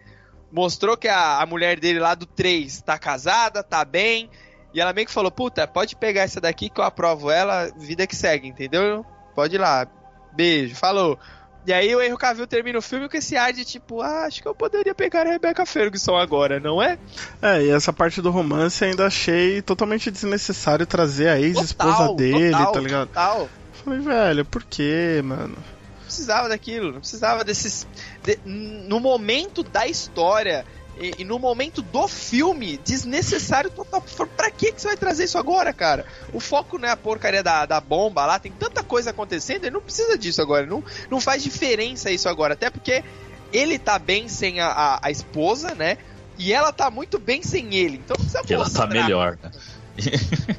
Mostrou 0.51 0.97
que 0.97 1.09
a, 1.09 1.41
a 1.41 1.47
mulher 1.47 1.79
dele 1.79 1.99
lá 1.99 2.15
do 2.15 2.27
3 2.27 2.83
tá 2.83 2.99
casada, 2.99 3.63
tá 3.63 3.85
bem. 3.85 4.31
E 4.73 4.81
ela 4.81 4.93
meio 4.93 5.07
que 5.07 5.13
falou, 5.13 5.31
puta, 5.31 5.67
pode 5.67 5.97
pegar 5.97 6.23
essa 6.23 6.41
daqui 6.41 6.69
que 6.69 6.81
eu 6.81 6.85
aprovo 6.85 7.31
ela, 7.31 7.71
vida 7.77 8.07
que 8.07 8.15
segue, 8.15 8.47
entendeu? 8.47 9.05
Pode 9.35 9.55
ir 9.55 9.59
lá. 9.59 9.87
Beijo, 10.35 10.77
falou. 10.77 11.19
E 11.67 11.73
aí 11.73 11.95
o 11.97 12.01
Henry 12.01 12.17
Cavill 12.17 12.47
termina 12.47 12.79
o 12.79 12.83
filme 12.83 13.09
com 13.09 13.17
esse 13.17 13.37
ar 13.37 13.53
de 13.53 13.65
tipo, 13.65 14.01
ah, 14.01 14.25
acho 14.27 14.41
que 14.41 14.47
eu 14.47 14.55
poderia 14.55 14.95
pegar 14.95 15.27
a 15.27 15.31
Rebecca 15.33 15.67
Ferguson 15.67 16.15
agora, 16.17 16.61
não 16.61 16.81
é? 16.81 16.97
É, 17.43 17.63
e 17.63 17.71
essa 17.71 17.93
parte 17.93 18.23
do 18.23 18.31
romance 18.31 18.85
ainda 18.85 19.07
achei 19.07 19.61
totalmente 19.63 20.11
desnecessário 20.11 20.87
trazer 20.87 21.29
a 21.29 21.41
ex-esposa 21.41 22.15
dele, 22.15 22.53
total, 22.53 22.73
tá 22.73 22.81
ligado? 22.81 23.09
Total. 23.09 23.49
Falei, 23.85 23.99
velho, 24.01 24.45
por 24.45 24.63
quê, 24.63 25.21
mano? 25.25 25.57
Não 25.57 26.03
precisava 26.05 26.49
daquilo, 26.49 26.93
não 26.93 27.01
precisava 27.01 27.43
desses. 27.43 27.85
de- 28.23 28.39
no 28.45 29.01
momento 29.01 29.65
da 29.65 29.89
história 29.89 30.65
e, 30.99 31.15
e 31.19 31.25
no 31.25 31.39
momento 31.39 31.83
do 31.83 32.09
filme, 32.09 32.79
desnecessário 32.79 33.71
total. 33.71 34.03
Pra 34.37 34.51
que, 34.51 34.73
você 34.73 34.89
vai 34.89 34.97
trazer 34.97 35.25
isso 35.25 35.39
agora, 35.39 35.73
cara? 35.73 36.07
O 36.33 36.41
foco 36.41 36.79
não 36.79 36.89
é 36.89 36.91
a 36.91 36.97
porcaria 36.97 37.43
da, 37.43 37.67
da 37.67 37.81
bomba 37.81 38.25
lá, 38.25 38.39
tem 38.39 38.53
tanta 38.53 38.83
coisa 38.83 39.11
acontecendo, 39.11 39.65
ele 39.65 39.75
não 39.75 39.83
precisa 39.83 40.17
disso 40.17 40.41
agora. 40.41 40.67
Não, 40.67 40.83
não 41.11 41.21
faz 41.21 41.43
diferença 41.43 42.11
isso 42.11 42.29
agora, 42.29 42.55
até 42.55 42.71
porque 42.71 43.05
ele 43.53 43.79
tá 43.79 43.99
bem 43.99 44.29
sem 44.29 44.61
a, 44.61 44.69
a, 44.69 44.99
a 45.03 45.11
esposa, 45.11 45.75
né? 45.75 45.99
E 46.39 46.53
ela 46.53 46.73
tá 46.73 46.91
muito 46.91 47.19
bem 47.19 47.43
sem 47.43 47.75
ele. 47.75 47.97
Então 47.99 48.17
não 48.19 48.25
precisa 48.25 48.55
ela 48.55 48.71
tá 48.71 48.87
melhor, 48.87 49.39
né? 49.43 49.51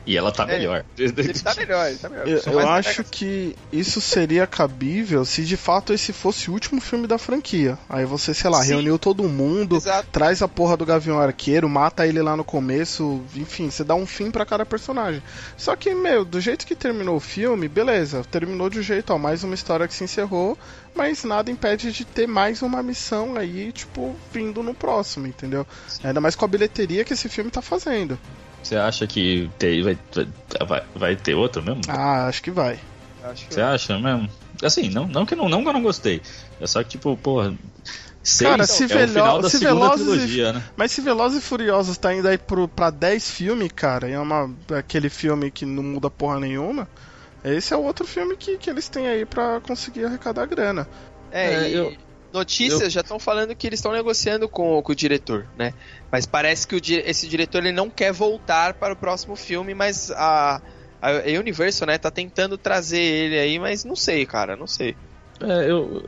E 0.06 0.18
ela 0.18 0.32
tá 0.32 0.44
É. 0.44 0.58
melhor. 0.58 0.86
Ele 0.98 1.12
tá 1.34 1.54
melhor, 1.56 1.88
ele 1.88 1.98
tá 1.98 2.10
melhor. 2.10 2.28
Eu, 2.28 2.38
eu 2.46 2.54
mais 2.54 2.88
acho 2.88 3.04
que 3.04 3.56
isso 3.72 4.00
seria 4.02 4.46
cabível 4.48 5.24
se 5.26 5.44
de 5.44 5.58
fato 5.58 5.94
esse 5.94 6.12
fosse 6.14 6.50
o 6.50 6.54
último 6.54 6.82
filme 6.82 7.08
da 7.08 7.18
franquia. 7.18 7.78
Aí 7.90 8.06
você, 8.06 8.34
sei 8.34 8.50
lá, 8.50 8.62
Sim. 8.64 8.70
reuniu 8.74 8.98
todo 8.98 9.24
mundo, 9.28 9.78
Exato. 9.78 10.08
traz 10.12 10.42
a 10.42 10.48
porra 10.48 10.76
do 10.78 10.86
Gavião 10.86 11.20
Arqueiro, 11.20 11.70
mata 11.70 12.06
ele 12.08 12.22
lá 12.22 12.36
no 12.36 12.44
começo, 12.44 13.22
enfim, 13.36 13.70
você 13.70 13.84
dá 13.84 13.96
um 13.96 14.06
fim 14.06 14.32
pra 14.32 14.46
cada 14.46 14.66
personagem. 14.66 15.22
Só 15.56 15.76
que, 15.76 15.94
meu, 15.94 16.24
do 16.26 16.40
jeito 16.42 16.66
que 16.66 16.76
terminou 16.76 17.16
o 17.18 17.20
filme, 17.20 17.68
beleza, 17.68 18.24
terminou 18.32 18.70
de 18.70 18.80
um 18.80 18.84
jeito, 18.84 19.14
ó, 19.14 19.18
mais 19.18 19.44
uma 19.44 19.56
história 19.56 19.88
que 19.88 19.94
se 19.94 20.04
encerrou, 20.04 20.58
mas 20.96 21.24
nada 21.24 21.52
impede 21.52 21.92
de 21.92 22.04
ter 22.06 22.28
mais 22.28 22.62
uma 22.62 22.82
missão 22.82 23.36
aí, 23.36 23.72
tipo, 23.72 24.16
vindo 24.34 24.64
no 24.64 24.74
próximo, 24.74 25.28
entendeu? 25.28 25.66
Ainda 26.04 26.20
mais 26.20 26.36
com 26.36 26.46
a 26.46 26.48
bilheteria 26.48 27.04
que 27.06 27.14
esse 27.14 27.30
filme 27.30 27.52
tá 27.52 27.62
fazendo. 27.62 28.18
Você 28.68 28.76
acha 28.76 29.08
que 29.08 29.50
tem- 29.58 29.82
vai, 29.82 29.98
vai, 30.68 30.84
vai 30.94 31.16
ter 31.16 31.36
outro 31.36 31.64
mesmo? 31.64 31.82
Ah, 31.88 32.28
acho 32.28 32.44
que 32.44 32.52
vai. 32.52 32.78
Acho 33.24 33.48
que 33.48 33.54
Você 33.54 33.62
acha 33.62 33.98
mesmo? 33.98 34.30
Assim, 34.62 34.90
não, 34.90 35.08
não, 35.08 35.26
que, 35.26 35.36
não, 35.36 35.48
não 35.48 35.62
que 35.64 35.70
eu 35.70 35.74
não 35.74 35.82
gostei. 35.82 36.22
É 36.60 36.68
só 36.68 36.84
que, 36.84 36.90
tipo, 36.90 37.16
porra. 37.16 37.54
Seis 38.22 38.52
Cara, 38.52 38.68
se 38.68 38.84
é 38.84 38.88
Velo- 38.88 39.06
o 39.06 39.08
final 39.14 39.42
da 39.42 39.50
se 39.50 39.58
segunda 39.60 39.80
Velozes 39.80 40.02
e- 40.06 40.10
trilogia, 40.12 40.52
né? 40.54 40.64
Mas 40.76 40.92
se 40.92 41.00
Velozes 41.00 41.38
e 41.42 41.46
Furiosos 41.46 41.98
tá 41.98 42.14
indo 42.14 42.28
aí 42.28 42.38
pro, 42.38 42.68
pra 42.68 42.90
10 42.90 43.32
filmes, 43.32 43.72
cara, 43.74 44.10
e 44.10 44.12
é 44.12 44.20
uma, 44.20 44.54
aquele 44.78 45.10
filme 45.10 45.50
que 45.50 45.66
não 45.66 45.82
muda 45.82 46.10
porra 46.10 46.38
nenhuma, 46.42 46.90
esse 47.46 47.74
é 47.74 47.78
o 47.78 47.84
outro 47.84 48.06
filme 48.06 48.36
que, 48.36 48.58
que 48.58 48.70
eles 48.70 48.90
têm 48.90 49.08
aí 49.08 49.26
pra 49.26 49.62
conseguir 49.62 50.04
arrecadar 50.04 50.46
grana. 50.46 50.86
É, 51.32 51.54
É, 51.54 51.70
e 51.70 51.74
eu- 51.74 51.94
notícias 52.34 52.82
eu- 52.82 52.90
já 52.90 53.02
estão 53.02 53.20
falando 53.20 53.56
que 53.56 53.66
eles 53.68 53.80
estão 53.80 53.92
negociando 53.92 54.48
com, 54.50 54.82
com 54.82 54.92
o 54.92 54.96
diretor, 54.96 55.48
né? 55.58 55.74
Mas 56.12 56.26
parece 56.26 56.68
que 56.68 56.76
o 56.76 56.82
di- 56.82 57.02
esse 57.06 57.28
diretor 57.28 57.60
ele 57.66 57.72
não 57.72 57.90
quer 57.90 58.12
voltar 58.12 58.74
para 58.76 58.94
o 58.94 58.98
próximo 58.98 59.36
filme, 59.36 59.74
mas 59.74 60.12
a, 60.12 60.62
a 61.02 61.12
Universal, 61.40 61.88
né, 61.88 61.98
tá 61.98 62.12
tentando 62.12 62.58
trazer 62.58 63.00
ele 63.00 63.40
aí, 63.40 63.60
mas 63.60 63.84
não 63.84 63.96
sei, 63.96 64.26
cara, 64.26 64.56
não 64.56 64.68
sei. 64.68 64.96
É, 65.42 65.70
eu. 65.70 66.04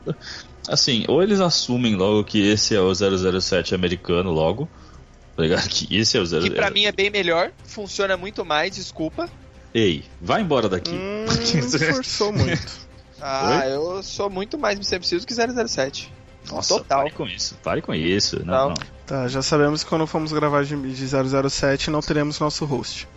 Assim, 0.68 1.04
ou 1.08 1.22
eles 1.24 1.40
assumem 1.40 1.96
logo 1.96 2.24
que 2.24 2.48
esse 2.48 2.76
é 2.76 2.80
o 2.82 2.94
007 2.94 3.74
americano 3.74 4.32
logo. 4.32 4.68
Tá 5.36 5.44
ligado? 5.44 5.68
Que 5.70 5.96
esse 5.98 6.18
é 6.18 6.20
o 6.20 6.26
007. 6.26 6.50
Que 6.50 6.56
pra 6.56 6.70
mim 6.70 6.86
é 6.86 6.92
bem 6.92 7.10
melhor, 7.10 7.52
funciona 7.64 8.18
muito 8.18 8.44
mais, 8.44 8.76
desculpa. 8.76 9.30
Ei, 9.74 10.04
vai 10.20 10.42
embora 10.42 10.68
daqui. 10.68 10.92
Hum, 10.92 11.26
forçou 11.94 12.34
muito. 12.34 12.89
Ah, 13.22 13.68
eu 13.68 14.02
sou 14.04 14.30
muito 14.30 14.58
mais 14.58 14.78
Missão 14.78 14.98
Impossível 14.98 15.26
que 15.26 15.34
007. 15.34 16.14
Nossa, 16.50 16.76
total. 16.76 17.00
pare 17.04 17.12
com 17.12 17.26
isso. 17.28 17.58
Pare 17.64 17.82
com 17.82 17.94
isso. 17.94 18.44
Não, 18.46 18.70
não. 18.70 18.76
Tá, 19.06 19.28
já 19.28 19.42
sabemos 19.42 19.84
que 19.84 19.90
quando 19.90 20.08
formos 20.08 20.32
gravar 20.32 20.64
de, 20.64 20.76
de 20.76 21.50
007 21.50 21.92
não 21.92 22.02
teremos 22.02 22.40
nosso 22.40 22.66
host. 22.66 23.08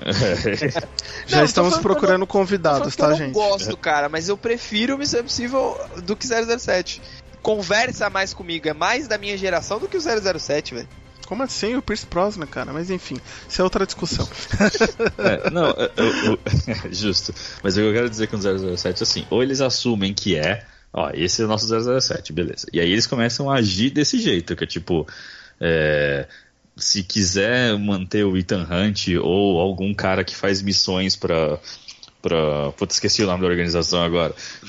Já 1.26 1.38
Não, 1.38 1.44
estamos 1.44 1.74
eu 1.74 1.80
procurando 1.80 2.26
convidados, 2.26 2.94
eu 2.94 2.98
tá, 2.98 3.08
não 3.10 3.16
gente? 3.16 3.34
gosto, 3.34 3.76
cara, 3.76 4.08
mas 4.08 4.30
eu 4.30 4.36
prefiro 4.36 4.96
Missão 4.96 5.20
Impossível 5.20 5.78
do 6.04 6.16
que 6.16 6.26
007. 6.26 7.02
Conversa 7.42 8.08
mais 8.08 8.32
comigo, 8.32 8.66
é 8.68 8.72
mais 8.72 9.06
da 9.06 9.18
minha 9.18 9.36
geração 9.36 9.78
do 9.78 9.88
que 9.88 9.98
o 9.98 10.00
007, 10.00 10.74
velho. 10.74 10.88
Como 11.30 11.44
assim 11.44 11.76
o 11.76 11.80
Pierce 11.82 12.04
Brosnan, 12.10 12.44
cara? 12.44 12.72
Mas 12.72 12.90
enfim, 12.90 13.16
isso 13.48 13.60
é 13.60 13.64
outra 13.64 13.86
discussão. 13.86 14.28
É, 15.16 15.48
não, 15.50 15.70
eu, 15.96 16.14
eu- 16.24 16.38
justo. 16.90 17.32
Mas 17.62 17.76
o 17.76 17.80
que 17.80 17.86
eu 17.86 17.92
quero 17.92 18.10
dizer 18.10 18.26
com 18.26 18.36
o 18.36 18.76
007 18.76 19.00
é 19.00 19.02
assim, 19.04 19.24
ou 19.30 19.40
eles 19.40 19.60
assumem 19.60 20.12
que 20.12 20.34
é, 20.34 20.64
ó, 20.92 21.08
esse 21.14 21.40
é 21.40 21.44
o 21.44 21.48
nosso 21.48 21.68
007, 22.00 22.32
beleza. 22.32 22.66
E 22.72 22.80
aí 22.80 22.90
eles 22.90 23.06
começam 23.06 23.48
a 23.48 23.54
agir 23.58 23.90
desse 23.90 24.18
jeito, 24.18 24.56
que 24.56 24.64
é 24.64 24.66
tipo, 24.66 25.06
é, 25.60 26.26
se 26.76 27.04
quiser 27.04 27.78
manter 27.78 28.24
o 28.24 28.36
Ethan 28.36 28.66
Hunt 28.68 29.06
ou 29.22 29.60
algum 29.60 29.94
cara 29.94 30.24
que 30.24 30.34
faz 30.34 30.60
missões 30.60 31.14
pra. 31.14 31.60
Pra... 32.20 32.72
Putz, 32.72 32.96
esqueci 32.96 33.22
o 33.22 33.26
nome 33.26 33.40
da 33.42 33.48
organização 33.48 34.02
agora. 34.02 34.34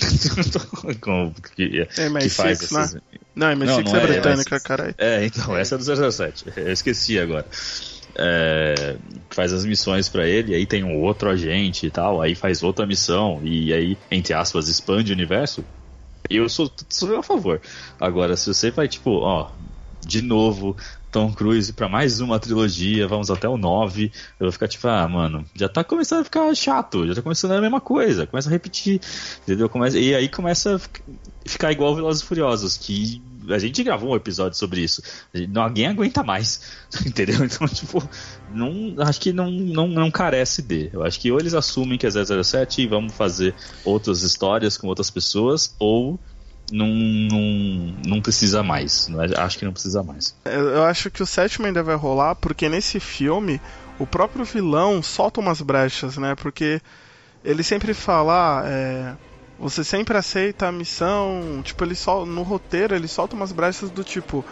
Que, 1.56 1.86
que 1.86 2.02
MI6, 2.02 2.30
faz 2.30 2.62
essas... 2.64 2.94
né? 2.94 3.02
Não, 3.36 3.48
MI6 3.48 3.66
Não, 3.66 3.82
não 3.82 3.96
é 3.96 4.04
é 4.04 4.08
britânica, 4.08 4.56
MI6. 4.58 4.64
caralho. 4.64 4.96
É, 4.98 5.26
então, 5.26 5.56
essa 5.56 5.76
é 5.76 5.78
do 5.78 6.12
007. 6.12 6.46
Eu 6.58 6.72
esqueci 6.72 7.20
agora. 7.20 7.46
É, 8.16 8.98
faz 9.30 9.54
as 9.54 9.64
missões 9.64 10.10
pra 10.10 10.28
ele, 10.28 10.54
aí 10.54 10.66
tem 10.66 10.84
um 10.84 10.98
outro 10.98 11.30
agente 11.30 11.86
e 11.86 11.90
tal, 11.90 12.22
aí 12.22 12.36
faz 12.36 12.62
outra 12.62 12.86
missão, 12.86 13.40
e 13.42 13.74
aí, 13.74 13.98
entre 14.12 14.34
aspas, 14.34 14.68
expande 14.68 15.12
o 15.12 15.16
universo. 15.16 15.64
Eu 16.30 16.50
sou, 16.50 16.70
sou 16.90 17.18
a 17.18 17.24
favor. 17.24 17.62
Agora, 18.00 18.36
se 18.36 18.48
você 18.54 18.70
vai, 18.70 18.88
tipo, 18.88 19.12
ó, 19.12 19.50
de 20.06 20.22
novo, 20.22 20.76
Tom 21.12 21.34
Cruise 21.34 21.74
pra 21.74 21.90
mais 21.90 22.22
uma 22.22 22.40
trilogia, 22.40 23.08
vamos 23.08 23.30
até 23.30 23.48
o 23.48 23.58
9, 23.58 24.12
eu 24.40 24.46
vou 24.46 24.52
ficar 24.52 24.68
tipo, 24.68 24.88
ah, 24.88 25.08
mano, 25.08 25.46
já 25.56 25.68
tá 25.68 25.84
começando 25.84 26.22
a 26.22 26.24
ficar 26.24 26.56
chato, 26.56 27.06
já 27.06 27.16
tá 27.16 27.22
começando 27.22 27.52
a 27.52 27.62
mesma 27.62 27.82
coisa, 27.82 28.26
começa 28.26 28.48
a 28.50 28.52
repetir, 28.52 29.02
entendeu? 29.44 29.68
Começa, 29.68 30.00
e 30.00 30.16
aí 30.16 30.30
começa 30.30 30.76
a 30.76 30.80
fic- 30.80 31.02
ficar 31.46 31.72
igual 31.72 31.94
Velozes 31.96 32.24
e 32.24 32.26
Furiosos, 32.26 32.78
que 32.78 33.22
a 33.50 33.58
gente 33.60 33.84
gravou 33.84 34.12
um 34.12 34.16
episódio 34.16 34.58
sobre 34.58 34.82
isso. 34.82 35.02
Ninguém 35.34 35.88
aguenta 35.88 36.24
mais, 36.24 36.62
entendeu? 37.06 37.44
Então, 37.44 37.68
tipo, 37.68 38.02
não, 38.54 38.96
acho 39.00 39.20
que 39.20 39.34
não, 39.34 39.50
não, 39.50 39.88
não 39.88 40.12
carece 40.12 40.62
de. 40.62 40.90
Eu 40.94 41.04
acho 41.04 41.20
que 41.20 41.32
ou 41.32 41.40
eles 41.40 41.54
assumem 41.54 41.98
que 41.98 42.06
é 42.06 42.10
007 42.10 42.84
e 42.84 42.88
vamos 42.88 43.14
fazer 43.14 43.54
outras 43.84 44.22
histórias 44.22 44.78
com 44.78 44.88
outras 44.88 45.10
pessoas, 45.10 45.76
ou 45.80 46.20
não, 46.72 46.88
não, 46.88 47.42
não 48.06 48.22
precisa 48.22 48.64
mais. 48.64 49.08
Não 49.08 49.22
é- 49.22 49.40
Acho 49.40 49.60
que 49.60 49.66
não 49.66 49.74
precisa 49.74 50.02
mais. 50.04 50.36
Eu 50.46 50.84
acho 50.84 51.12
que 51.12 51.22
o 51.22 51.26
sétimo 51.26 51.68
ainda 51.68 51.84
vai 51.84 51.96
rolar, 51.96 52.36
porque 52.36 52.70
nesse 52.70 53.00
filme 53.00 53.60
o 54.00 54.08
próprio 54.08 54.44
vilão 54.46 55.02
solta 55.04 55.40
umas 55.40 55.62
brechas, 55.62 56.18
né? 56.18 56.36
Porque 56.36 56.82
ele 57.44 57.64
sempre 57.64 57.94
fala, 57.94 58.62
ah, 58.62 58.64
é, 58.66 59.16
você 59.60 59.84
sempre 59.84 60.18
aceita 60.18 60.68
a 60.68 60.72
missão, 60.72 61.62
tipo, 61.64 61.84
ele 61.84 61.96
sol, 61.96 62.26
no 62.26 62.42
roteiro 62.44 62.96
ele 62.96 63.08
solta 63.08 63.36
umas 63.36 63.52
brechas 63.52 63.92
do 63.92 64.04
tipo, 64.04 64.46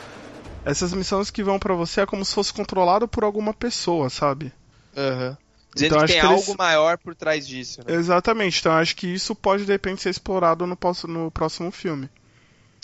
essas 0.66 0.94
missões 0.94 1.32
que 1.32 1.44
vão 1.44 1.58
pra 1.58 1.74
você 1.74 2.02
é 2.02 2.06
como 2.06 2.24
se 2.26 2.34
fosse 2.34 2.54
controlado 2.54 3.08
por 3.08 3.24
alguma 3.24 3.54
pessoa, 3.54 4.10
sabe? 4.10 4.52
Aham. 4.96 5.38
Dizendo 5.74 5.96
Então, 5.96 5.98
que 6.00 6.04
acho 6.06 6.14
tem 6.14 6.22
que 6.22 6.28
algo 6.28 6.44
eles- 6.44 6.56
maior 6.58 6.98
por 6.98 7.14
trás 7.16 7.48
disso. 7.48 7.82
Né? 7.86 7.94
Exatamente, 7.96 8.60
então 8.60 8.72
acho 8.74 8.96
que 8.96 9.08
isso 9.08 9.36
pode 9.36 9.66
de 9.66 9.72
repente 9.72 10.02
ser 10.02 10.10
explorado 10.10 10.66
no, 10.66 10.76
posso- 10.76 11.08
no 11.08 11.30
próximo 11.30 11.72
filme. 11.72 12.10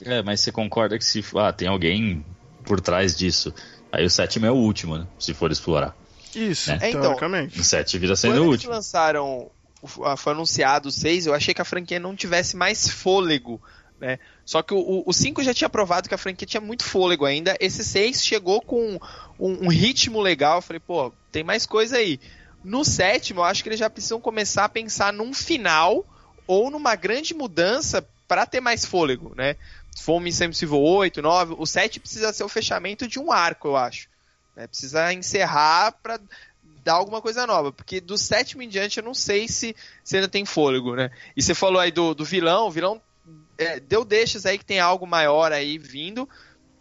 É, 0.03 0.21
mas 0.21 0.41
você 0.41 0.51
concorda 0.51 0.97
que 0.97 1.05
se 1.05 1.23
ah, 1.37 1.51
tem 1.53 1.67
alguém 1.67 2.23
por 2.63 2.79
trás 2.81 3.15
disso, 3.17 3.53
aí 3.91 4.05
o 4.05 4.09
sétimo 4.09 4.45
é 4.45 4.51
o 4.51 4.55
último, 4.55 4.97
né? 4.97 5.07
Se 5.17 5.33
for 5.33 5.51
explorar. 5.51 5.95
Isso, 6.35 6.69
É, 6.71 6.89
então, 6.89 7.01
teoricamente. 7.01 7.59
O 7.59 7.63
sete 7.63 7.97
vira 7.97 8.15
sendo 8.15 8.33
Quando 8.33 8.43
o 8.43 8.49
último. 8.49 8.73
lançaram, 8.73 9.49
o- 9.81 10.05
a- 10.05 10.17
foi 10.17 10.33
anunciado 10.33 10.89
o 10.89 10.91
6, 10.91 11.25
eu 11.25 11.33
achei 11.33 11.53
que 11.53 11.61
a 11.61 11.65
franquia 11.65 11.99
não 11.99 12.13
tivesse 12.15 12.57
mais 12.57 12.89
fôlego, 12.89 13.61
né? 14.01 14.19
Só 14.45 14.61
que 14.61 14.73
o, 14.73 15.01
o 15.05 15.13
5 15.13 15.41
já 15.41 15.53
tinha 15.53 15.69
provado 15.69 16.09
que 16.09 16.13
a 16.13 16.17
franquia 16.17 16.45
tinha 16.45 16.59
muito 16.61 16.83
fôlego 16.83 17.23
ainda. 17.25 17.55
Esse 17.59 17.83
6 17.85 18.23
chegou 18.23 18.61
com 18.61 18.99
um, 19.39 19.65
um 19.65 19.69
ritmo 19.69 20.19
legal. 20.21 20.57
Eu 20.57 20.61
falei, 20.61 20.79
pô, 20.81 21.11
tem 21.31 21.43
mais 21.43 21.65
coisa 21.65 21.97
aí. 21.97 22.19
No 22.65 22.83
sétimo, 22.83 23.41
eu 23.41 23.43
acho 23.43 23.61
que 23.61 23.69
eles 23.69 23.79
já 23.79 23.89
precisam 23.89 24.19
começar 24.19 24.65
a 24.65 24.69
pensar 24.69 25.13
num 25.13 25.33
final 25.35 26.03
ou 26.47 26.71
numa 26.71 26.95
grande 26.95 27.31
mudança 27.35 28.03
para 28.27 28.43
ter 28.43 28.59
mais 28.59 28.83
fôlego, 28.83 29.33
né? 29.35 29.55
Se 29.95 30.09
um 30.09 30.19
Missão 30.19 30.47
Impossível 30.47 30.81
8, 30.81 31.21
9, 31.21 31.55
o 31.59 31.65
7 31.67 31.99
precisa 31.99 32.33
ser 32.33 32.43
o 32.43 32.49
fechamento 32.49 33.07
de 33.07 33.19
um 33.19 33.31
arco, 33.31 33.67
eu 33.67 33.77
acho. 33.77 34.09
né? 34.55 34.65
Precisa 34.65 35.13
encerrar 35.13 35.91
para 35.91 36.19
dar 36.83 36.93
alguma 36.93 37.21
coisa 37.21 37.45
nova, 37.45 37.71
porque 37.71 38.01
do 38.01 38.17
sétimo 38.17 38.63
em 38.63 38.67
diante 38.67 38.97
eu 38.97 39.03
não 39.03 39.13
sei 39.13 39.47
se, 39.47 39.75
se 40.03 40.15
ainda 40.15 40.27
tem 40.27 40.43
fôlego, 40.43 40.95
né? 40.95 41.11
E 41.37 41.43
você 41.43 41.53
falou 41.53 41.79
aí 41.79 41.91
do, 41.91 42.15
do 42.15 42.25
vilão, 42.25 42.67
o 42.67 42.71
vilão 42.71 42.99
é, 43.59 43.79
deu 43.79 44.03
deixas 44.03 44.43
aí 44.43 44.57
que 44.57 44.65
tem 44.65 44.79
algo 44.79 45.05
maior 45.05 45.51
aí 45.51 45.77
vindo, 45.77 46.27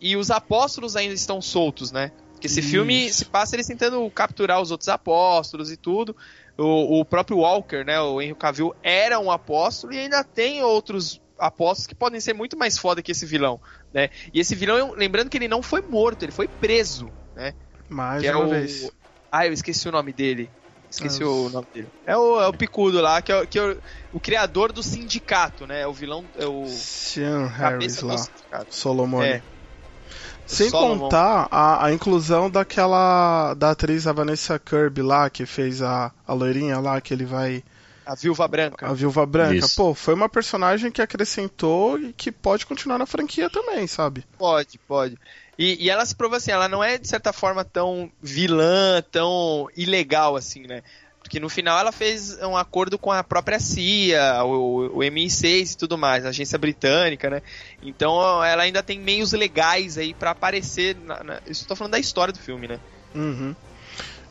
e 0.00 0.16
os 0.16 0.30
apóstolos 0.30 0.96
ainda 0.96 1.14
estão 1.14 1.42
soltos, 1.42 1.92
né? 1.92 2.10
Porque 2.44 2.48
esse 2.48 2.60
Isso. 2.60 2.68
filme 2.68 3.10
se 3.10 3.24
passa 3.24 3.56
eles 3.56 3.66
tentando 3.66 4.08
capturar 4.10 4.60
os 4.60 4.70
outros 4.70 4.88
apóstolos 4.90 5.72
e 5.72 5.78
tudo. 5.78 6.14
O, 6.58 7.00
o 7.00 7.04
próprio 7.04 7.38
Walker, 7.38 7.84
né, 7.84 7.98
o 8.00 8.20
Henry 8.20 8.34
Cavill, 8.34 8.74
era 8.82 9.18
um 9.18 9.30
apóstolo 9.30 9.94
e 9.94 9.98
ainda 9.98 10.22
tem 10.22 10.62
outros 10.62 11.22
apóstolos 11.38 11.86
que 11.86 11.94
podem 11.94 12.20
ser 12.20 12.34
muito 12.34 12.56
mais 12.56 12.76
foda 12.76 13.02
que 13.02 13.12
esse 13.12 13.24
vilão, 13.24 13.58
né? 13.94 14.10
E 14.32 14.38
esse 14.40 14.54
vilão, 14.54 14.92
lembrando 14.92 15.30
que 15.30 15.38
ele 15.38 15.48
não 15.48 15.62
foi 15.62 15.80
morto, 15.80 16.22
ele 16.22 16.32
foi 16.32 16.46
preso, 16.46 17.10
né? 17.34 17.54
Mais 17.88 18.20
que 18.20 18.28
é 18.28 18.36
uma 18.36 18.44
o... 18.44 18.50
vez. 18.50 18.90
Ah, 19.32 19.46
eu 19.46 19.52
esqueci 19.52 19.88
o 19.88 19.92
nome 19.92 20.12
dele. 20.12 20.50
Esqueci 20.90 21.22
Ah, 21.22 21.28
o 21.28 21.48
nome 21.48 21.66
dele. 21.72 21.88
É 22.06 22.16
o, 22.16 22.40
é 22.40 22.46
o 22.46 22.52
Picudo 22.52 23.00
lá, 23.00 23.22
que 23.22 23.32
é, 23.32 23.40
o, 23.40 23.46
que 23.46 23.58
é 23.58 23.62
o, 23.62 23.78
o 24.12 24.20
criador 24.20 24.70
do 24.70 24.82
sindicato, 24.82 25.66
né? 25.66 25.80
É 25.80 25.86
o 25.86 25.94
vilão. 25.94 26.26
É 26.38 26.46
o 26.46 26.66
Sean 26.66 27.46
Harris 27.46 28.00
lá. 28.02 28.16
Solomon. 28.68 29.22
É. 29.22 29.42
Sem 30.46 30.70
Solomon. 30.70 31.04
contar 31.04 31.48
a, 31.50 31.86
a 31.86 31.92
inclusão 31.92 32.50
daquela. 32.50 33.54
da 33.54 33.70
atriz 33.70 34.06
a 34.06 34.12
Vanessa 34.12 34.58
Kirby 34.58 35.02
lá, 35.02 35.30
que 35.30 35.46
fez 35.46 35.82
a, 35.82 36.12
a 36.26 36.32
loirinha 36.32 36.78
lá, 36.78 37.00
que 37.00 37.14
ele 37.14 37.24
vai. 37.24 37.62
A 38.04 38.14
Viúva 38.14 38.46
Branca. 38.46 38.86
A 38.86 38.92
Viúva 38.92 39.24
Branca. 39.24 39.54
Isso. 39.54 39.76
Pô, 39.76 39.94
foi 39.94 40.12
uma 40.12 40.28
personagem 40.28 40.90
que 40.90 41.00
acrescentou 41.00 41.98
e 41.98 42.12
que 42.12 42.30
pode 42.30 42.66
continuar 42.66 42.98
na 42.98 43.06
franquia 43.06 43.48
também, 43.48 43.86
sabe? 43.86 44.24
Pode, 44.38 44.78
pode. 44.86 45.18
E, 45.58 45.84
e 45.84 45.88
ela 45.90 46.04
se 46.04 46.14
provou 46.14 46.36
assim, 46.36 46.50
ela 46.50 46.68
não 46.68 46.82
é 46.82 46.98
de 46.98 47.08
certa 47.08 47.32
forma 47.32 47.64
tão 47.64 48.10
vilã, 48.20 49.02
tão 49.10 49.68
ilegal 49.76 50.36
assim, 50.36 50.66
né? 50.66 50.82
Porque 51.24 51.40
no 51.40 51.48
final 51.48 51.78
ela 51.78 51.90
fez 51.90 52.38
um 52.42 52.54
acordo 52.54 52.98
com 52.98 53.10
a 53.10 53.24
própria 53.24 53.58
CIA, 53.58 54.44
o, 54.44 54.98
o 54.98 55.02
MI6 55.02 55.72
e 55.72 55.76
tudo 55.76 55.96
mais, 55.96 56.24
a 56.26 56.28
agência 56.28 56.58
britânica, 56.58 57.30
né? 57.30 57.40
Então 57.82 58.44
ela 58.44 58.62
ainda 58.62 58.82
tem 58.82 59.00
meios 59.00 59.32
legais 59.32 59.96
aí 59.96 60.12
pra 60.12 60.32
aparecer. 60.32 60.94
Na, 60.94 61.24
na- 61.24 61.40
Isso 61.46 61.66
tô 61.66 61.74
falando 61.74 61.92
da 61.92 61.98
história 61.98 62.30
do 62.32 62.38
filme, 62.38 62.68
né? 62.68 62.78
Uhum. 63.14 63.56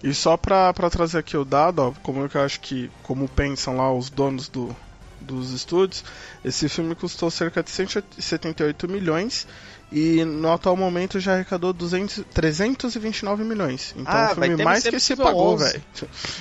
E 0.04 0.14
só 0.14 0.38
pra, 0.38 0.72
pra 0.72 0.90
trazer 0.90 1.18
aqui 1.18 1.36
o 1.36 1.44
dado, 1.44 1.80
ó, 1.80 1.92
como 2.04 2.30
eu 2.32 2.42
acho 2.42 2.60
que, 2.60 2.92
como 3.02 3.28
pensam 3.28 3.76
lá 3.76 3.92
os 3.92 4.12
donos 4.12 4.48
do, 4.48 4.74
dos 5.20 5.52
estúdios, 5.52 6.04
esse 6.46 6.70
filme 6.70 6.94
custou 6.94 7.32
cerca 7.32 7.64
de 7.64 7.72
178 7.72 8.88
milhões 8.88 9.48
e 9.94 10.26
no 10.26 10.52
atual 10.52 10.76
momento 10.76 11.20
já 11.20 11.34
arrecadou 11.34 11.72
200, 11.72 12.24
329 12.34 13.44
milhões. 13.44 13.94
Então 13.98 14.14
Ah, 14.14 14.34
vai 14.34 14.50
filme 14.50 14.64
mais 14.64 14.84
que 14.84 15.00
se 15.00 15.16
pagou, 15.16 15.54
11. 15.54 15.64
velho. 15.66 15.84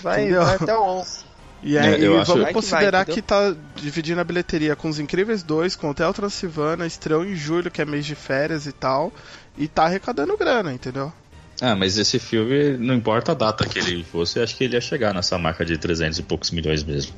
Vai, 0.02 0.32
vai 0.32 0.54
até 0.56 0.74
o 0.74 0.82
11. 0.82 1.32
E 1.64 1.78
aí, 1.78 2.02
É, 2.02 2.06
eu 2.06 2.20
acho- 2.20 2.26
vamos 2.26 2.26
Vai 2.26 2.34
que 2.34 2.42
vai, 2.42 2.52
considerar 2.54 3.04
que 3.04 3.22
tá 3.22 3.54
dividindo 3.76 4.20
a 4.20 4.24
bilheteria 4.24 4.74
com 4.74 4.88
Os 4.88 4.98
Incríveis 4.98 5.44
2, 5.44 5.76
com 5.76 5.90
Hotel 5.90 6.12
Transilvânia, 6.12 6.84
estreou 6.86 7.24
em 7.24 7.36
julho, 7.36 7.70
que 7.70 7.80
é 7.80 7.84
mês 7.84 8.04
de 8.04 8.16
férias 8.16 8.66
e 8.66 8.72
tal, 8.72 9.12
e 9.56 9.68
tá 9.68 9.84
arrecadando 9.84 10.36
grana, 10.36 10.72
entendeu? 10.72 11.12
Ah, 11.64 11.76
mas 11.76 11.96
esse 11.96 12.18
filme, 12.18 12.76
não 12.76 12.92
importa 12.92 13.30
a 13.30 13.34
data 13.36 13.64
que 13.64 13.78
ele 13.78 14.02
fosse, 14.02 14.40
acho 14.40 14.56
que 14.56 14.64
ele 14.64 14.74
ia 14.74 14.80
chegar 14.80 15.14
nessa 15.14 15.38
marca 15.38 15.64
de 15.64 15.78
300 15.78 16.18
e 16.18 16.22
poucos 16.24 16.50
milhões 16.50 16.82
mesmo. 16.82 17.14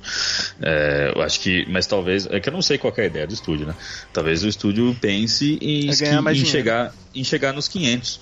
É, 0.60 1.14
eu 1.16 1.22
acho 1.22 1.40
que, 1.40 1.64
mas 1.66 1.86
talvez, 1.86 2.26
é 2.26 2.38
que 2.38 2.50
eu 2.50 2.52
não 2.52 2.60
sei 2.60 2.76
qual 2.76 2.92
é 2.98 3.00
a 3.00 3.06
ideia 3.06 3.26
do 3.26 3.32
estúdio, 3.32 3.66
né? 3.66 3.74
Talvez 4.12 4.44
o 4.44 4.48
estúdio 4.48 4.94
pense 5.00 5.58
em, 5.62 5.88
É 5.88 6.42
em 6.42 6.44
chegar, 6.44 6.94
em 7.14 7.24
chegar 7.24 7.54
nos 7.54 7.68
500, 7.68 8.20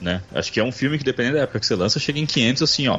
né? 0.00 0.20
Acho 0.34 0.52
que 0.52 0.58
é 0.58 0.64
um 0.64 0.72
filme 0.72 0.98
que, 0.98 1.04
dependendo 1.04 1.36
da 1.36 1.42
época 1.44 1.60
que 1.60 1.66
você 1.66 1.76
lança, 1.76 2.00
chega 2.00 2.18
em 2.18 2.26
500 2.26 2.62
assim, 2.64 2.88
ó, 2.88 2.98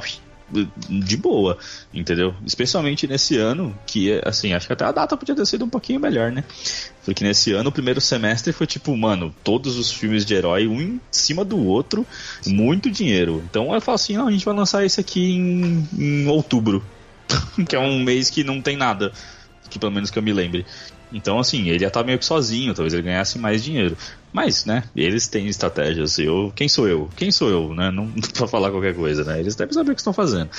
de 0.89 1.17
boa, 1.17 1.57
entendeu? 1.93 2.33
Especialmente 2.45 3.05
nesse 3.05 3.37
ano, 3.37 3.77
que, 3.85 4.13
é, 4.13 4.21
assim, 4.25 4.53
acho 4.53 4.67
que 4.67 4.73
até 4.73 4.85
a 4.85 4.93
data 4.93 5.17
podia 5.17 5.35
ter 5.35 5.45
sido 5.45 5.65
um 5.65 5.69
pouquinho 5.69 5.99
melhor, 5.99 6.31
né? 6.31 6.45
Porque 7.03 7.23
nesse 7.23 7.51
ano, 7.51 7.69
o 7.69 7.71
primeiro 7.71 7.99
semestre 7.99 8.53
foi 8.53 8.67
tipo, 8.67 8.95
mano, 8.95 9.33
todos 9.43 9.77
os 9.77 9.91
filmes 9.91 10.25
de 10.25 10.33
herói, 10.35 10.67
um 10.67 10.81
em 10.81 11.01
cima 11.11 11.43
do 11.43 11.57
outro, 11.57 12.05
muito 12.45 12.91
dinheiro. 12.91 13.43
Então 13.49 13.73
eu 13.73 13.81
falo 13.81 13.95
assim, 13.95 14.17
não, 14.17 14.27
a 14.27 14.31
gente 14.31 14.45
vai 14.45 14.53
lançar 14.53 14.85
esse 14.85 14.99
aqui 14.99 15.33
em, 15.33 15.87
em 15.97 16.27
outubro, 16.27 16.83
que 17.67 17.75
é 17.75 17.79
um 17.79 17.99
mês 17.99 18.29
que 18.29 18.43
não 18.43 18.61
tem 18.61 18.77
nada, 18.77 19.11
que 19.69 19.79
pelo 19.79 19.91
menos 19.91 20.11
que 20.11 20.19
eu 20.19 20.23
me 20.23 20.33
lembre. 20.33 20.65
Então, 21.13 21.39
assim, 21.39 21.67
ele 21.69 21.83
ia 21.83 21.87
estar 21.87 22.03
meio 22.03 22.17
que 22.17 22.25
sozinho, 22.25 22.73
talvez 22.73 22.93
ele 22.93 23.03
ganhasse 23.03 23.37
mais 23.37 23.63
dinheiro. 23.63 23.97
Mas, 24.31 24.63
né, 24.63 24.83
eles 24.95 25.27
têm 25.27 25.47
estratégias. 25.47 26.17
Eu, 26.17 26.53
quem 26.55 26.69
sou 26.69 26.87
eu? 26.87 27.09
Quem 27.17 27.31
sou 27.31 27.49
eu, 27.49 27.73
né? 27.73 27.91
Não 27.91 28.07
pra 28.33 28.47
falar 28.47 28.71
qualquer 28.71 28.95
coisa, 28.95 29.25
né? 29.25 29.39
Eles 29.39 29.55
devem 29.55 29.73
saber 29.73 29.91
o 29.91 29.95
que 29.95 29.99
estão 29.99 30.13
fazendo. 30.13 30.49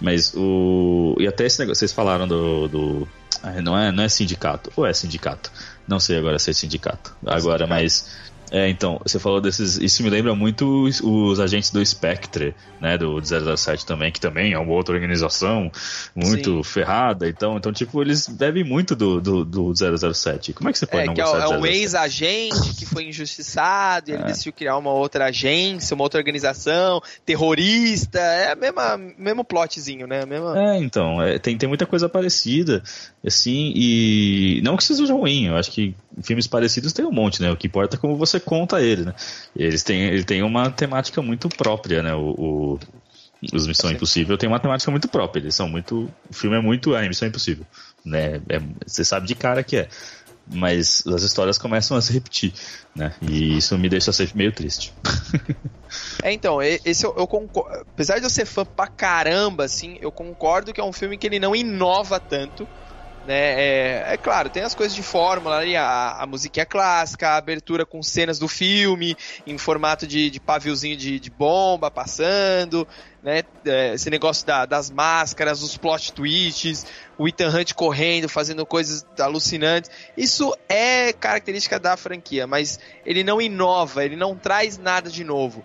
Mas 0.00 0.32
o. 0.34 1.16
E 1.18 1.26
até 1.26 1.44
esse 1.44 1.58
negócio, 1.58 1.80
vocês 1.80 1.92
falaram 1.92 2.28
do. 2.28 2.68
do 2.68 3.08
ah, 3.42 3.60
não, 3.60 3.76
é, 3.76 3.90
não 3.90 4.04
é 4.04 4.08
sindicato. 4.08 4.70
Ou 4.76 4.86
é 4.86 4.92
sindicato? 4.92 5.50
Não 5.90 5.98
sei 5.98 6.18
agora 6.18 6.38
se 6.38 6.50
é 6.50 6.52
sindicato. 6.52 7.12
Agora, 7.26 7.66
mas. 7.66 8.29
É, 8.50 8.68
então, 8.68 9.00
você 9.04 9.18
falou 9.18 9.40
desses. 9.40 9.78
Isso 9.78 10.02
me 10.02 10.10
lembra 10.10 10.34
muito 10.34 10.84
os, 10.84 11.00
os 11.00 11.38
agentes 11.38 11.70
do 11.70 11.84
Spectre, 11.84 12.54
né? 12.80 12.98
Do 12.98 13.20
007 13.22 13.86
também, 13.86 14.10
que 14.10 14.20
também 14.20 14.52
é 14.52 14.58
uma 14.58 14.72
outra 14.72 14.94
organização 14.94 15.70
muito 16.14 16.56
Sim. 16.56 16.62
ferrada. 16.64 17.28
Então, 17.28 17.56
então, 17.56 17.72
tipo, 17.72 18.02
eles 18.02 18.26
bebem 18.28 18.64
muito 18.64 18.96
do, 18.96 19.20
do, 19.20 19.44
do 19.44 19.72
007. 19.74 20.52
Como 20.52 20.68
é 20.68 20.72
que 20.72 20.78
você 20.78 20.86
pode 20.86 21.04
É, 21.04 21.06
não 21.06 21.14
que 21.14 21.20
é, 21.20 21.24
gostar 21.24 21.38
é 21.38 21.46
de 21.46 21.54
um 21.54 21.60
007? 21.62 21.76
ex-agente 21.76 22.74
que 22.76 22.86
foi 22.86 23.04
injustiçado 23.04 24.10
e 24.10 24.14
ele 24.14 24.22
É. 24.22 24.26
decidiu 24.26 24.52
criar 24.52 24.76
uma 24.76 24.92
outra 24.92 25.26
agência, 25.26 25.94
uma 25.94 26.02
outra 26.02 26.18
organização, 26.18 27.00
terrorista, 27.24 28.18
é 28.18 28.52
a 28.52 28.56
mesma, 28.56 28.96
mesmo 29.16 29.44
plotzinho, 29.44 30.06
né? 30.06 30.22
A 30.22 30.26
mesma... 30.26 30.58
É, 30.58 30.78
então, 30.78 31.22
é, 31.22 31.38
tem, 31.38 31.56
tem 31.56 31.68
muita 31.68 31.86
coisa 31.86 32.08
parecida, 32.08 32.82
assim, 33.24 33.72
e 33.76 34.60
não 34.64 34.76
que 34.76 34.82
isso 34.82 34.96
seja 34.96 35.12
ruim, 35.14 35.46
eu 35.46 35.56
acho 35.56 35.70
que 35.70 35.94
filmes 36.22 36.46
parecidos 36.46 36.92
tem 36.92 37.04
um 37.04 37.12
monte, 37.12 37.40
né? 37.40 37.50
O 37.50 37.56
que 37.56 37.66
importa 37.68 37.96
é 37.96 37.98
como 37.98 38.16
você 38.16 38.39
conta 38.40 38.80
ele, 38.82 39.04
né? 39.04 39.14
Eles 39.54 39.82
têm, 39.82 40.02
ele 40.02 40.24
tem 40.24 40.42
uma 40.42 40.70
temática 40.70 41.20
muito 41.22 41.48
própria, 41.48 42.02
né? 42.02 42.14
O, 42.14 42.34
o- 42.38 42.78
os 43.54 43.66
Missão 43.66 43.90
Impossível 43.90 44.36
tem 44.36 44.48
uma 44.48 44.60
temática 44.60 44.90
muito 44.90 45.08
própria, 45.08 45.40
eles 45.40 45.54
são 45.54 45.68
muito. 45.68 46.10
O 46.28 46.34
filme 46.34 46.56
é 46.56 46.60
muito. 46.60 46.94
É, 46.94 47.06
Missão 47.08 47.26
Impossível. 47.28 47.64
Né? 48.04 48.36
É- 48.48 48.60
você 48.86 49.04
sabe 49.04 49.26
de 49.26 49.34
cara 49.34 49.62
que 49.62 49.76
é. 49.76 49.88
Mas 50.52 51.06
as 51.06 51.22
histórias 51.22 51.56
começam 51.58 51.96
a 51.96 52.02
se 52.02 52.12
repetir, 52.12 52.52
né? 52.96 53.14
E 53.22 53.56
isso 53.58 53.78
me 53.78 53.88
deixa 53.88 54.12
sempre 54.12 54.36
meio 54.36 54.52
triste. 54.52 54.92
É, 56.22 56.32
então, 56.32 56.62
esse 56.62 57.04
eu, 57.04 57.12
eu 57.18 57.26
concordo. 57.26 57.80
Apesar 57.94 58.18
de 58.18 58.24
eu 58.24 58.30
ser 58.30 58.44
fã 58.44 58.64
pra 58.64 58.86
caramba, 58.86 59.64
assim, 59.64 59.96
eu 60.00 60.12
concordo 60.12 60.72
que 60.72 60.80
é 60.80 60.84
um 60.84 60.92
filme 60.92 61.18
que 61.18 61.26
ele 61.26 61.40
não 61.40 61.54
inova 61.56 62.20
tanto. 62.20 62.68
Né? 63.26 63.34
É, 63.34 64.04
é 64.14 64.16
claro, 64.16 64.48
tem 64.48 64.62
as 64.62 64.74
coisas 64.74 64.94
de 64.94 65.02
fórmula 65.02 65.58
ali, 65.58 65.76
a, 65.76 66.16
a 66.20 66.26
musiquinha 66.26 66.64
clássica, 66.64 67.28
a 67.28 67.36
abertura 67.36 67.84
com 67.84 68.02
cenas 68.02 68.38
do 68.38 68.48
filme, 68.48 69.14
em 69.46 69.58
formato 69.58 70.06
de, 70.06 70.30
de 70.30 70.40
paviozinho 70.40 70.96
de, 70.96 71.20
de 71.20 71.30
bomba 71.30 71.90
passando, 71.90 72.88
né? 73.22 73.42
É, 73.66 73.92
esse 73.92 74.08
negócio 74.08 74.46
da- 74.46 74.64
das 74.64 74.90
máscaras, 74.90 75.62
os 75.62 75.76
plot 75.76 76.12
twists, 76.14 76.86
o 77.18 77.28
Ethan 77.28 77.50
Hunt 77.50 77.74
correndo, 77.74 78.28
fazendo 78.28 78.64
coisas 78.64 79.04
alucinantes. 79.18 79.90
Isso 80.16 80.56
é 80.66 81.12
característica 81.12 81.78
da 81.78 81.96
franquia, 81.98 82.46
mas 82.46 82.80
ele 83.04 83.22
não 83.22 83.40
inova, 83.40 84.02
ele 84.02 84.16
não 84.16 84.34
traz 84.34 84.78
nada 84.78 85.10
de 85.10 85.22
novo. 85.24 85.62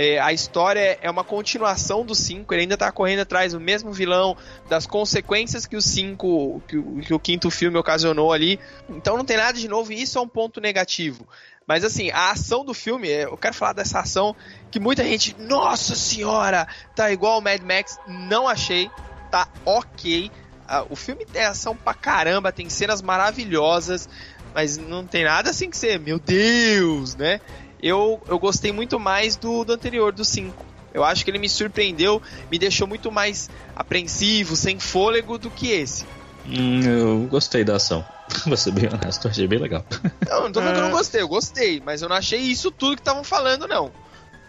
É, 0.00 0.20
a 0.20 0.32
história 0.32 0.96
é 1.02 1.10
uma 1.10 1.24
continuação 1.24 2.06
do 2.06 2.14
5, 2.14 2.54
ele 2.54 2.62
ainda 2.62 2.76
tá 2.76 2.92
correndo 2.92 3.18
atrás 3.18 3.52
do 3.52 3.58
mesmo 3.58 3.90
vilão, 3.90 4.36
das 4.68 4.86
consequências 4.86 5.66
que 5.66 5.74
o 5.74 5.82
5, 5.82 6.62
que, 6.68 7.02
que 7.02 7.12
o 7.12 7.18
quinto 7.18 7.50
filme 7.50 7.76
ocasionou 7.76 8.32
ali. 8.32 8.60
Então 8.88 9.16
não 9.16 9.24
tem 9.24 9.36
nada 9.36 9.58
de 9.58 9.66
novo 9.66 9.92
e 9.92 10.00
isso 10.00 10.16
é 10.16 10.20
um 10.20 10.28
ponto 10.28 10.60
negativo. 10.60 11.26
Mas 11.66 11.82
assim, 11.82 12.12
a 12.12 12.30
ação 12.30 12.64
do 12.64 12.72
filme, 12.72 13.08
é, 13.08 13.24
eu 13.24 13.36
quero 13.36 13.56
falar 13.56 13.72
dessa 13.72 13.98
ação 13.98 14.36
que 14.70 14.78
muita 14.78 15.02
gente, 15.02 15.34
nossa 15.36 15.96
senhora, 15.96 16.68
tá 16.94 17.10
igual 17.10 17.40
o 17.40 17.42
Mad 17.42 17.60
Max, 17.62 17.98
não 18.06 18.46
achei, 18.46 18.88
tá 19.32 19.48
ok. 19.64 20.30
O 20.90 20.94
filme 20.94 21.26
tem 21.26 21.42
ação 21.42 21.74
pra 21.74 21.92
caramba, 21.92 22.52
tem 22.52 22.70
cenas 22.70 23.02
maravilhosas, 23.02 24.08
mas 24.54 24.78
não 24.78 25.04
tem 25.04 25.24
nada 25.24 25.50
assim 25.50 25.68
que 25.68 25.76
ser, 25.76 25.98
meu 25.98 26.20
Deus, 26.20 27.16
né? 27.16 27.40
Eu, 27.82 28.20
eu 28.28 28.38
gostei 28.38 28.72
muito 28.72 28.98
mais 28.98 29.36
do, 29.36 29.64
do 29.64 29.72
anterior, 29.72 30.12
do 30.12 30.24
5. 30.24 30.66
Eu 30.92 31.04
acho 31.04 31.24
que 31.24 31.30
ele 31.30 31.38
me 31.38 31.48
surpreendeu, 31.48 32.20
me 32.50 32.58
deixou 32.58 32.86
muito 32.86 33.12
mais 33.12 33.48
apreensivo, 33.76 34.56
sem 34.56 34.78
fôlego 34.78 35.38
do 35.38 35.50
que 35.50 35.70
esse. 35.70 36.04
Hum, 36.46 36.80
eu 36.82 37.18
gostei 37.30 37.62
da 37.62 37.76
ação. 37.76 38.04
Vou 38.46 38.56
ser 38.56 38.72
bem 38.72 38.88
honesto, 38.92 39.28
achei 39.28 39.46
bem 39.46 39.58
legal. 39.58 39.84
Não, 40.28 40.44
não 40.44 40.52
tô 40.52 40.60
falando 40.60 40.74
que 40.74 40.80
eu 40.80 40.84
É. 40.84 40.88
não 40.90 40.96
gostei, 40.96 41.20
eu 41.22 41.28
gostei, 41.28 41.82
mas 41.84 42.02
eu 42.02 42.08
não 42.08 42.16
achei 42.16 42.40
isso 42.40 42.70
tudo 42.70 42.96
que 42.96 43.00
estavam 43.02 43.22
falando, 43.22 43.68
não. 43.68 43.90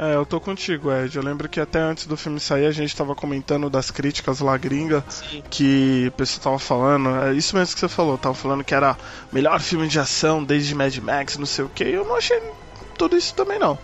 É, 0.01 0.15
eu 0.15 0.25
tô 0.25 0.39
contigo, 0.39 0.89
Ed. 0.93 1.13
Eu 1.17 1.21
lembro 1.23 1.49
que 1.49 1.59
até 1.59 1.77
antes 1.80 2.05
do 2.07 2.15
filme 2.15 2.39
sair 2.39 2.65
a 2.65 2.71
gente 2.71 2.95
tava 2.95 3.13
comentando 3.13 3.69
das 3.69 3.91
críticas 3.91 4.39
lá 4.39 4.55
gringa 4.57 5.03
Sim. 5.09 5.43
que 5.49 6.05
o 6.07 6.11
pessoal 6.13 6.41
tava 6.41 6.59
falando. 6.59 7.09
É 7.25 7.34
isso 7.34 7.53
mesmo 7.53 7.73
que 7.73 7.82
você 7.82 7.89
falou, 7.89 8.17
tava 8.17 8.34
falando 8.34 8.63
que 8.63 8.73
era 8.73 8.93
o 9.30 9.36
melhor 9.36 9.59
filme 9.59 9.89
de 9.89 9.99
ação 9.99 10.41
desde 10.41 10.73
Mad 10.73 10.95
Max, 10.99 11.38
não 11.38 11.45
sei 11.45 11.65
o 11.65 11.69
que. 11.69 11.84
Eu 11.84 12.05
não 12.05 12.15
achei 12.15 12.41
tudo 13.00 13.18
isso 13.18 13.34
também 13.34 13.58
não. 13.58 13.80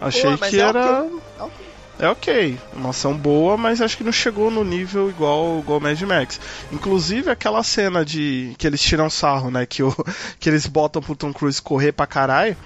Achei 0.00 0.36
Pô, 0.36 0.46
que 0.46 0.60
é 0.60 0.64
era. 0.64 1.06
é 1.38 1.42
ok. 1.42 1.64
É 1.96 2.08
ok, 2.08 2.58
uma 2.72 2.90
ação 2.90 3.16
boa, 3.16 3.56
mas 3.56 3.80
acho 3.80 3.96
que 3.96 4.02
não 4.02 4.10
chegou 4.10 4.50
no 4.50 4.64
nível 4.64 5.08
igual 5.08 5.60
igual 5.60 5.78
Mad 5.78 6.00
Max. 6.02 6.40
Inclusive 6.72 7.30
aquela 7.30 7.62
cena 7.62 8.04
de 8.04 8.52
que 8.58 8.66
eles 8.66 8.80
tiram 8.82 9.08
sarro, 9.08 9.48
né, 9.48 9.64
que, 9.64 9.80
o, 9.80 9.94
que 10.40 10.48
eles 10.48 10.66
botam 10.66 11.00
pro 11.00 11.14
Tom 11.14 11.32
Cruise 11.32 11.62
correr 11.62 11.92
pra 11.92 12.04
caralho. 12.04 12.56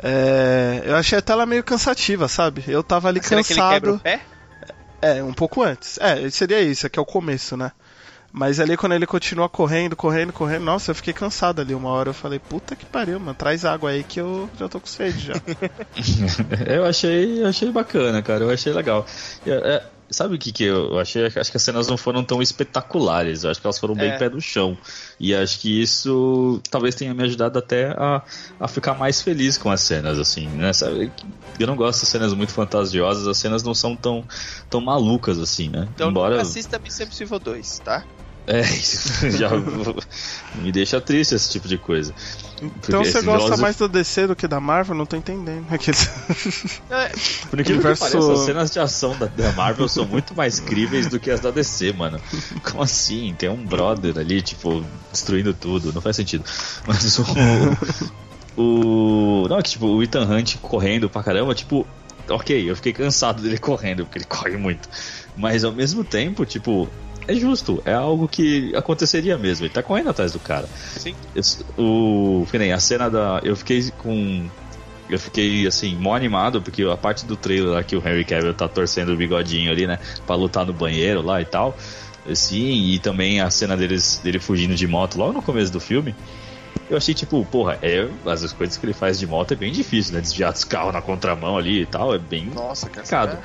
é, 0.00 0.82
eu 0.84 0.94
achei 0.94 1.18
até 1.18 1.32
ela 1.32 1.44
meio 1.46 1.64
cansativa, 1.64 2.28
sabe? 2.28 2.62
Eu 2.68 2.82
tava 2.84 3.08
ali 3.08 3.20
Será 3.20 3.42
que 3.42 3.52
ele 3.54 3.60
quebra 3.60 3.90
o 3.90 3.98
cansado. 3.98 4.02
pé? 4.02 4.20
É, 5.02 5.22
um 5.24 5.32
pouco 5.32 5.62
antes. 5.64 5.98
É, 5.98 6.30
seria 6.30 6.60
isso, 6.60 6.86
aqui 6.86 6.98
é 6.98 7.02
o 7.02 7.06
começo, 7.06 7.56
né? 7.56 7.72
Mas 8.32 8.60
ali 8.60 8.76
quando 8.76 8.92
ele 8.92 9.06
continua 9.06 9.48
correndo, 9.48 9.96
correndo, 9.96 10.32
correndo, 10.32 10.64
nossa, 10.64 10.92
eu 10.92 10.94
fiquei 10.94 11.12
cansado 11.12 11.60
ali 11.60 11.74
uma 11.74 11.88
hora. 11.90 12.10
Eu 12.10 12.14
falei, 12.14 12.38
puta 12.38 12.76
que 12.76 12.86
pariu, 12.86 13.18
mano, 13.18 13.34
traz 13.34 13.64
água 13.64 13.90
aí 13.90 14.04
que 14.04 14.20
eu 14.20 14.48
já 14.58 14.68
tô 14.68 14.78
com 14.80 14.86
sede 14.86 15.26
já. 15.26 15.34
eu 16.66 16.84
achei, 16.84 17.44
achei 17.44 17.70
bacana, 17.72 18.22
cara. 18.22 18.44
Eu 18.44 18.50
achei 18.50 18.72
legal. 18.72 19.04
É, 19.44 19.50
é, 19.50 19.86
sabe 20.10 20.36
o 20.36 20.38
que, 20.38 20.52
que 20.52 20.64
eu 20.64 20.98
achei? 20.98 21.26
Acho 21.26 21.50
que 21.50 21.56
as 21.56 21.62
cenas 21.62 21.88
não 21.88 21.96
foram 21.96 22.22
tão 22.22 22.40
espetaculares. 22.40 23.42
Eu 23.42 23.50
acho 23.50 23.60
que 23.60 23.66
elas 23.66 23.78
foram 23.78 23.94
bem 23.96 24.10
É. 24.10 24.16
pé 24.16 24.28
no 24.28 24.40
chão. 24.40 24.78
E 25.18 25.34
acho 25.34 25.58
que 25.58 25.82
isso 25.82 26.60
talvez 26.70 26.94
tenha 26.94 27.12
me 27.12 27.24
ajudado 27.24 27.58
até 27.58 27.90
a, 27.98 28.22
a 28.60 28.68
ficar 28.68 28.94
mais 28.94 29.20
feliz 29.20 29.58
com 29.58 29.70
as 29.72 29.80
cenas, 29.80 30.20
assim, 30.20 30.46
né? 30.48 30.72
Sabe? 30.72 31.10
Eu 31.58 31.66
não 31.66 31.74
gosto 31.76 32.00
de 32.00 32.06
cenas 32.06 32.32
muito 32.32 32.52
fantasiosas, 32.52 33.26
as 33.26 33.38
cenas 33.38 33.64
não 33.64 33.74
são 33.74 33.96
tão, 33.96 34.24
tão 34.68 34.80
malucas 34.80 35.38
assim, 35.38 35.68
né? 35.68 35.88
Então 35.94 36.10
Embora. 36.10 36.40
assista 36.40 36.78
Missão 36.78 37.06
Impossível 37.06 37.38
2, 37.38 37.80
tá? 37.80 38.04
É, 38.46 38.60
isso 38.62 39.30
já 39.30 39.50
me 40.56 40.72
deixa 40.72 41.00
triste 41.00 41.34
esse 41.34 41.50
tipo 41.50 41.68
de 41.68 41.78
coisa. 41.78 42.12
Então 42.60 43.00
Porque 43.00 43.10
você 43.12 43.22
gosta 43.22 43.46
Joseph- 43.48 43.60
mais 43.60 43.76
do 43.76 43.88
DC 43.88 44.26
do 44.26 44.36
que 44.36 44.46
da 44.48 44.60
Marvel? 44.60 44.94
Não 44.94 45.06
tô 45.06 45.16
entendendo. 45.16 45.66
É, 46.90 47.08
Por 47.48 47.60
incrível 47.60 47.80
Universo- 47.80 48.04
que 48.06 48.10
pareça, 48.12 48.32
as 48.32 48.40
cenas 48.40 48.70
de 48.70 48.80
ação 48.80 49.16
da, 49.18 49.26
da 49.26 49.52
Marvel 49.52 49.88
são 49.88 50.04
muito 50.06 50.34
mais 50.34 50.58
críveis 50.60 51.06
do 51.06 51.18
que 51.20 51.30
as 51.30 51.40
da 51.40 51.50
DC, 51.50 51.92
mano. 51.92 52.20
Como 52.62 52.82
assim? 52.82 53.34
Tem 53.38 53.48
um 53.48 53.64
brother 53.64 54.18
ali, 54.18 54.42
tipo, 54.42 54.84
destruindo 55.12 55.54
tudo. 55.54 55.92
Não 55.92 56.02
faz 56.02 56.16
sentido. 56.16 56.44
Mas 56.86 57.18
o. 57.18 57.24
o 58.56 59.46
não, 59.48 59.58
é 59.58 59.62
que 59.62 59.70
tipo, 59.70 59.86
o 59.86 60.02
Ethan 60.02 60.24
Hunt 60.26 60.56
correndo 60.58 61.08
pra 61.08 61.22
caramba, 61.22 61.54
tipo. 61.54 61.86
Ok, 62.28 62.70
eu 62.70 62.76
fiquei 62.76 62.92
cansado 62.92 63.42
dele 63.42 63.58
correndo, 63.58 64.04
porque 64.04 64.18
ele 64.18 64.24
corre 64.26 64.56
muito. 64.56 64.88
Mas 65.36 65.64
ao 65.64 65.72
mesmo 65.72 66.04
tempo, 66.04 66.44
tipo. 66.44 66.88
É 67.28 67.34
justo, 67.34 67.82
é 67.84 67.92
algo 67.92 68.26
que 68.26 68.74
aconteceria 68.74 69.36
mesmo. 69.38 69.66
Ele 69.66 69.72
tá 69.72 69.82
correndo 69.82 70.10
atrás 70.10 70.32
do 70.32 70.40
cara. 70.40 70.68
Sim. 70.96 71.14
O, 71.78 72.46
que 72.50 72.58
nem 72.58 72.72
a 72.72 72.80
cena 72.80 73.08
da. 73.08 73.40
Eu 73.42 73.56
fiquei 73.56 73.90
com. 73.98 74.48
Eu 75.08 75.18
fiquei 75.18 75.66
assim, 75.66 75.96
mó 75.96 76.14
animado, 76.14 76.62
porque 76.62 76.84
a 76.84 76.96
parte 76.96 77.26
do 77.26 77.36
trailer 77.36 77.70
lá 77.70 77.82
que 77.82 77.96
o 77.96 77.98
Henry 77.98 78.24
Cavill 78.24 78.54
tá 78.54 78.68
torcendo 78.68 79.12
o 79.12 79.16
bigodinho 79.16 79.70
ali, 79.70 79.86
né? 79.86 79.98
Pra 80.24 80.36
lutar 80.36 80.64
no 80.64 80.72
banheiro 80.72 81.20
lá 81.20 81.40
e 81.40 81.44
tal. 81.44 81.76
Sim, 82.32 82.92
e 82.92 82.98
também 82.98 83.40
a 83.40 83.50
cena 83.50 83.76
deles, 83.76 84.20
dele 84.22 84.38
fugindo 84.38 84.74
de 84.74 84.86
moto 84.86 85.16
logo 85.16 85.32
no 85.32 85.42
começo 85.42 85.72
do 85.72 85.80
filme. 85.80 86.14
Eu 86.88 86.96
achei 86.96 87.14
tipo, 87.14 87.44
porra, 87.44 87.78
é, 87.82 88.08
as 88.26 88.52
coisas 88.52 88.76
que 88.76 88.84
ele 88.84 88.92
faz 88.92 89.18
de 89.18 89.26
moto 89.26 89.52
é 89.52 89.56
bem 89.56 89.72
difícil, 89.72 90.14
né? 90.14 90.20
Desviar 90.20 90.52
dos 90.52 90.64
carros 90.64 90.92
na 90.92 91.00
contramão 91.00 91.56
ali 91.56 91.82
e 91.82 91.86
tal, 91.86 92.14
é 92.14 92.18
bem 92.18 92.46
Nossa, 92.46 92.88
cara. 92.90 93.40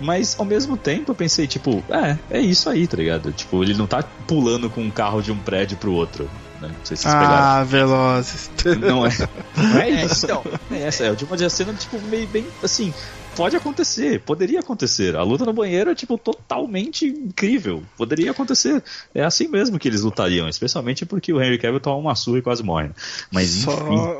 Mas 0.00 0.34
ao 0.38 0.44
mesmo 0.44 0.76
tempo 0.76 1.12
eu 1.12 1.14
pensei, 1.14 1.46
tipo, 1.46 1.82
é, 1.88 2.18
é 2.30 2.40
isso 2.40 2.68
aí, 2.68 2.86
tá 2.86 2.96
ligado? 2.96 3.32
Tipo, 3.32 3.62
ele 3.62 3.74
não 3.74 3.86
tá 3.86 4.02
pulando 4.26 4.68
com 4.68 4.82
um 4.82 4.90
carro 4.90 5.22
de 5.22 5.30
um 5.30 5.38
prédio 5.38 5.76
pro 5.76 5.92
outro. 5.92 6.24
Né? 6.60 6.68
Não 6.68 6.84
sei 6.84 6.96
se 6.96 7.02
vocês 7.04 7.14
pegaram. 7.14 7.44
ah, 7.44 7.64
Velozes. 7.64 8.50
Não 8.80 9.06
é, 9.06 9.10
não 9.56 9.78
é 9.78 9.90
É, 9.90 10.04
isso. 10.04 10.24
então, 10.24 10.42
É 10.70 10.82
essa, 10.82 11.04
é 11.04 11.14
de 11.14 11.24
uma 11.24 11.48
cena, 11.48 11.72
tipo, 11.74 12.00
meio 12.08 12.26
bem 12.28 12.46
assim. 12.62 12.92
Pode 13.36 13.56
acontecer, 13.56 14.20
poderia 14.20 14.60
acontecer. 14.60 15.16
A 15.16 15.22
luta 15.22 15.44
no 15.44 15.52
banheiro 15.52 15.90
é, 15.90 15.94
tipo, 15.94 16.16
totalmente 16.16 17.06
incrível. 17.06 17.82
Poderia 17.96 18.30
acontecer. 18.30 18.82
É 19.12 19.24
assim 19.24 19.48
mesmo 19.48 19.78
que 19.78 19.88
eles 19.88 20.02
lutariam, 20.02 20.48
especialmente 20.48 21.04
porque 21.04 21.32
o 21.32 21.42
Henry 21.42 21.58
Cavill 21.58 21.80
toma 21.80 21.96
uma 21.96 22.14
surra 22.14 22.38
e 22.38 22.42
quase 22.42 22.62
morre. 22.62 22.88
né? 22.88 22.94
Mas 23.32 23.48
Só, 23.50 23.72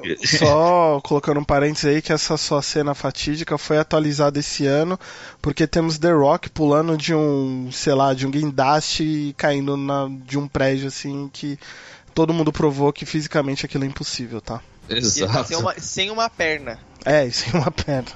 enfim. 0.02 0.16
só 0.38 1.00
colocando 1.02 1.38
um 1.38 1.44
parênteses 1.44 1.84
aí 1.84 2.02
que 2.02 2.12
essa 2.12 2.36
sua 2.36 2.60
cena 2.60 2.94
fatídica 2.94 3.56
foi 3.56 3.78
atualizada 3.78 4.38
esse 4.40 4.66
ano, 4.66 4.98
porque 5.40 5.66
temos 5.66 5.96
The 5.98 6.12
Rock 6.12 6.50
pulando 6.50 6.96
de 6.96 7.14
um, 7.14 7.70
sei 7.70 7.94
lá, 7.94 8.14
de 8.14 8.26
um 8.26 8.30
guindaste 8.30 9.04
e 9.04 9.32
caindo 9.34 9.76
na, 9.76 10.08
de 10.26 10.36
um 10.36 10.48
prédio 10.48 10.88
assim 10.88 11.30
que 11.32 11.58
todo 12.14 12.34
mundo 12.34 12.52
provou 12.52 12.92
que 12.92 13.06
fisicamente 13.06 13.64
aquilo 13.64 13.84
é 13.84 13.86
impossível, 13.86 14.40
tá? 14.40 14.60
Tá 14.88 14.94
Exato. 14.96 15.48
sem 15.48 15.56
uma, 15.56 15.74
sem 15.80 16.10
uma 16.10 16.30
perna. 16.30 16.78
É, 17.04 17.24
isso 17.26 17.44
é 17.52 17.58
uma 17.58 17.70
perna. 17.70 18.08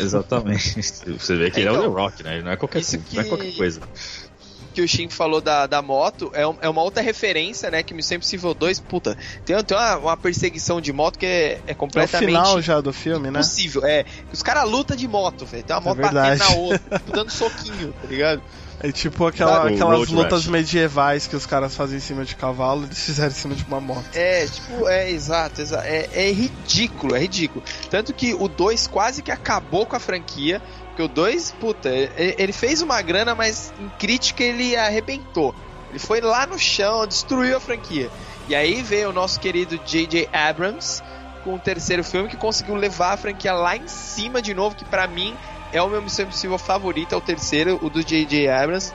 Exatamente. 0.00 0.80
Você 1.18 1.36
vê 1.36 1.50
que 1.50 1.60
ele 1.60 1.68
é 1.68 1.72
o 1.72 1.76
Então, 1.76 1.92
The 1.94 2.00
Rock, 2.00 2.22
né? 2.22 2.34
Ele 2.34 2.42
não 2.44 2.52
é 2.52 2.56
qualquer, 2.56 2.80
isso 2.80 2.96
não 3.12 3.20
é 3.20 3.24
que- 3.24 3.28
qualquer 3.28 3.56
coisa. 3.56 3.80
que 3.80 4.28
que 4.74 4.82
o 4.82 4.86
Shin 4.86 5.08
falou 5.08 5.40
da, 5.40 5.66
da 5.66 5.82
moto 5.82 6.30
é, 6.32 6.46
um- 6.46 6.56
é 6.60 6.68
uma 6.68 6.82
outra 6.82 7.02
referência, 7.02 7.68
né? 7.68 7.82
Que 7.82 7.92
Missão 7.92 8.16
Impossível 8.16 8.54
2, 8.54 8.78
puta, 8.78 9.18
tem, 9.44 9.60
tem 9.64 9.76
uma, 9.76 9.96
uma 9.96 10.16
perseguição 10.16 10.80
de 10.80 10.92
moto 10.92 11.18
que 11.18 11.26
é, 11.26 11.52
é 11.54 11.62
É 11.68 11.72
o 11.72 11.74
completamente 11.74 12.28
final 12.28 12.60
já 12.62 12.80
do 12.80 12.92
filme, 12.92 13.28
né? 13.28 13.40
impossível. 13.40 13.84
É, 13.84 14.04
que 14.04 14.10
os 14.34 14.42
caras 14.42 14.68
lutam 14.70 14.96
de 14.96 15.08
moto, 15.08 15.44
velho. 15.46 15.64
Tem 15.64 15.74
uma 15.74 15.82
É 15.82 15.84
moto 15.84 15.96
batendo 15.96 16.22
verdade. 16.22 16.38
na 16.38 16.56
outra, 16.60 16.98
tipo, 16.98 17.12
dando 17.12 17.30
soquinho, 17.30 17.92
tá 18.00 18.06
ligado? 18.08 18.42
É 18.80 18.92
tipo 18.92 19.26
aquela- 19.26 19.62
Sabe 19.62 19.74
aquelas 19.74 20.08
lutas 20.08 20.42
Rash? 20.44 20.46
medievais 20.52 21.26
que 21.26 21.34
os 21.34 21.44
caras 21.46 21.74
fazem 21.74 21.98
em 21.98 22.00
cima 22.00 22.24
de 22.24 22.36
cavalo, 22.36 22.84
eles 22.84 23.04
fizeram 23.04 23.30
em 23.30 23.34
cima 23.34 23.54
de 23.54 23.64
uma 23.64 23.80
moto. 23.80 24.04
É, 24.14 24.46
tipo, 24.46 24.88
é 24.88 25.10
exato, 25.10 25.60
exato. 25.60 25.84
É, 25.84 26.08
é 26.12 26.30
ridículo, 26.32 27.16
é 27.16 27.18
ridículo. 27.20 27.64
Tanto 27.90 28.12
que 28.14 28.34
o 28.34 28.46
2 28.46 28.86
quase 28.86 29.20
que 29.22 29.30
acabou 29.32 29.84
com 29.86 29.96
a 29.96 30.00
franquia. 30.00 30.62
Porque 30.88 31.02
o 31.02 31.08
2, 31.08 31.52
puta, 31.52 31.88
ele 31.88 32.52
fez 32.52 32.82
uma 32.82 33.00
grana, 33.02 33.34
mas 33.34 33.72
em 33.80 33.88
crítica 33.98 34.42
ele 34.42 34.76
arrebentou. 34.76 35.54
Ele 35.90 35.98
foi 35.98 36.20
lá 36.20 36.46
no 36.46 36.58
chão, 36.58 37.06
destruiu 37.06 37.56
a 37.56 37.60
franquia. 37.60 38.10
E 38.48 38.54
aí 38.54 38.82
veio 38.82 39.10
o 39.10 39.12
nosso 39.12 39.38
querido 39.40 39.78
J.J. 39.86 40.28
Abrams 40.32 41.02
com 41.44 41.54
o 41.54 41.58
terceiro 41.58 42.02
filme 42.02 42.28
que 42.28 42.36
conseguiu 42.36 42.74
levar 42.74 43.12
a 43.12 43.16
franquia 43.16 43.52
lá 43.52 43.76
em 43.76 43.86
cima 43.86 44.42
de 44.42 44.52
novo, 44.54 44.74
que 44.74 44.84
pra 44.84 45.06
mim 45.06 45.36
é 45.72 45.82
o 45.82 45.88
meu 45.88 46.00
Missão 46.02 46.24
Impossível 46.24 46.58
favorito, 46.58 47.14
é 47.14 47.18
o 47.18 47.20
terceiro, 47.20 47.78
o 47.82 47.90
do 47.90 48.02
J.J. 48.02 48.48
Abrams. 48.48 48.92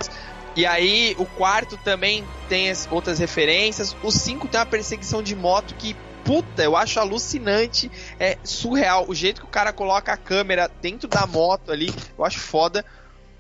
E 0.56 0.66
aí, 0.66 1.16
o 1.18 1.26
quarto 1.26 1.78
também 1.78 2.24
tem 2.48 2.70
as 2.70 2.88
outras 2.92 3.18
referências. 3.20 3.96
O 4.04 4.12
5 4.12 4.48
tem 4.48 4.60
uma 4.60 4.66
perseguição 4.66 5.24
de 5.24 5.36
moto 5.36 5.74
que, 5.76 5.96
puta, 6.24 6.64
eu 6.64 6.78
acho 6.78 7.00
alucinante. 7.00 7.90
É 8.20 8.38
surreal. 8.44 9.06
O 9.08 9.16
jeito 9.16 9.42
que 9.42 9.48
o 9.48 9.50
cara 9.50 9.74
coloca 9.74 10.14
a 10.14 10.18
câmera 10.18 10.70
dentro 10.82 11.08
da 11.08 11.26
moto 11.26 11.72
ali, 11.72 11.92
eu 12.18 12.24
acho 12.24 12.40
foda. 12.40 12.86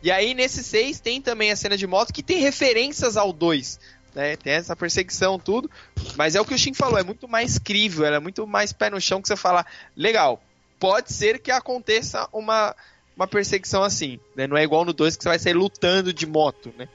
E 0.01 0.11
aí, 0.11 0.33
nesse 0.33 0.63
6 0.63 0.99
tem 0.99 1.21
também 1.21 1.51
a 1.51 1.55
cena 1.55 1.77
de 1.77 1.85
moto 1.85 2.11
que 2.11 2.23
tem 2.23 2.39
referências 2.39 3.15
ao 3.15 3.31
2. 3.31 3.79
Né? 4.15 4.35
Tem 4.35 4.53
essa 4.53 4.75
perseguição, 4.75 5.37
tudo. 5.37 5.69
Mas 6.15 6.35
é 6.35 6.41
o 6.41 6.45
que 6.45 6.53
o 6.53 6.57
Shin 6.57 6.73
falou, 6.73 6.97
é 6.97 7.03
muito 7.03 7.27
mais 7.27 7.57
crível, 7.57 8.05
é 8.05 8.19
muito 8.19 8.45
mais 8.45 8.73
pé 8.73 8.89
no 8.89 8.99
chão 8.99 9.21
que 9.21 9.27
você 9.27 9.35
fala, 9.35 9.65
legal, 9.95 10.41
pode 10.79 11.13
ser 11.13 11.39
que 11.39 11.51
aconteça 11.51 12.27
uma, 12.33 12.75
uma 13.15 13.27
perseguição 13.27 13.83
assim. 13.83 14.19
Né? 14.35 14.47
Não 14.47 14.57
é 14.57 14.63
igual 14.63 14.85
no 14.85 14.93
2 14.93 15.15
que 15.15 15.23
você 15.23 15.29
vai 15.29 15.39
sair 15.39 15.53
lutando 15.53 16.13
de 16.13 16.25
moto, 16.25 16.71
né? 16.77 16.87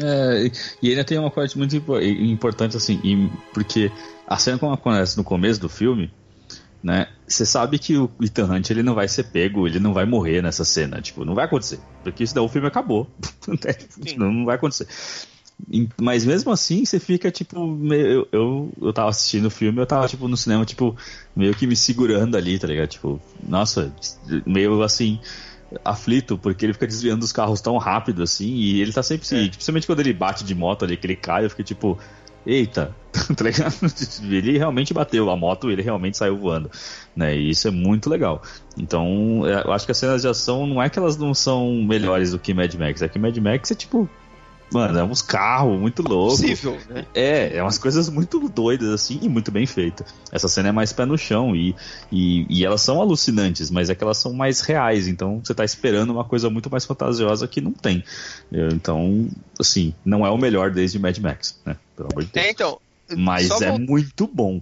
É, 0.00 0.50
e- 0.82 0.90
ainda 0.90 1.04
tem 1.04 1.18
uma 1.18 1.30
parte 1.30 1.58
muito 1.58 1.76
impo- 1.76 2.00
importante, 2.00 2.76
assim, 2.76 2.98
e- 3.04 3.30
porque 3.52 3.90
a 4.26 4.38
cena 4.38 4.58
como 4.58 4.72
acontece 4.72 5.16
no 5.16 5.24
começo 5.24 5.60
do 5.60 5.68
filme, 5.68 6.10
né? 6.82 7.08
Você 7.28 7.44
sabe 7.44 7.78
que 7.78 7.96
o 7.96 8.10
Ethan 8.22 8.46
Hunt 8.46 8.70
ele 8.70 8.82
não 8.82 8.94
vai 8.94 9.06
ser 9.08 9.24
pego, 9.24 9.66
ele 9.66 9.78
não 9.78 9.92
vai 9.92 10.06
morrer 10.06 10.42
nessa 10.42 10.64
cena, 10.64 11.00
tipo, 11.00 11.24
não 11.24 11.34
vai 11.34 11.44
acontecer, 11.44 11.78
porque 12.02 12.26
senão 12.26 12.44
o 12.44 12.48
filme 12.48 12.66
acabou, 12.68 13.06
É, 13.66 13.72
tipo, 13.72 14.18
não, 14.18 14.32
não 14.32 14.44
vai 14.44 14.56
acontecer. 14.56 14.86
Mas 16.00 16.24
mesmo 16.24 16.50
assim, 16.50 16.84
você 16.84 16.98
fica 16.98 17.30
tipo. 17.30 17.64
meio- 17.66 18.06
eu, 18.10 18.28
eu, 18.32 18.72
eu 18.82 18.92
tava 18.92 19.10
assistindo 19.10 19.46
o 19.46 19.50
filme, 19.50 19.78
eu 19.80 19.86
tava 19.86 20.08
tipo 20.08 20.26
no 20.26 20.36
cinema, 20.36 20.64
tipo, 20.64 20.96
meio 21.36 21.54
que 21.54 21.66
me 21.66 21.76
segurando 21.76 22.36
ali, 22.36 22.58
tá 22.58 22.66
ligado? 22.66 22.88
Tipo, 22.88 23.20
nossa, 23.46 23.94
meio 24.44 24.82
assim, 24.82 25.20
aflito, 25.84 26.38
porque 26.38 26.66
ele 26.66 26.72
fica 26.72 26.86
desviando 26.86 27.20
dos 27.20 27.32
carros 27.32 27.60
tão 27.60 27.76
rápido 27.78 28.22
assim, 28.22 28.48
e 28.48 28.80
ele 28.80 28.92
tá 28.92 29.02
sempre. 29.02 29.26
É. 29.26 29.48
Principalmente 29.48 29.86
quando 29.86 30.00
ele 30.00 30.12
bate 30.12 30.44
de 30.44 30.54
moto 30.54 30.84
ali, 30.84 30.96
que 30.96 31.06
ele 31.06 31.16
cai, 31.16 31.44
eu 31.44 31.50
fiquei 31.50 31.64
tipo. 31.64 31.98
Eita, 32.44 32.92
tá 33.36 33.44
ligado? 33.44 33.72
Ele 34.28 34.58
realmente 34.58 34.92
bateu 34.92 35.30
a 35.30 35.36
moto, 35.36 35.70
ele 35.70 35.80
realmente 35.80 36.16
saiu 36.16 36.36
voando, 36.36 36.68
né? 37.14 37.36
E 37.36 37.50
isso 37.50 37.68
é 37.68 37.70
muito 37.70 38.10
legal. 38.10 38.42
Então, 38.76 39.46
é, 39.46 39.64
eu 39.64 39.72
acho 39.72 39.86
que 39.86 39.92
as 39.92 39.98
cenas 39.98 40.22
de 40.22 40.26
ação 40.26 40.66
não 40.66 40.82
é 40.82 40.90
que 40.90 40.98
elas 40.98 41.16
não 41.16 41.32
são 41.32 41.72
melhores 41.84 42.32
do 42.32 42.40
que 42.40 42.52
Mad 42.52 42.74
Max, 42.74 43.00
é 43.00 43.08
que 43.08 43.16
Mad 43.16 43.36
Max 43.36 43.70
é 43.70 43.76
tipo, 43.76 44.10
mano, 44.72 44.98
é 44.98 45.04
uns 45.04 45.22
carros 45.22 45.78
muito 45.78 46.02
loucos. 46.02 46.40
Possível, 46.40 46.78
né? 46.88 47.06
É, 47.14 47.56
é 47.56 47.62
umas 47.62 47.78
coisas 47.78 48.08
muito 48.08 48.48
doidas 48.48 48.88
assim 48.90 49.18
e 49.22 49.28
muito 49.28 49.50
bem 49.50 49.66
feitas. 49.66 50.06
Essa 50.30 50.48
cena 50.48 50.70
é 50.70 50.72
mais 50.72 50.92
pé 50.92 51.04
no 51.04 51.16
chão 51.18 51.54
e, 51.54 51.74
e, 52.10 52.46
e 52.48 52.64
elas 52.64 52.80
são 52.82 53.00
alucinantes, 53.00 53.70
mas 53.70 53.90
é 53.90 53.94
que 53.94 54.02
elas 54.02 54.18
são 54.18 54.32
mais 54.32 54.60
reais, 54.60 55.06
então 55.08 55.40
você 55.44 55.54
tá 55.54 55.64
esperando 55.64 56.10
uma 56.10 56.24
coisa 56.24 56.48
muito 56.50 56.70
mais 56.70 56.84
fantasiosa 56.84 57.46
que 57.46 57.60
não 57.60 57.72
tem. 57.72 58.02
Eu- 58.50 58.68
Então, 58.68 59.28
assim, 59.60 59.94
não 60.04 60.24
é 60.26 60.30
o 60.30 60.38
melhor 60.38 60.70
desde 60.70 60.98
Mad 60.98 61.16
Max, 61.18 61.60
né? 61.64 61.76
Pelo 61.96 62.08
amor 62.12 62.24
de 62.24 62.30
Deus. 62.32 62.46
É, 62.46 62.50
então. 62.50 62.80
Mas 63.16 63.50
é 63.60 63.78
muito 63.78 64.26
bom. 64.26 64.60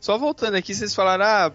Só 0.00 0.16
voltando 0.16 0.54
aqui, 0.54 0.74
vocês 0.74 0.94
falaram, 0.94 1.24
ah, 1.24 1.52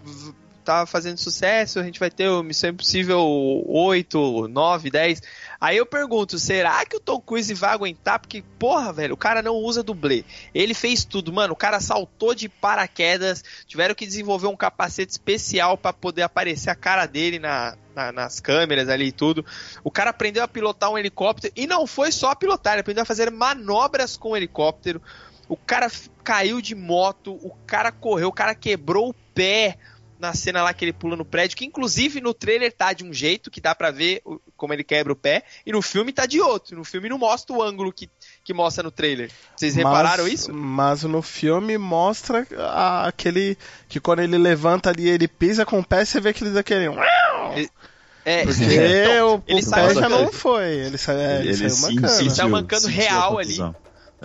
tá 0.64 0.84
fazendo 0.86 1.16
sucesso, 1.18 1.78
a 1.78 1.82
gente 1.82 1.98
vai 1.98 2.10
ter 2.10 2.28
o 2.28 2.42
Missão 2.42 2.70
Impossível 2.70 3.20
8, 3.66 4.48
9, 4.48 4.90
10. 4.90 5.22
Aí 5.60 5.76
eu 5.76 5.86
pergunto, 5.86 6.38
será 6.38 6.84
que 6.84 6.96
o 6.96 7.00
Tom 7.00 7.20
Cruise 7.20 7.52
vai 7.54 7.70
aguentar? 7.70 8.18
Porque, 8.18 8.42
porra, 8.58 8.92
velho, 8.92 9.14
o 9.14 9.16
cara 9.16 9.40
não 9.42 9.54
usa 9.54 9.82
dublê. 9.82 10.24
Ele 10.54 10.74
fez 10.74 11.04
tudo, 11.04 11.32
mano. 11.32 11.52
O 11.54 11.56
cara 11.56 11.80
saltou 11.80 12.34
de 12.34 12.48
paraquedas, 12.48 13.42
tiveram 13.66 13.94
que 13.94 14.06
desenvolver 14.06 14.46
um 14.46 14.56
capacete 14.56 15.12
especial 15.12 15.76
pra 15.78 15.92
poder 15.92 16.22
aparecer 16.22 16.70
a 16.70 16.74
cara 16.74 17.06
dele 17.06 17.38
na, 17.38 17.76
na- 17.94 18.12
nas 18.12 18.38
câmeras 18.40 18.88
ali 18.88 19.06
e 19.06 19.12
tudo. 19.12 19.44
O 19.82 19.90
cara 19.90 20.10
aprendeu 20.10 20.42
a 20.42 20.48
pilotar 20.48 20.90
um 20.90 20.98
helicóptero 20.98 21.52
e 21.56 21.66
não 21.66 21.86
foi 21.86 22.12
só 22.12 22.34
pilotar, 22.34 22.74
ele 22.74 22.80
aprendeu 22.82 23.02
a 23.02 23.06
fazer 23.06 23.30
manobras 23.30 24.16
com 24.16 24.30
o 24.30 24.36
helicóptero. 24.36 25.00
O 25.48 25.56
cara 25.56 25.90
caiu 26.24 26.60
de 26.60 26.74
moto, 26.74 27.32
o 27.34 27.54
cara 27.66 27.92
correu, 27.92 28.28
o 28.28 28.32
cara 28.32 28.54
quebrou 28.54 29.10
o 29.10 29.14
pé 29.34 29.78
na 30.18 30.32
cena 30.34 30.62
lá 30.62 30.72
que 30.72 30.84
ele 30.84 30.92
pula 30.92 31.14
no 31.16 31.24
prédio, 31.24 31.56
que 31.56 31.64
inclusive 31.64 32.20
no 32.20 32.32
trailer 32.32 32.72
tá 32.72 32.92
de 32.92 33.04
um 33.04 33.12
jeito 33.12 33.50
que 33.50 33.60
dá 33.60 33.74
pra 33.74 33.90
ver 33.90 34.22
como 34.56 34.72
ele 34.72 34.82
quebra 34.84 35.12
o 35.12 35.16
pé, 35.16 35.42
e 35.64 35.72
no 35.72 35.82
filme 35.82 36.12
tá 36.12 36.24
de 36.26 36.40
outro. 36.40 36.76
No 36.76 36.84
filme 36.84 37.08
não 37.08 37.18
mostra 37.18 37.54
o 37.54 37.62
ângulo 37.62 37.92
que, 37.92 38.08
que 38.42 38.54
mostra 38.54 38.82
no 38.82 38.90
trailer. 38.90 39.30
Vocês 39.56 39.74
repararam 39.74 40.24
mas, 40.24 40.32
isso? 40.32 40.52
Mas 40.54 41.02
no 41.02 41.20
filme 41.22 41.76
mostra 41.76 42.46
a- 42.58 43.06
aquele. 43.08 43.56
que 43.88 44.00
quando 44.00 44.20
ele 44.20 44.38
levanta 44.38 44.90
ali, 44.90 45.08
ele 45.08 45.28
pisa 45.28 45.64
com 45.66 45.78
o 45.80 45.84
pé, 45.84 46.04
você 46.04 46.20
vê 46.20 46.32
que 46.32 46.42
ele 46.44 46.50
dá 46.52 46.60
aquele. 46.60 46.86
É, 48.24 48.42
Porque 48.44 48.64
então, 48.64 49.36
o, 49.36 49.42
ele 49.46 49.60
o 49.60 49.62
saiu 49.62 49.88
pé 49.88 49.94
já 50.00 50.08
não 50.08 50.32
foi. 50.32 50.64
Ele, 50.64 50.98
sa, 50.98 51.12
é, 51.12 51.38
ele, 51.40 51.48
Ele 51.50 51.70
saiu 51.70 51.94
mancando. 51.94 52.08
sentiu, 52.12 52.30
Saiu 52.34 52.48
mancando 52.50 52.86
real 52.88 53.38
ali. 53.38 53.56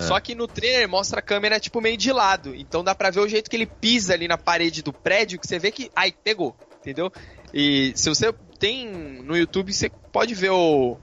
É. 0.01 0.07
Só 0.07 0.19
que 0.19 0.35
no 0.35 0.47
trailer 0.47 0.87
mostra 0.87 1.19
a 1.19 1.21
câmera 1.21 1.59
tipo 1.59 1.79
meio 1.81 1.97
de 1.97 2.11
lado. 2.11 2.55
Então 2.55 2.83
dá 2.83 2.95
pra 2.95 3.09
ver 3.09 3.19
o 3.19 3.27
jeito 3.27 3.49
que 3.49 3.55
ele 3.55 3.65
pisa 3.65 4.13
ali 4.13 4.27
na 4.27 4.37
parede 4.37 4.81
do 4.81 4.91
prédio, 4.91 5.39
que 5.39 5.47
você 5.47 5.59
vê 5.59 5.71
que. 5.71 5.91
Ai, 5.95 6.11
pegou. 6.11 6.55
Entendeu? 6.79 7.11
E 7.53 7.93
se 7.95 8.09
você 8.09 8.33
tem 8.59 8.87
no 9.23 9.37
YouTube, 9.37 9.73
você 9.73 9.89
pode 10.11 10.33
ver 10.33 10.51
o. 10.51 10.97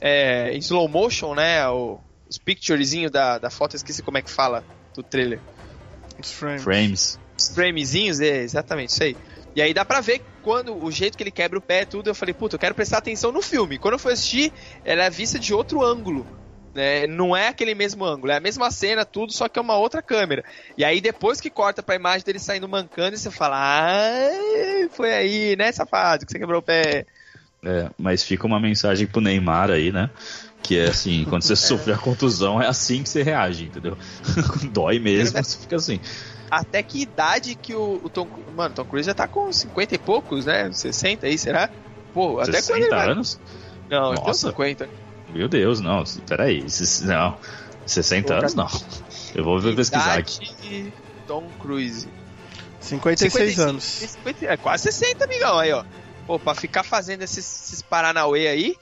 É, 0.00 0.52
em 0.52 0.58
slow 0.58 0.88
motion, 0.88 1.34
né? 1.34 1.66
O, 1.68 1.98
os 2.28 2.38
picturezinhos 2.38 3.10
da, 3.10 3.38
da 3.38 3.50
foto, 3.50 3.74
eu 3.74 3.78
esqueci 3.78 4.02
como 4.02 4.18
é 4.18 4.22
que 4.22 4.30
fala 4.30 4.64
do 4.94 5.02
trailer. 5.02 5.40
Os 6.18 6.32
frames. 6.32 6.62
Frames. 6.62 7.20
Os 7.38 7.48
framezinhos, 7.48 8.20
é 8.20 8.42
exatamente 8.42 8.90
isso 8.90 9.02
aí. 9.02 9.16
E 9.56 9.62
aí 9.62 9.72
dá 9.72 9.84
pra 9.84 10.00
ver 10.00 10.22
quando 10.42 10.76
o 10.76 10.90
jeito 10.90 11.16
que 11.16 11.22
ele 11.22 11.30
quebra 11.30 11.58
o 11.58 11.62
pé 11.62 11.82
e 11.82 11.86
tudo, 11.86 12.10
eu 12.10 12.14
falei, 12.14 12.34
puta, 12.34 12.56
eu 12.56 12.58
quero 12.58 12.74
prestar 12.74 12.98
atenção 12.98 13.30
no 13.30 13.40
filme. 13.40 13.78
Quando 13.78 13.94
eu 13.94 13.98
fui 13.98 14.12
assistir, 14.12 14.52
ela 14.84 15.04
é 15.04 15.10
vista 15.10 15.38
de 15.38 15.54
outro 15.54 15.82
ângulo. 15.82 16.26
Né? 16.74 17.06
Não 17.06 17.36
é 17.36 17.48
aquele 17.48 17.74
mesmo 17.74 18.04
ângulo, 18.04 18.32
é 18.32 18.36
a 18.36 18.40
mesma 18.40 18.70
cena, 18.70 19.04
tudo, 19.04 19.32
só 19.32 19.48
que 19.48 19.58
é 19.58 19.62
uma 19.62 19.76
outra 19.76 20.02
câmera. 20.02 20.44
E 20.76 20.84
aí 20.84 21.00
depois 21.00 21.40
que 21.40 21.48
corta 21.48 21.82
pra 21.82 21.94
imagem 21.94 22.24
dele 22.24 22.40
saindo 22.40 22.68
mancando, 22.68 23.16
você 23.16 23.30
fala, 23.30 23.56
ah, 23.58 24.88
foi 24.90 25.14
aí, 25.14 25.56
né, 25.56 25.70
safado, 25.70 26.26
que 26.26 26.32
você 26.32 26.38
quebrou 26.38 26.58
o 26.58 26.62
pé. 26.62 27.06
É, 27.64 27.88
mas 27.96 28.24
fica 28.24 28.46
uma 28.46 28.58
mensagem 28.58 29.06
pro 29.06 29.20
Neymar 29.20 29.70
aí, 29.70 29.92
né? 29.92 30.10
Que 30.62 30.80
é 30.80 30.88
assim, 30.88 31.24
quando 31.24 31.42
você 31.42 31.54
sofre 31.56 31.92
a 31.92 31.98
contusão, 31.98 32.60
é 32.60 32.66
assim 32.66 33.04
que 33.04 33.08
você 33.08 33.22
reage, 33.22 33.66
entendeu? 33.66 33.96
Dói 34.72 34.98
mesmo, 34.98 35.40
você 35.42 35.58
fica 35.58 35.76
assim. 35.76 36.00
Até 36.50 36.82
que 36.82 37.02
idade 37.02 37.54
que 37.54 37.74
o, 37.74 38.00
o 38.02 38.08
Tom... 38.08 38.28
Mano, 38.54 38.72
o 38.72 38.74
Tom 38.74 38.84
Cruise 38.84 39.06
já 39.06 39.14
tá 39.14 39.28
com 39.28 39.50
50 39.52 39.94
e 39.94 39.98
poucos, 39.98 40.44
né? 40.44 40.70
60 40.72 41.26
aí, 41.26 41.38
será? 41.38 41.70
Pô, 42.12 42.40
até 42.40 42.52
quando 42.52 42.62
60 42.62 42.78
ele 42.78 42.90
vai... 42.90 43.10
anos? 43.10 43.40
Não, 43.88 44.08
ele 44.08 44.16
tem 44.18 44.26
Nossa. 44.26 44.48
50. 44.48 44.88
Meu 45.34 45.48
Deus, 45.48 45.80
não, 45.80 46.04
peraí. 46.28 46.64
Não, 47.02 47.38
60 47.86 48.26
Pô, 48.28 48.38
anos 48.38 48.54
não. 48.54 48.68
Eu 49.34 49.42
vou 49.42 49.60
pesquisar 49.74 50.18
aqui. 50.18 50.54
de 50.62 50.92
Tom 51.26 51.50
Cruise. 51.60 52.08
56 52.80 53.32
55, 53.32 53.68
anos. 53.68 53.84
50, 53.84 54.46
é 54.46 54.56
quase 54.56 54.84
60, 54.84 55.24
amigão, 55.24 55.58
aí, 55.58 55.72
ó. 55.72 55.84
Pô, 56.26 56.38
pra 56.38 56.54
ficar 56.54 56.82
fazendo 56.82 57.22
esses, 57.22 57.38
esses 57.38 57.82
Paranauê 57.82 58.46
aí, 58.46 58.76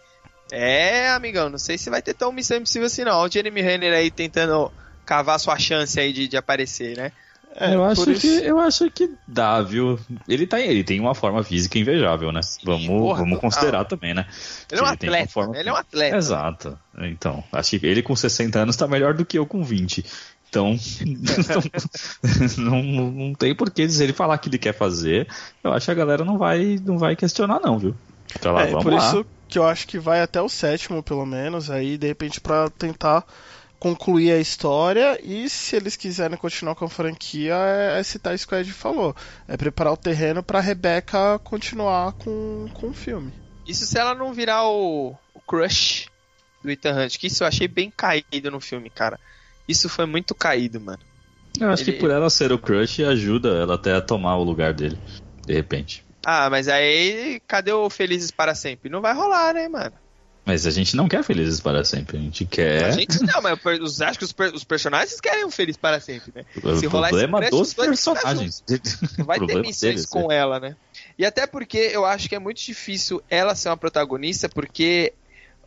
é, 0.50 1.08
amigão, 1.08 1.48
não 1.48 1.58
sei 1.58 1.78
se 1.78 1.88
vai 1.88 2.02
ter 2.02 2.12
tão 2.12 2.30
missão 2.30 2.58
impossível 2.58 2.86
assim, 2.86 3.04
não. 3.04 3.16
Olha 3.16 3.28
o 3.28 3.32
Jeremy 3.32 3.62
Renner 3.62 3.94
aí 3.94 4.10
tentando 4.10 4.70
cavar 5.06 5.40
sua 5.40 5.58
chance 5.58 5.98
aí 5.98 6.12
de, 6.12 6.28
de 6.28 6.36
aparecer, 6.36 6.96
né? 6.96 7.12
É, 7.54 7.74
eu, 7.74 7.84
acho 7.84 8.14
que, 8.14 8.26
eu 8.26 8.58
acho 8.58 8.90
que 8.90 9.10
dá, 9.28 9.60
viu? 9.60 9.98
Ele, 10.26 10.46
tá, 10.46 10.60
ele 10.60 10.82
tem 10.82 10.98
uma 10.98 11.14
forma 11.14 11.42
física 11.44 11.78
invejável, 11.78 12.32
né? 12.32 12.40
vamos 12.64 12.86
porra, 12.86 13.20
vamos 13.20 13.38
considerar 13.38 13.84
também, 13.84 14.14
né? 14.14 14.26
Ele 14.70 14.80
é 14.80 14.82
um 14.82 14.86
uma 14.86 14.92
atleta, 14.94 15.28
forma- 15.28 15.58
ele 15.58 15.68
é 15.68 15.72
um 15.72 15.76
atleta. 15.76 16.16
Exato. 16.16 16.78
Então, 16.98 17.44
acho 17.52 17.78
que 17.78 17.86
ele 17.86 18.02
com 18.02 18.16
60 18.16 18.58
anos 18.58 18.76
tá 18.76 18.88
melhor 18.88 19.14
do 19.14 19.24
que 19.24 19.38
eu 19.38 19.46
com 19.46 19.62
20. 19.62 20.04
Então, 20.48 20.78
não, 22.58 22.82
não, 22.82 23.10
não 23.10 23.34
tem 23.34 23.54
por 23.54 23.70
que 23.70 23.88
se 23.88 24.02
ele 24.02 24.12
falar 24.12 24.38
que 24.38 24.48
ele 24.48 24.58
quer 24.58 24.74
fazer. 24.74 25.26
Eu 25.62 25.72
acho 25.72 25.86
que 25.86 25.92
a 25.92 25.94
galera 25.94 26.24
não 26.24 26.38
vai, 26.38 26.78
não 26.84 26.98
vai 26.98 27.16
questionar, 27.16 27.60
não, 27.60 27.78
viu? 27.78 27.94
Então 28.38 28.52
lá, 28.52 28.62
é, 28.62 28.70
por 28.70 28.92
lá. 28.92 28.98
isso 28.98 29.26
que 29.48 29.58
eu 29.58 29.66
acho 29.66 29.86
que 29.86 29.98
vai 29.98 30.22
até 30.22 30.40
o 30.40 30.48
sétimo, 30.48 31.02
pelo 31.02 31.26
menos, 31.26 31.70
aí 31.70 31.98
de 31.98 32.06
repente 32.06 32.40
pra 32.40 32.70
tentar 32.70 33.24
concluir 33.82 34.30
a 34.30 34.38
história 34.38 35.18
e 35.24 35.50
se 35.50 35.74
eles 35.74 35.96
quiserem 35.96 36.36
continuar 36.38 36.76
com 36.76 36.84
a 36.84 36.88
franquia, 36.88 37.56
é, 37.56 37.98
é 37.98 38.02
citar 38.04 38.32
isso 38.32 38.46
que 38.46 38.54
o 38.54 38.58
Ed 38.58 38.72
falou. 38.72 39.12
É 39.48 39.56
preparar 39.56 39.92
o 39.92 39.96
terreno 39.96 40.40
pra 40.40 40.60
Rebecca 40.60 41.36
continuar 41.40 42.12
com, 42.12 42.68
com 42.72 42.90
o 42.90 42.92
filme. 42.92 43.34
Isso 43.66 43.84
se 43.84 43.98
ela 43.98 44.14
não 44.14 44.32
virar 44.32 44.68
o, 44.68 45.16
o 45.34 45.40
crush 45.40 46.06
do 46.62 46.70
Ethan 46.70 46.92
Hunt, 46.94 47.18
que 47.18 47.26
isso 47.26 47.42
eu 47.42 47.48
achei 47.48 47.66
bem 47.66 47.90
caído 47.90 48.52
no 48.52 48.60
filme, 48.60 48.88
cara. 48.88 49.18
Isso 49.68 49.88
foi 49.88 50.06
muito 50.06 50.32
caído, 50.32 50.80
mano. 50.80 51.00
Eu 51.58 51.68
acho 51.68 51.82
Ele- 51.82 51.94
que 51.94 51.98
por 51.98 52.10
ela 52.10 52.30
ser 52.30 52.52
o 52.52 52.60
crush 52.60 53.02
ajuda 53.02 53.48
ela 53.48 53.74
até 53.74 53.96
a 53.96 54.00
tomar 54.00 54.36
o 54.36 54.44
lugar 54.44 54.72
dele, 54.72 54.96
de 55.44 55.54
repente. 55.54 56.04
Ah, 56.24 56.48
mas 56.48 56.68
aí 56.68 57.40
cadê 57.48 57.72
o 57.72 57.90
Felizes 57.90 58.30
para 58.30 58.54
sempre? 58.54 58.88
Não 58.88 59.00
vai 59.00 59.12
rolar, 59.12 59.54
né, 59.54 59.68
mano? 59.68 59.94
Mas 60.44 60.66
a 60.66 60.70
gente 60.72 60.96
não 60.96 61.06
quer 61.08 61.22
felizes 61.22 61.60
para 61.60 61.84
sempre, 61.84 62.16
a 62.16 62.20
gente 62.20 62.44
quer 62.44 62.84
A 62.86 62.90
gente 62.90 63.22
não, 63.22 63.40
mas 63.40 63.58
os- 63.80 64.00
acho 64.02 64.18
que 64.18 64.24
os, 64.24 64.32
per- 64.32 64.52
os 64.52 64.64
personagens 64.64 65.20
querem 65.20 65.44
um 65.44 65.50
feliz 65.52 65.76
para 65.76 66.00
sempre, 66.00 66.32
né? 66.34 66.44
o 66.64 66.76
Se 66.76 66.86
rolar 66.86 67.08
esse 67.10 67.18
problema 67.18 67.38
crush, 67.46 67.50
dos 67.60 67.74
personagens. 67.74 68.64
Não 69.18 69.24
vai 69.24 69.38
ter 69.38 69.54
missões 69.58 69.78
deles, 69.80 70.06
com 70.06 70.32
ela, 70.32 70.58
né? 70.58 70.74
E 71.16 71.24
até 71.24 71.46
porque 71.46 71.78
eu 71.78 72.04
acho 72.04 72.28
que 72.28 72.34
é 72.34 72.40
muito 72.40 72.60
difícil 72.60 73.22
ela 73.30 73.54
ser 73.54 73.68
uma 73.68 73.76
protagonista, 73.76 74.48
porque 74.48 75.12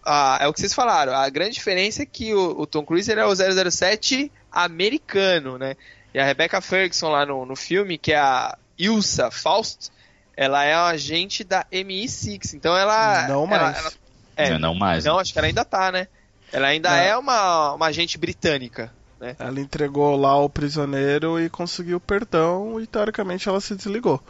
ah, 0.04 0.40
é 0.42 0.48
o 0.48 0.54
que 0.54 0.60
vocês 0.60 0.74
falaram. 0.74 1.14
A 1.16 1.30
grande 1.30 1.54
diferença 1.54 2.04
é 2.04 2.06
que 2.06 2.34
o, 2.34 2.60
o 2.60 2.66
Tom 2.68 2.84
Cruise 2.86 3.10
ele 3.10 3.22
é 3.22 3.26
o 3.26 3.34
007 3.34 4.30
americano, 4.52 5.58
né? 5.58 5.76
E 6.14 6.20
a 6.20 6.26
Rebecca 6.26 6.60
Ferguson 6.62 7.10
lá 7.10 7.26
no, 7.26 7.46
no 7.46 7.56
filme, 7.56 7.98
que 7.98 8.12
é 8.12 8.18
a 8.18 8.58
Ilsa 8.78 9.32
Faust, 9.32 9.90
ela 10.36 10.64
é 10.66 10.76
uma 10.76 10.88
agente 10.90 11.44
da 11.46 11.66
MI6. 11.72 12.54
Então 12.56 12.76
ela. 12.78 13.26
Não 13.28 13.46
ela- 13.46 13.48
mais. 13.64 13.78
ela- 13.78 13.92
é, 14.36 14.52
Não, 14.52 14.60
não 14.60 14.76
mais. 14.76 15.06
não, 15.06 15.16
né? 15.16 15.22
acho 15.22 15.34
que 15.34 15.40
ela 15.40 15.48
ainda 15.48 15.64
tá, 15.66 15.92
né? 15.92 16.08
Ela 16.52 16.68
ainda 16.68 16.90
Não. 16.90 16.96
é 16.98 17.18
uma, 17.18 17.74
uma 17.74 17.86
agente 17.88 18.18
britânica, 18.18 18.92
né? 19.20 19.36
Ela 19.40 19.60
entregou 19.60 20.16
lá 20.16 20.38
o 20.38 20.50
prisioneiro 20.50 21.40
e 21.40 21.50
conseguiu 21.50 22.00
perdão 22.00 22.80
e 22.80 22.88
teoricamente 22.88 23.48
ela 23.50 23.60
se 23.62 23.76
desligou. 23.76 24.22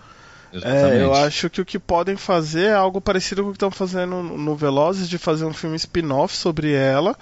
É, 0.53 0.57
Exatamente. 0.57 1.01
eu 1.01 1.13
acho 1.13 1.49
que 1.49 1.59
o 1.59 1.65
que 1.65 1.77
podem 1.77 2.15
fazer 2.15 2.67
é 2.67 2.73
algo 2.73 3.01
parecido 3.01 3.41
com 3.43 3.49
o 3.49 3.51
que 3.51 3.57
estão 3.57 3.71
fazendo 3.71 4.23
no 4.23 4.55
Velozes, 4.55 5.09
de 5.09 5.17
fazer 5.17 5.43
um 5.43 5.53
filme 5.53 5.75
spin-off 5.75 6.33
sobre 6.35 6.71
ela 6.71 7.13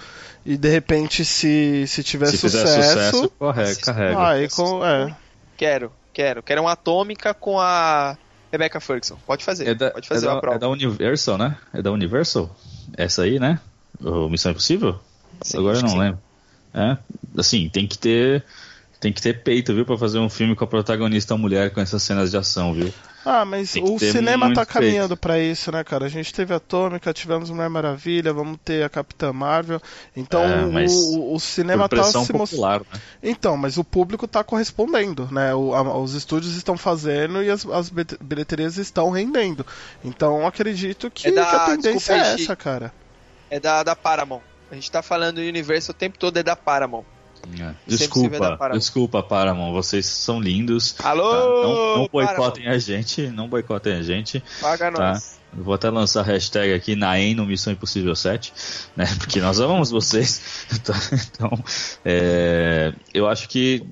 e 0.46 0.56
de 0.56 0.70
repente 0.70 1.26
se, 1.26 1.86
se 1.88 2.04
tiver 2.04 2.28
Se 2.28 2.38
sucesso, 2.38 2.68
sucesso, 2.84 3.30
corre- 3.40 3.76
carrega. 3.78 4.28
aí 4.28 4.48
com, 4.50 4.86
é, 4.86 5.16
Quero, 5.58 5.92
quero. 6.12 6.44
Quero 6.44 6.62
uma 6.62 6.74
atômica 6.74 7.34
com 7.34 7.60
a 7.60 8.16
Rebecca 8.54 8.80
Ferguson. 8.80 9.18
Pode 9.26 9.44
fazer. 9.44 9.68
É 9.68 9.74
da, 9.74 9.90
Pode 9.90 10.08
fazer 10.08 10.28
é 10.28 10.30
da, 10.30 10.40
prova. 10.40 10.58
é 10.58 10.60
da 10.60 10.70
Universal, 10.70 11.40
né? 11.40 11.58
É 11.74 11.82
da 11.82 11.92
Universal? 11.92 12.56
Essa 12.96 13.24
aí, 13.24 13.40
né? 13.40 13.60
O 14.00 14.30
Missão 14.30 14.52
Impossível? 14.52 15.00
Sim, 15.42 15.58
Agora 15.58 15.80
eu 15.80 15.82
não 15.82 15.98
lembro. 15.98 16.22
É, 16.72 16.96
assim, 17.36 17.68
tem 17.70 17.88
que 17.88 17.98
ter 17.98 18.44
tem 19.04 19.12
que 19.12 19.22
ter 19.22 19.44
peito, 19.44 19.74
viu, 19.76 19.86
pra 19.86 19.98
fazer 19.98 20.18
um 20.18 20.30
filme 20.30 20.56
com 20.56 20.64
a 20.64 20.68
protagonista 20.68 21.36
mulher 21.36 21.72
com 21.72 21.82
essas 21.82 22.02
cenas 22.02 22.32
de 22.32 22.38
ação, 22.38 22.74
viu? 22.74 22.92
Ah, 23.26 23.44
mas 23.44 23.76
o 23.76 23.98
cinema 24.00 24.54
tá 24.54 24.66
caminhando 24.66 25.18
pra 25.18 25.40
isso, 25.40 25.72
né, 25.74 25.84
cara? 25.84 26.06
A 26.06 26.10
gente 26.10 26.34
teve 26.34 26.54
a 26.54 26.58
Atômica, 26.58 27.14
tivemos 27.14 27.50
Mulher 27.50 27.70
Maravilha, 27.70 28.32
vamos 28.34 28.58
ter 28.64 28.84
a 28.84 28.90
Capitã 28.90 29.32
Marvel. 29.34 29.82
Então 30.16 30.42
É, 30.42 30.66
mas 30.66 30.92
o, 30.94 31.34
o 31.34 31.40
cinema 31.40 31.88
tá 31.90 32.04
se 32.04 32.34
mostrando. 32.34 32.86
né? 32.94 33.00
Então, 33.22 33.58
mas 33.58 33.78
o 33.78 33.84
público 33.84 34.26
tá 34.28 34.42
correspondendo, 34.44 35.28
né? 35.32 35.54
O- 35.54 35.74
a- 35.74 35.98
os 35.98 36.14
estúdios 36.14 36.56
estão 36.56 36.78
fazendo 36.78 37.44
e 37.44 37.50
as, 37.50 37.66
as 37.66 37.90
bilhete- 37.90 38.18
bilheterias 38.22 38.78
estão 38.78 39.10
rendendo. 39.10 39.66
Então 40.04 40.48
acredito 40.48 41.12
que, 41.12 41.28
É 41.28 41.32
da- 41.32 41.46
que 41.46 41.56
a 41.56 41.60
tendência 41.66 41.92
desculpa 42.14 42.14
é 42.14 42.34
essa, 42.42 42.56
cara. 42.56 42.94
É 43.50 43.60
da, 43.60 43.84
da 43.84 43.96
Paramount. 43.96 44.42
A 44.72 44.76
gente 44.76 44.90
tá 44.92 45.02
falando 45.02 45.36
do 45.36 45.42
universo 45.42 45.92
o 45.92 45.94
tempo 45.94 46.18
todo 46.18 46.38
é 46.38 46.44
da 46.44 46.56
Paramount. 46.56 47.04
É. 47.60 47.74
Desculpa, 47.86 48.38
Paramount. 48.38 48.80
desculpa, 48.80 49.24
Paramount, 49.24 49.72
vocês 49.74 50.06
são 50.06 50.40
lindos. 50.40 50.96
Alô, 51.00 51.30
tá? 51.30 51.38
Não, 51.38 51.98
não 51.98 52.08
boicotem 52.12 52.64
Paramount. 52.64 52.68
a 52.70 52.78
gente, 52.80 53.28
não 53.28 53.48
boicotem 53.50 53.94
a 53.94 54.02
gente. 54.02 54.44
Paga 54.62 54.92
Tá. 54.92 55.12
nós. 55.14 55.40
Vou 55.56 55.74
até 55.74 55.88
lançar 55.90 56.22
a 56.22 56.24
hashtag 56.24 56.74
aqui 56.74 56.96
na 56.96 57.16
no 57.36 57.46
Missão 57.46 57.72
Impossível 57.72 58.16
7, 58.16 58.52
né? 58.96 59.06
Porque 59.20 59.40
nós 59.40 59.60
amamos 59.60 59.92
vocês. 59.92 60.42
Tá? 60.84 60.94
Então, 61.12 61.64
é, 62.04 62.94
eu 63.14 63.28
acho 63.28 63.48
que 63.48 63.86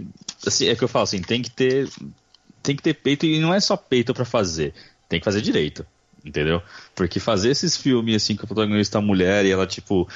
assim, 0.45 0.67
é 0.67 0.75
que 0.75 0.83
eu 0.83 0.87
falo 0.87 1.03
assim, 1.03 1.21
tem 1.21 1.41
que 1.41 1.51
ter 1.51 1.87
tem 2.63 2.75
que 2.75 2.81
ter 2.81 2.93
peito 2.95 3.25
e 3.25 3.39
não 3.39 3.53
é 3.53 3.59
só 3.59 3.77
peito 3.77 4.13
pra 4.13 4.25
fazer, 4.25 4.73
tem 5.07 5.19
que 5.19 5.25
fazer 5.25 5.41
direito. 5.41 5.85
Entendeu? 6.23 6.61
Porque 6.93 7.19
fazer 7.19 7.49
esses 7.49 7.75
filmes 7.75 8.15
assim 8.15 8.35
com 8.35 8.43
a 8.43 8.47
protagonista 8.47 8.99
é 8.99 9.01
mulher 9.01 9.43
e 9.43 9.49
ela, 9.51 9.65
tipo, 9.65 10.07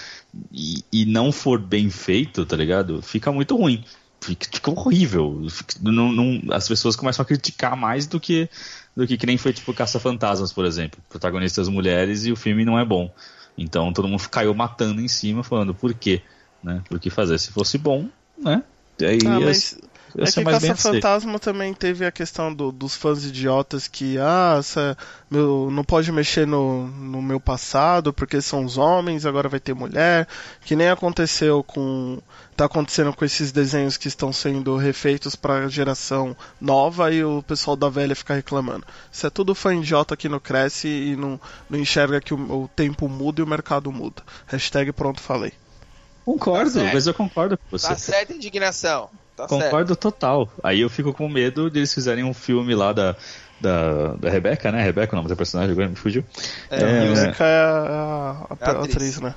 e, 0.52 0.84
e 0.92 1.06
não 1.06 1.32
for 1.32 1.60
bem 1.60 1.90
feito, 1.90 2.46
tá 2.46 2.56
ligado? 2.56 3.02
Fica 3.02 3.32
muito 3.32 3.56
ruim. 3.56 3.84
Fica, 4.22 4.48
fica 4.52 4.72
horrível. 4.72 5.46
Fica- 5.50 5.76
não- 5.82 6.12
não- 6.12 6.42
as 6.54 6.68
pessoas 6.68 6.96
começam 6.96 7.24
a 7.24 7.26
criticar 7.26 7.76
mais 7.76 8.08
do 8.08 8.20
que 8.20 8.50
do 8.96 9.06
que, 9.06 9.18
que 9.18 9.26
nem 9.26 9.38
foi 9.38 9.52
tipo 9.52 9.74
Caça-Fantasmas, 9.74 10.54
por 10.54 10.66
exemplo. 10.66 11.00
Protagonistas 11.10 11.68
mulheres 11.68 12.26
e 12.26 12.32
o 12.32 12.36
filme 12.36 12.64
não 12.64 12.80
é 12.80 12.86
bom. 12.86 13.14
Então 13.58 13.92
todo 13.92 14.08
mundo 14.08 14.28
caiu 14.30 14.54
matando 14.54 15.02
em 15.02 15.08
cima, 15.08 15.44
falando 15.44 15.74
por 15.76 15.94
quê? 15.94 16.22
Né? 16.64 16.82
Porque 16.90 17.10
fazer 17.10 17.38
se 17.38 17.52
fosse 17.52 17.78
bom, 17.78 18.08
né? 18.38 18.64
Aí 19.02 19.20
Ah, 19.28 19.40
mas 19.42 19.78
ia 20.18 20.24
é 20.24 20.28
ser 20.28 20.40
que 20.42 20.46
mais 20.46 20.62
bem 20.62 20.72
aceito. 20.72 20.94
Caça-Fantasma 21.02 21.40
também 21.40 21.74
teve 21.74 22.06
a 22.06 22.12
questão 22.12 22.54
do- 22.54 22.72
dos 22.72 22.96
fãs 22.96 23.24
idiotas 23.26 23.88
que, 23.88 24.18
ah, 24.18 24.56
essa, 24.60 24.98
meu, 25.30 25.70
não 25.72 25.84
pode 25.84 26.12
mexer 26.12 26.46
no, 26.48 26.88
no 26.88 27.22
meu 27.22 27.40
passado 27.40 28.14
porque 28.14 28.42
são 28.42 28.64
os 28.66 28.78
homens, 28.78 29.26
agora 29.26 29.50
vai 29.50 29.60
ter 29.60 29.74
mulher. 29.74 30.28
Que 30.62 30.76
nem 30.76 30.90
aconteceu 30.90 31.64
com. 31.64 32.20
Tá 32.56 32.66
acontecendo 32.66 33.12
com 33.14 33.26
esses 33.26 33.52
desenhos 33.52 33.98
que 33.98 34.08
estão 34.08 34.32
sendo 34.32 34.78
refeitos 34.78 35.36
pra 35.36 35.68
geração 35.68 36.36
nova 36.62 37.12
e 37.12 37.22
o 37.22 37.44
pessoal 37.44 37.76
da 37.76 37.90
velha 37.90 38.16
fica 38.16 38.34
reclamando. 38.34 38.86
Isso 39.12 39.28
é 39.28 39.30
tudo 39.30 39.54
fã 39.54 39.76
idiota 39.76 40.16
que 40.16 40.30
não 40.30 40.40
cresce 40.40 40.88
e 40.88 41.16
não, 41.18 41.38
não 41.70 41.78
enxerga 41.78 42.22
que 42.22 42.34
o, 42.34 42.64
o 42.64 42.70
tempo 42.74 43.10
muda 43.10 43.42
e 43.42 43.44
o 43.44 43.48
mercado 43.48 43.92
muda. 43.92 44.24
Hashtag 44.48 44.94
pronto 44.94 45.20
falei. 45.22 45.52
Concordo, 46.24 46.80
Tá 46.80 46.92
mas 46.94 47.06
eu 47.08 47.14
concordo 47.14 47.58
com 47.58 47.64
você. 47.70 47.88
Tá 47.90 47.96
certa 47.96 48.34
indignação. 48.34 49.10
Tá 49.36 49.48
certo. 49.48 49.64
Concordo 49.64 49.96
total. 49.96 50.50
Aí 50.64 50.82
eu 50.82 50.90
fico 50.90 51.14
com 51.14 51.28
medo 51.28 51.70
de 51.70 51.80
eles 51.80 51.94
fizerem 51.94 52.24
um 52.24 52.34
filme 52.34 52.74
lá 52.74 52.94
da, 52.94 53.16
da, 53.60 54.16
da 54.16 54.30
Rebeca, 54.30 54.72
né? 54.72 54.82
Rebeca, 54.84 55.14
o 55.14 55.16
nome 55.18 55.30
da 55.30 55.36
personagem, 55.36 55.72
agora 55.72 55.90
me 55.90 55.96
fugiu. 55.96 56.24
É, 56.70 56.82
É, 56.82 57.00
A 57.02 57.10
música 57.10 57.44
é 57.44 57.60
a, 57.60 57.68
a- 57.70 58.48
a 58.50 58.58
É 58.62 58.66
a 58.66 58.72
atriz. 58.72 58.96
atriz, 58.96 59.20
né? 59.22 59.36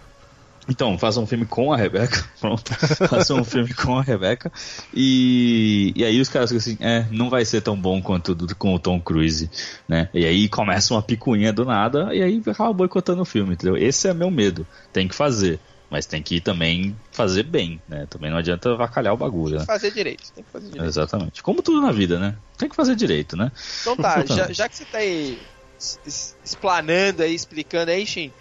Então, 0.70 0.98
façam 0.98 1.22
um 1.22 1.26
filme 1.26 1.46
com 1.46 1.72
a 1.72 1.76
Rebeca. 1.78 2.22
Pronto. 2.38 2.74
façam 3.08 3.38
um 3.40 3.44
filme 3.44 3.72
com 3.72 3.96
a 3.98 4.02
Rebeca. 4.02 4.52
E, 4.92 5.92
e 5.96 6.04
aí 6.04 6.20
os 6.20 6.28
caras 6.28 6.50
ficam 6.50 6.58
assim, 6.60 6.76
é, 6.80 7.06
não 7.10 7.30
vai 7.30 7.44
ser 7.44 7.62
tão 7.62 7.74
bom 7.80 8.02
quanto 8.02 8.34
do, 8.34 8.54
com 8.54 8.74
o 8.74 8.78
Tom 8.78 9.00
Cruise, 9.00 9.50
né? 9.88 10.10
E 10.12 10.26
aí 10.26 10.46
começa 10.48 10.92
uma 10.92 11.02
picuinha 11.02 11.52
do 11.54 11.64
nada 11.64 12.14
e 12.14 12.22
aí 12.22 12.42
acaba 12.46 12.72
boicotando 12.72 13.22
o 13.22 13.24
filme, 13.24 13.54
entendeu? 13.54 13.76
Esse 13.78 14.08
é 14.08 14.14
meu 14.14 14.30
medo. 14.30 14.66
Tem 14.92 15.08
que 15.08 15.14
fazer. 15.14 15.58
Mas 15.90 16.04
tem 16.04 16.22
que 16.22 16.40
também 16.40 16.94
fazer 17.12 17.44
bem, 17.44 17.80
né? 17.88 18.06
Também 18.10 18.30
não 18.30 18.38
adianta 18.38 18.74
vacalhar 18.76 19.14
o 19.14 19.16
bagulho, 19.16 19.52
Tem 19.52 19.58
né? 19.58 19.60
que 19.60 19.72
fazer 19.72 19.90
direito. 19.92 20.32
Tem 20.32 20.44
que 20.44 20.50
fazer 20.50 20.66
direito. 20.66 20.86
Exatamente. 20.86 21.42
Como 21.42 21.62
tudo 21.62 21.80
na 21.80 21.92
vida, 21.92 22.18
né? 22.18 22.36
Tem 22.58 22.68
que 22.68 22.76
fazer 22.76 22.94
direito, 22.94 23.36
né? 23.36 23.50
Então 23.80 23.96
tá, 23.96 24.24
já, 24.26 24.52
já 24.52 24.68
que 24.68 24.76
você 24.76 24.84
tá 24.84 24.98
aí 24.98 25.38
explanando 26.44 27.22
aí, 27.22 27.34
explicando 27.34 27.90
aí, 27.90 28.04
Shin, 28.06 28.32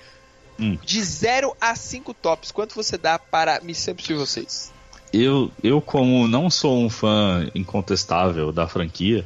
Hum. 0.60 0.78
de 0.84 1.04
0 1.04 1.56
a 1.62 1.76
5 1.76 2.14
tops, 2.16 2.52
quanto 2.52 2.74
você 2.74 2.98
dá 2.98 3.20
para 3.20 3.62
Missão 3.62 3.92
Impossível 3.92 4.26
6? 4.26 4.74
Eu, 5.14 5.52
eu, 5.64 5.80
como 5.80 6.28
não 6.28 6.50
sou 6.50 6.84
um 6.84 6.90
fã 6.90 7.50
incontestável 7.56 8.52
da 8.52 8.68
franquia, 8.68 9.24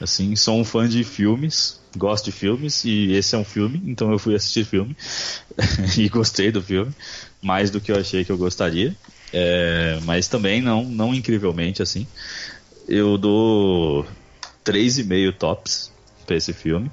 assim, 0.00 0.36
sou 0.36 0.58
um 0.58 0.64
fã 0.64 0.88
de 0.88 1.04
filmes, 1.04 1.80
gosto 1.96 2.26
de 2.26 2.32
filmes, 2.32 2.84
e 2.84 3.12
esse 3.12 3.34
é 3.34 3.38
um 3.38 3.44
filme, 3.44 3.80
então 3.86 4.10
eu 4.10 4.18
fui 4.18 4.34
assistir 4.34 4.64
filme 4.64 4.94
e 5.96 6.08
gostei 6.08 6.50
do 6.50 6.60
filme, 6.60 6.92
mais 7.42 7.70
do 7.70 7.80
que 7.80 7.90
eu 7.90 7.96
achei 7.96 8.24
que 8.24 8.30
eu 8.30 8.38
gostaria, 8.38 8.96
é, 9.32 9.98
mas 10.04 10.28
também 10.28 10.62
não, 10.62 10.84
não 10.84 11.14
incrivelmente 11.14 11.82
assim. 11.82 12.06
Eu 12.88 13.18
dou 13.18 14.06
3,5 14.64 15.32
tops 15.36 15.92
pra 16.26 16.36
esse 16.36 16.52
filme. 16.52 16.90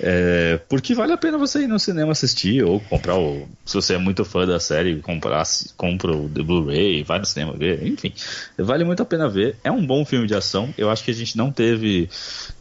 É, 0.00 0.60
porque 0.68 0.94
vale 0.94 1.12
a 1.12 1.16
pena 1.16 1.36
você 1.36 1.62
ir 1.62 1.66
no 1.66 1.78
cinema 1.78 2.12
assistir 2.12 2.64
ou 2.64 2.80
comprar 2.80 3.16
o. 3.16 3.48
Se 3.64 3.74
você 3.74 3.94
é 3.94 3.98
muito 3.98 4.24
fã 4.24 4.46
da 4.46 4.60
série, 4.60 5.00
comprar, 5.00 5.42
compra 5.76 6.12
o 6.12 6.28
Blu-ray, 6.28 7.02
vai 7.02 7.18
no 7.18 7.26
cinema 7.26 7.52
ver, 7.52 7.84
enfim. 7.86 8.12
Vale 8.56 8.84
muito 8.84 9.02
a 9.02 9.06
pena 9.06 9.28
ver. 9.28 9.56
É 9.62 9.70
um 9.70 9.84
bom 9.84 10.04
filme 10.04 10.26
de 10.26 10.34
ação. 10.34 10.72
Eu 10.78 10.90
acho 10.90 11.04
que 11.04 11.10
a 11.10 11.14
gente 11.14 11.36
não 11.36 11.50
teve 11.50 12.08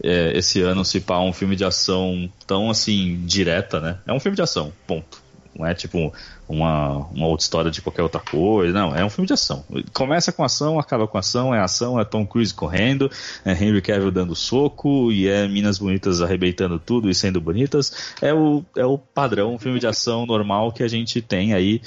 é, 0.03 0.37
esse 0.37 0.61
ano 0.61 0.83
se 0.83 0.99
pá 0.99 1.19
um 1.19 1.33
filme 1.33 1.55
de 1.55 1.63
ação 1.63 2.29
tão 2.45 2.69
assim 2.69 3.21
direta, 3.25 3.79
né? 3.79 3.97
É 4.05 4.13
um 4.13 4.19
filme 4.19 4.35
de 4.35 4.41
ação, 4.41 4.73
ponto. 4.85 5.21
Não 5.57 5.65
é 5.65 5.73
tipo 5.73 6.13
uma, 6.47 7.07
uma 7.07 7.27
outra 7.27 7.43
história 7.43 7.71
de 7.71 7.81
qualquer 7.81 8.03
outra 8.03 8.19
coisa. 8.19 8.73
Não, 8.73 8.95
é 8.95 9.03
um 9.03 9.09
filme 9.09 9.27
de 9.27 9.33
ação. 9.33 9.63
Começa 9.93 10.31
com 10.31 10.43
ação, 10.43 10.79
acaba 10.79 11.07
com 11.07 11.17
ação, 11.17 11.53
é 11.53 11.59
ação, 11.59 11.99
é 11.99 12.05
Tom 12.05 12.25
Cruise 12.25 12.53
correndo, 12.53 13.11
é 13.43 13.51
Henry 13.51 13.81
Cavill 13.81 14.11
dando 14.11 14.35
soco, 14.35 15.11
e 15.11 15.27
é 15.27 15.47
minas 15.47 15.77
bonitas 15.77 16.21
arrebentando 16.21 16.79
tudo 16.79 17.09
e 17.09 17.15
sendo 17.15 17.41
bonitas. 17.41 18.13
É 18.21 18.33
o, 18.33 18.63
é 18.75 18.85
o 18.85 18.97
padrão, 18.97 19.55
um 19.55 19.59
filme 19.59 19.79
de 19.79 19.87
ação 19.87 20.25
normal 20.25 20.71
que 20.71 20.83
a 20.83 20.87
gente 20.87 21.21
tem 21.21 21.53
aí 21.53 21.81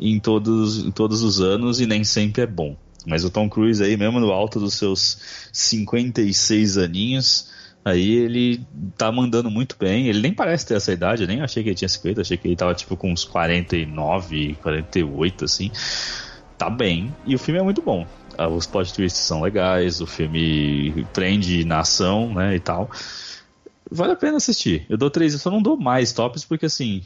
em 0.00 0.18
todos, 0.18 0.78
em 0.78 0.90
todos 0.90 1.22
os 1.22 1.40
anos 1.40 1.80
e 1.80 1.86
nem 1.86 2.04
sempre 2.04 2.42
é 2.42 2.46
bom. 2.46 2.76
Mas 3.06 3.24
o 3.24 3.30
Tom 3.30 3.48
Cruise 3.48 3.82
aí, 3.82 3.96
mesmo 3.96 4.18
no 4.18 4.32
alto 4.32 4.58
dos 4.58 4.74
seus 4.74 5.18
56 5.52 6.76
aninhos, 6.76 7.48
aí 7.86 8.16
ele 8.16 8.66
tá 8.98 9.12
mandando 9.12 9.48
muito 9.48 9.76
bem. 9.78 10.08
Ele 10.08 10.20
nem 10.20 10.34
parece 10.34 10.66
ter 10.66 10.74
essa 10.74 10.92
idade, 10.92 11.22
eu 11.22 11.28
nem 11.28 11.40
achei 11.40 11.62
que 11.62 11.68
ele 11.68 11.76
tinha 11.76 11.88
50, 11.88 12.20
achei 12.20 12.36
que 12.36 12.48
ele 12.48 12.56
tava 12.56 12.74
tipo 12.74 12.96
com 12.96 13.12
uns 13.12 13.24
49, 13.24 14.58
48, 14.60 15.44
assim. 15.44 15.70
Tá 16.58 16.68
bem. 16.68 17.14
E 17.24 17.36
o 17.36 17.38
filme 17.38 17.60
é 17.60 17.62
muito 17.62 17.80
bom. 17.80 18.04
Ah, 18.36 18.48
Os 18.48 18.66
plot 18.66 18.92
twists 18.92 19.22
são 19.22 19.40
legais, 19.40 20.00
o 20.00 20.06
filme 20.06 21.06
prende 21.12 21.64
na 21.64 21.78
ação, 21.78 22.34
né, 22.34 22.56
e 22.56 22.60
tal. 22.60 22.90
Vale 23.88 24.12
a 24.14 24.16
pena 24.16 24.38
assistir. 24.38 24.84
Eu 24.88 24.96
dou 24.96 25.08
três, 25.08 25.32
eu 25.32 25.38
só 25.38 25.48
não 25.48 25.62
dou 25.62 25.76
mais 25.76 26.12
tops 26.12 26.44
porque 26.44 26.66
assim, 26.66 27.02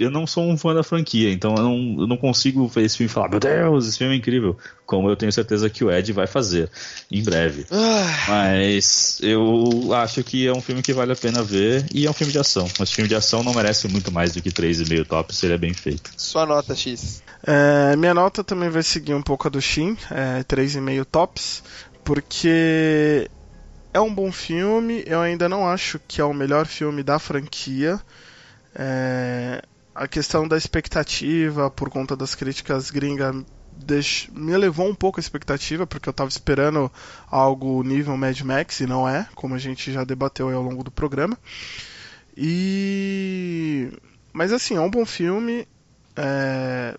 eu 0.00 0.10
não 0.10 0.26
sou 0.26 0.48
um 0.48 0.56
fã 0.56 0.74
da 0.74 0.82
franquia, 0.82 1.30
então 1.30 1.54
eu 1.54 1.62
não, 1.62 1.96
eu 2.00 2.06
não 2.06 2.16
consigo 2.16 2.66
ver 2.66 2.84
esse 2.84 2.96
filme 2.96 3.10
e 3.10 3.12
falar, 3.12 3.28
meu 3.28 3.38
Deus, 3.38 3.86
esse 3.86 3.98
filme 3.98 4.14
é 4.14 4.16
incrível, 4.16 4.56
como 4.86 5.10
eu 5.10 5.14
tenho 5.14 5.30
certeza 5.30 5.68
que 5.68 5.84
o 5.84 5.90
Ed 5.90 6.10
vai 6.12 6.26
fazer 6.26 6.70
em 7.10 7.22
breve. 7.22 7.66
Mas 8.26 9.18
eu 9.22 9.92
acho 9.92 10.24
que 10.24 10.46
é 10.46 10.52
um 10.52 10.62
filme 10.62 10.82
que 10.82 10.94
vale 10.94 11.12
a 11.12 11.16
pena 11.16 11.42
ver 11.42 11.86
e 11.94 12.06
é 12.06 12.10
um 12.10 12.14
filme 12.14 12.32
de 12.32 12.38
ação. 12.38 12.66
Mas 12.78 12.90
filme 12.90 13.08
de 13.08 13.14
ação 13.14 13.42
não 13.42 13.52
merece 13.52 13.86
muito 13.88 14.10
mais 14.10 14.32
do 14.32 14.40
que 14.40 14.50
3,5 14.50 15.06
top 15.06 15.34
se 15.34 15.46
ele 15.46 15.54
é 15.54 15.58
bem 15.58 15.74
feito. 15.74 16.10
Sua 16.16 16.46
nota 16.46 16.74
X. 16.74 17.22
É, 17.46 17.94
minha 17.96 18.14
nota 18.14 18.42
também 18.42 18.70
vai 18.70 18.82
seguir 18.82 19.14
um 19.14 19.22
pouco 19.22 19.48
a 19.48 19.50
do 19.50 19.60
Shin, 19.60 19.96
é, 20.10 20.42
3,5 20.44 21.04
tops, 21.04 21.62
porque 22.02 23.28
é 23.92 24.00
um 24.00 24.14
bom 24.14 24.32
filme, 24.32 25.02
eu 25.06 25.20
ainda 25.20 25.48
não 25.48 25.66
acho 25.66 26.00
que 26.08 26.20
é 26.20 26.24
o 26.24 26.32
melhor 26.32 26.66
filme 26.66 27.02
da 27.02 27.18
franquia. 27.18 28.00
É, 28.74 29.62
a 29.94 30.06
questão 30.06 30.46
da 30.46 30.56
expectativa, 30.56 31.70
por 31.70 31.90
conta 31.90 32.16
das 32.16 32.34
críticas 32.34 32.90
gringas, 32.90 33.44
me 34.32 34.56
levou 34.56 34.88
um 34.88 34.94
pouco 34.94 35.18
a 35.18 35.22
expectativa, 35.22 35.86
porque 35.86 36.08
eu 36.08 36.12
tava 36.12 36.28
esperando 36.28 36.90
algo 37.28 37.82
nível 37.82 38.16
Mad 38.16 38.38
Max, 38.40 38.80
e 38.80 38.86
não 38.86 39.08
é, 39.08 39.28
como 39.34 39.54
a 39.54 39.58
gente 39.58 39.92
já 39.92 40.04
debateu 40.04 40.54
ao 40.54 40.62
longo 40.62 40.84
do 40.84 40.90
programa. 40.90 41.36
E. 42.36 43.92
Mas 44.32 44.52
assim, 44.52 44.76
é 44.76 44.80
um 44.80 44.90
bom 44.90 45.04
filme. 45.04 45.66
É, 46.16 46.96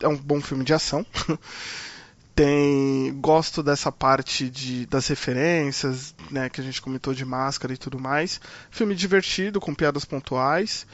é 0.00 0.08
um 0.08 0.16
bom 0.16 0.40
filme 0.40 0.64
de 0.64 0.74
ação. 0.74 1.04
Tem. 2.34 3.18
Gosto 3.20 3.62
dessa 3.62 3.90
parte 3.90 4.50
de, 4.50 4.84
das 4.86 5.06
referências, 5.06 6.14
né, 6.30 6.50
que 6.50 6.60
a 6.60 6.64
gente 6.64 6.82
comentou 6.82 7.14
de 7.14 7.24
máscara 7.24 7.72
e 7.72 7.78
tudo 7.78 7.98
mais. 7.98 8.40
Filme 8.70 8.94
divertido, 8.94 9.60
com 9.60 9.74
piadas 9.74 10.04
pontuais. 10.04 10.86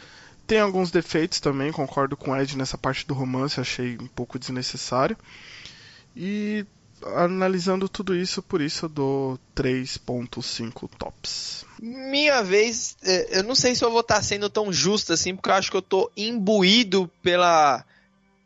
Tem 0.47 0.61
alguns 0.61 0.91
defeitos 0.91 1.41
também, 1.41 1.73
concordo 1.73 2.17
com 2.17 2.33
o 2.33 2.37
Ed 2.37 2.57
nessa 2.57 2.77
parte 2.77 3.07
do 3.07 3.15
romance, 3.15 3.61
achei 3.61 3.97
um 3.99 4.07
pouco 4.07 4.39
desnecessário. 4.39 5.17
E 6.17 6.67
analisando 7.17 7.89
tudo 7.89 8.15
isso, 8.15 8.43
por 8.43 8.61
isso 8.61 8.85
eu 8.85 8.89
dou 8.89 9.39
3.5 9.57 10.89
tops. 10.99 11.65
Minha 11.81 12.43
vez, 12.43 12.97
é, 13.03 13.39
eu 13.39 13.43
não 13.43 13.55
sei 13.55 13.75
se 13.75 13.85
eu 13.85 13.91
vou 13.91 14.01
estar 14.01 14.23
sendo 14.23 14.49
tão 14.49 14.73
justo 14.73 15.13
assim, 15.13 15.35
porque 15.35 15.51
eu 15.51 15.55
acho 15.55 15.71
que 15.71 15.77
eu 15.77 15.83
tô 15.83 16.11
imbuído 16.17 17.11
pela, 17.23 17.85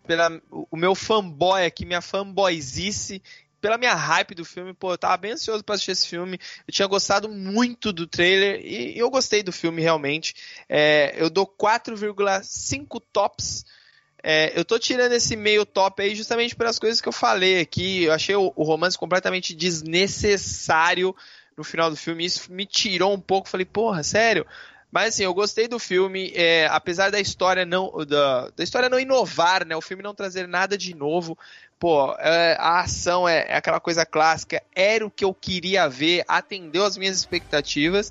pela 0.06 0.40
o 0.50 0.76
meu 0.76 0.94
fanboy 0.94 1.64
aqui, 1.64 1.84
minha 1.84 2.00
fanboyzice, 2.00 3.22
pela 3.60 3.78
minha 3.78 3.94
hype 3.94 4.34
do 4.34 4.44
filme. 4.44 4.72
Pô, 4.74 4.92
eu 4.92 4.98
tava 4.98 5.16
bem 5.16 5.32
ansioso 5.32 5.64
pra 5.64 5.74
assistir 5.74 5.92
esse 5.92 6.08
filme. 6.08 6.38
Eu 6.66 6.72
tinha 6.72 6.88
gostado 6.88 7.28
muito 7.28 7.92
do 7.92 8.06
trailer 8.06 8.60
e 8.64 8.98
eu 8.98 9.10
gostei 9.10 9.42
do 9.42 9.52
filme 9.52 9.82
realmente. 9.82 10.34
É, 10.68 11.14
eu 11.16 11.30
dou 11.30 11.46
4,5 11.46 13.02
tops. 13.12 13.64
É, 14.22 14.58
eu 14.58 14.64
tô 14.64 14.78
tirando 14.78 15.12
esse 15.12 15.36
meio 15.36 15.64
top 15.64 16.02
aí 16.02 16.14
justamente 16.14 16.56
pelas 16.56 16.78
coisas 16.78 17.00
que 17.00 17.08
eu 17.08 17.12
falei 17.12 17.60
aqui. 17.60 18.04
Eu 18.04 18.12
achei 18.12 18.34
o, 18.34 18.52
o 18.56 18.64
romance 18.64 18.98
completamente 18.98 19.54
desnecessário 19.54 21.14
no 21.56 21.64
final 21.64 21.90
do 21.90 21.96
filme. 21.96 22.24
Isso 22.24 22.52
me 22.52 22.66
tirou 22.66 23.12
um 23.12 23.20
pouco. 23.20 23.48
Falei, 23.48 23.64
porra, 23.64 24.02
sério? 24.02 24.46
Mas 24.90 25.08
assim, 25.14 25.24
eu 25.24 25.34
gostei 25.34 25.68
do 25.68 25.78
filme, 25.78 26.32
é, 26.34 26.66
apesar 26.70 27.10
da 27.10 27.20
história 27.20 27.66
não 27.66 27.92
da, 28.06 28.48
da 28.50 28.64
história 28.64 28.88
não 28.88 28.98
inovar, 28.98 29.66
né? 29.66 29.76
O 29.76 29.80
filme 29.80 30.02
não 30.02 30.14
trazer 30.14 30.46
nada 30.46 30.78
de 30.78 30.94
novo. 30.94 31.36
Pô, 31.78 32.14
é, 32.18 32.56
a 32.58 32.80
ação 32.80 33.28
é, 33.28 33.46
é 33.48 33.56
aquela 33.56 33.78
coisa 33.78 34.06
clássica, 34.06 34.62
era 34.74 35.06
o 35.06 35.10
que 35.10 35.24
eu 35.24 35.34
queria 35.34 35.88
ver, 35.88 36.24
atendeu 36.26 36.84
as 36.84 36.96
minhas 36.96 37.16
expectativas. 37.16 38.10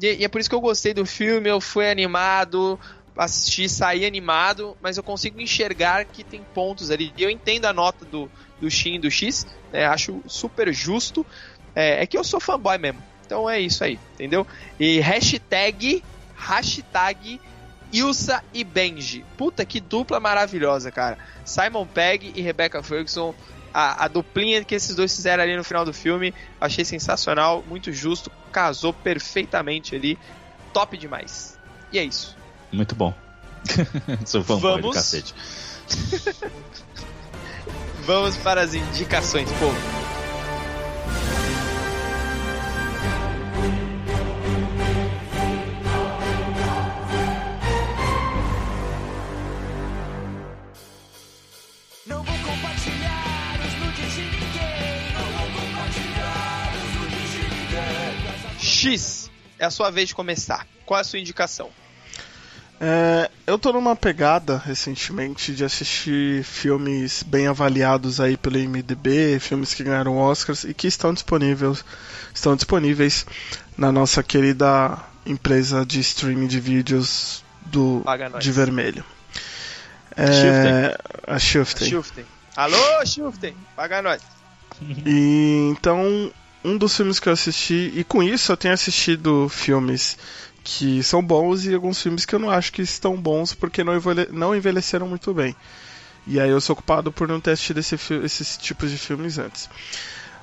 E, 0.00 0.16
e 0.16 0.24
é 0.24 0.28
por 0.28 0.40
isso 0.40 0.48
que 0.48 0.54
eu 0.54 0.60
gostei 0.60 0.92
do 0.92 1.06
filme, 1.06 1.48
eu 1.48 1.60
fui 1.60 1.90
animado, 1.90 2.78
assisti, 3.16 3.68
saí 3.68 4.04
animado, 4.04 4.76
mas 4.80 4.96
eu 4.96 5.02
consigo 5.02 5.40
enxergar 5.40 6.04
que 6.04 6.22
tem 6.22 6.44
pontos 6.44 6.90
ali. 6.90 7.12
E 7.16 7.22
eu 7.22 7.30
entendo 7.30 7.64
a 7.64 7.72
nota 7.72 8.04
do, 8.04 8.30
do 8.60 8.70
Shin 8.70 8.96
e 8.96 9.00
do 9.00 9.10
X, 9.10 9.46
né, 9.72 9.86
acho 9.86 10.22
super 10.26 10.72
justo. 10.72 11.26
É, 11.74 12.02
é 12.02 12.06
que 12.06 12.16
eu 12.16 12.24
sou 12.24 12.40
fanboy 12.40 12.76
mesmo. 12.76 13.02
Então 13.24 13.48
é 13.48 13.60
isso 13.60 13.84
aí, 13.84 13.98
entendeu? 14.14 14.46
E 14.78 15.00
hashtag, 15.00 16.04
hashtag 16.34 17.40
Ilsa 17.92 18.42
e 18.52 18.64
Benji. 18.64 19.24
Puta 19.36 19.64
que 19.64 19.80
dupla 19.80 20.20
maravilhosa, 20.20 20.90
cara. 20.90 21.18
Simon 21.44 21.86
Pegg 21.86 22.32
e 22.34 22.40
Rebecca 22.40 22.82
Ferguson. 22.82 23.34
A, 23.72 24.04
a 24.04 24.08
duplinha 24.08 24.64
que 24.64 24.74
esses 24.74 24.94
dois 24.96 25.14
fizeram 25.14 25.42
ali 25.42 25.56
no 25.56 25.62
final 25.62 25.84
do 25.84 25.92
filme, 25.92 26.34
achei 26.58 26.84
sensacional, 26.84 27.62
muito 27.68 27.92
justo, 27.92 28.32
casou 28.50 28.94
perfeitamente 28.94 29.94
ali, 29.94 30.18
top 30.72 30.96
demais. 30.96 31.58
E 31.92 31.98
é 31.98 32.04
isso. 32.04 32.36
Muito 32.72 32.94
bom. 32.94 33.14
Sou 34.24 34.42
do 34.42 34.58
Vamos. 34.58 34.94
cacete. 34.94 35.34
Vamos 38.04 38.36
para 38.38 38.62
as 38.62 38.72
indicações, 38.72 39.50
povo. 39.52 39.76
X, 58.78 59.28
é 59.58 59.64
a 59.64 59.70
sua 59.70 59.90
vez 59.90 60.08
de 60.08 60.14
começar. 60.14 60.66
Qual 60.86 60.96
é 60.98 61.00
a 61.00 61.04
sua 61.04 61.18
indicação? 61.18 61.68
É, 62.80 63.28
eu 63.44 63.58
tô 63.58 63.72
numa 63.72 63.96
pegada 63.96 64.56
recentemente 64.56 65.52
de 65.52 65.64
assistir 65.64 66.44
filmes 66.44 67.24
bem 67.24 67.48
avaliados 67.48 68.20
aí 68.20 68.36
pelo 68.36 68.56
IMDb, 68.56 69.40
filmes 69.40 69.74
que 69.74 69.82
ganharam 69.82 70.16
Oscars 70.16 70.62
e 70.62 70.72
que 70.72 70.86
estão 70.86 71.12
disponíveis, 71.12 71.84
estão 72.32 72.54
disponíveis 72.54 73.26
na 73.76 73.90
nossa 73.90 74.22
querida 74.22 74.96
empresa 75.26 75.84
de 75.84 75.98
streaming 75.98 76.46
de 76.46 76.60
vídeos 76.60 77.44
do 77.66 78.04
de 78.38 78.52
vermelho. 78.52 79.04
Shifting. 80.16 80.68
É, 80.68 80.98
a 81.26 81.38
Shifting. 81.38 81.84
Shifting. 81.84 82.24
Alô, 82.56 83.04
Shifting, 83.04 83.56
paga 83.74 84.00
nós. 84.02 84.22
E 85.04 85.70
então, 85.72 86.32
um 86.64 86.76
dos 86.76 86.96
filmes 86.96 87.18
que 87.20 87.28
eu 87.28 87.32
assisti, 87.32 87.92
e 87.94 88.04
com 88.04 88.22
isso 88.22 88.50
eu 88.52 88.56
tenho 88.56 88.74
assistido 88.74 89.48
filmes 89.48 90.16
que 90.64 91.02
são 91.02 91.22
bons 91.22 91.64
e 91.64 91.74
alguns 91.74 92.02
filmes 92.02 92.24
que 92.26 92.34
eu 92.34 92.38
não 92.38 92.50
acho 92.50 92.72
que 92.72 92.82
estão 92.82 93.16
bons 93.16 93.54
porque 93.54 93.82
não, 93.84 93.96
envelhe- 93.96 94.28
não 94.30 94.54
envelheceram 94.54 95.08
muito 95.08 95.32
bem. 95.32 95.54
E 96.26 96.38
aí 96.38 96.50
eu 96.50 96.60
sou 96.60 96.76
culpado 96.76 97.10
por 97.10 97.26
não 97.26 97.40
ter 97.40 97.52
assistido 97.52 97.78
esse 97.78 97.94
esses 98.22 98.56
tipos 98.58 98.90
de 98.90 98.98
filmes 98.98 99.38
antes. 99.38 99.68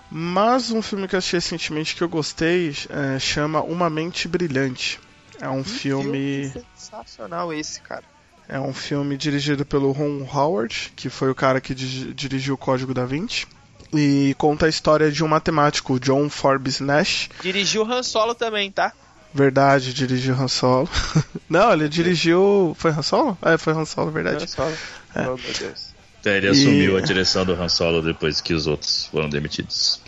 Mas 0.09 0.71
um 0.71 0.81
filme 0.81 1.07
que 1.07 1.15
eu 1.15 1.19
assisti 1.19 1.35
recentemente 1.35 1.95
que 1.95 2.03
eu 2.03 2.09
gostei 2.09 2.75
é, 2.89 3.19
chama 3.19 3.61
Uma 3.61 3.89
Mente 3.89 4.27
Brilhante. 4.27 4.99
É 5.39 5.49
um 5.49 5.63
filme. 5.63 6.51
Sensacional 6.75 7.53
esse, 7.53 7.81
cara. 7.81 8.03
É 8.47 8.59
um 8.59 8.73
filme 8.73 9.17
dirigido 9.17 9.65
pelo 9.65 9.91
Ron 9.91 10.27
Howard, 10.31 10.93
que 10.95 11.09
foi 11.09 11.29
o 11.29 11.35
cara 11.35 11.59
que 11.59 11.73
di- 11.75 12.13
dirigiu 12.13 12.53
o 12.53 12.57
Código 12.57 12.93
da 12.93 13.05
Vinci. 13.05 13.45
E 13.93 14.35
conta 14.37 14.65
a 14.65 14.69
história 14.69 15.11
de 15.11 15.23
um 15.23 15.27
matemático, 15.27 15.99
John 15.99 16.29
Forbes 16.29 16.79
Nash. 16.79 17.29
Dirigiu 17.41 17.83
Han 17.89 18.03
Solo 18.03 18.35
também, 18.35 18.71
tá? 18.71 18.91
Verdade, 19.33 19.93
dirigiu 19.93 20.33
Han 20.35 20.47
Solo. 20.47 20.89
Não, 21.49 21.71
ele 21.73 21.87
dirigiu. 21.89 22.75
Foi 22.79 22.91
Han 22.91 23.01
Solo? 23.01 23.37
É, 23.41 23.57
foi 23.57 23.73
Han 23.73 23.85
Solo, 23.85 24.11
verdade. 24.11 24.43
Han 24.43 24.47
Solo. 24.47 24.73
É. 25.13 25.21
Oh, 25.29 25.37
meu 25.37 25.53
Deus. 25.59 25.93
Então, 26.19 26.33
ele 26.33 26.47
E- 26.47 26.49
assumiu 26.49 26.97
a 26.97 27.01
direção 27.01 27.45
do 27.45 27.53
Han 27.53 27.69
Solo 27.69 28.01
depois 28.01 28.41
que 28.41 28.53
os 28.53 28.65
outros 28.67 29.05
foram 29.11 29.29
demitidos. 29.29 30.01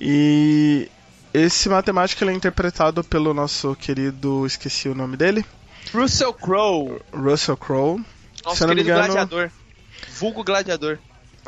E 0.00 0.88
esse 1.32 1.68
matemático 1.68 2.22
ele 2.22 2.30
é 2.30 2.34
interpretado 2.34 3.02
pelo 3.04 3.34
nosso 3.34 3.74
querido. 3.76 4.46
Esqueci 4.46 4.88
o 4.88 4.94
nome 4.94 5.16
dele. 5.16 5.44
Russell 5.92 6.32
Crowe. 6.32 7.00
Russell 7.12 7.56
Crowe. 7.56 8.02
Nosso 8.44 8.56
Se 8.58 8.64
me 8.66 8.70
querido 8.74 8.90
engano- 8.90 9.06
gladiador. 9.06 9.50
Vulgo 10.18 10.44
gladiador. 10.44 10.98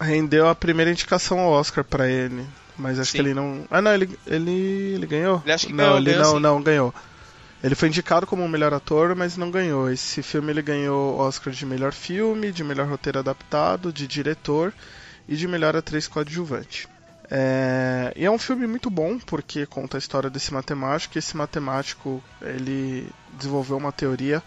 Rendeu 0.01 0.49
a 0.49 0.55
primeira 0.55 0.91
indicação 0.91 1.39
ao 1.39 1.53
Oscar 1.53 1.85
pra 1.85 2.09
ele. 2.09 2.45
Mas 2.77 2.99
acho 2.99 3.13
Sim. 3.13 3.17
que 3.17 3.23
ele 3.23 3.35
não. 3.35 3.65
Ah, 3.71 3.81
não, 3.81 3.95
ele, 3.95 4.19
ele, 4.27 4.51
ele 4.95 5.07
ganhou? 5.07 5.41
Ele 5.45 5.53
acha 5.53 5.67
que 5.67 5.73
não, 5.73 5.85
ganhou, 5.85 5.99
ele 5.99 6.13
ganhou 6.13 6.41
não, 6.41 6.41
não 6.41 6.63
ganhou. 6.63 6.95
Ele 7.65 7.75
foi 7.75 7.89
indicado 7.89 8.27
como 8.27 8.45
o 8.45 8.49
melhor 8.49 8.75
ator, 8.75 9.15
mas 9.15 9.37
não 9.37 9.51
ganhou. 9.51 9.91
Esse 9.91 10.23
filme 10.23 10.51
ele 10.51 10.63
ganhou 10.63 11.19
Oscar 11.19 11.53
de 11.53 11.65
melhor 11.65 11.93
filme, 11.93 12.53
de 12.53 12.63
melhor 12.63 12.87
roteiro 12.87 13.19
adaptado, 13.19 13.93
de 13.93 14.07
diretor 14.07 14.75
e 15.27 15.35
de 15.37 15.49
melhor 15.49 15.75
atriz 15.75 16.07
coadjuvante. 16.07 16.87
É, 17.29 18.13
e 18.15 18.25
é 18.25 18.31
um 18.31 18.39
filme 18.39 18.67
muito 18.67 18.89
bom 18.89 19.19
porque 19.19 19.67
conta 19.67 19.97
a 19.97 19.99
história 19.99 20.29
desse 20.29 20.53
matemático. 20.53 21.17
E 21.17 21.19
esse 21.19 21.37
matemático 21.37 22.23
ele 22.43 23.09
desenvolveu 23.33 23.79
uma 23.79 23.91
teoria 23.91 24.43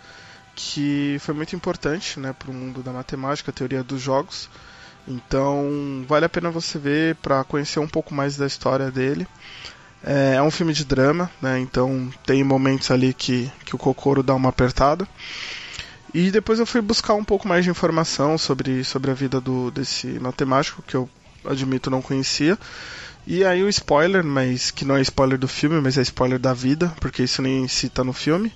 que 0.56 1.18
foi 1.20 1.34
muito 1.34 1.56
importante 1.56 2.20
né, 2.20 2.34
para 2.38 2.52
o 2.52 2.54
mundo 2.54 2.84
da 2.84 2.92
matemática, 2.92 3.50
a 3.50 3.54
teoria 3.54 3.84
dos 3.84 4.02
jogos. 4.02 4.50
Então 5.10 6.06
vale 6.08 6.26
a 6.26 6.30
pena 6.30 6.52
você 6.52 6.78
ver 6.78 7.16
para 7.16 7.44
conhecer 7.44 7.80
um 7.80 7.88
pouco 7.88 8.14
mais 8.14 8.38
da 8.38 8.46
história 8.46 8.92
dele. 8.92 9.28
É, 10.04 10.36
é 10.36 10.42
um 10.42 10.52
filme 10.52 10.72
de 10.72 10.86
drama, 10.86 11.30
né? 11.42 11.60
Então 11.60 12.10
tem 12.26 12.44
momentos 12.44 12.92
ali 12.92 13.14
que, 13.14 13.52
que 13.66 13.76
o 13.76 13.80
Kokoro 13.80 14.24
dá 14.24 14.36
uma 14.36 14.50
apertada. 14.50 15.08
E 16.14 16.32
depois 16.32 16.60
eu 16.60 16.66
fui 16.66 16.82
buscar 16.82 17.14
um 17.14 17.24
pouco 17.24 17.48
mais 17.48 17.64
de 17.64 17.70
informação 17.70 18.38
sobre, 18.38 18.84
sobre 18.84 19.12
a 19.12 19.14
vida 19.14 19.40
do, 19.40 19.70
desse 19.70 20.08
matemático, 20.20 20.82
que 20.82 20.96
eu 20.96 21.10
admito 21.46 21.90
não 21.90 22.02
conhecia. 22.02 22.58
E 23.28 23.44
aí 23.44 23.62
o 23.62 23.70
spoiler, 23.70 24.24
mas 24.24 24.72
que 24.72 24.86
não 24.86 24.98
é 24.98 25.02
spoiler 25.02 25.38
do 25.38 25.48
filme, 25.48 25.80
mas 25.80 25.98
é 25.98 26.02
spoiler 26.02 26.40
da 26.40 26.54
vida, 26.54 26.92
porque 27.00 27.24
isso 27.24 27.42
nem 27.42 27.68
cita 27.68 28.04
no 28.04 28.14
filme. 28.14 28.52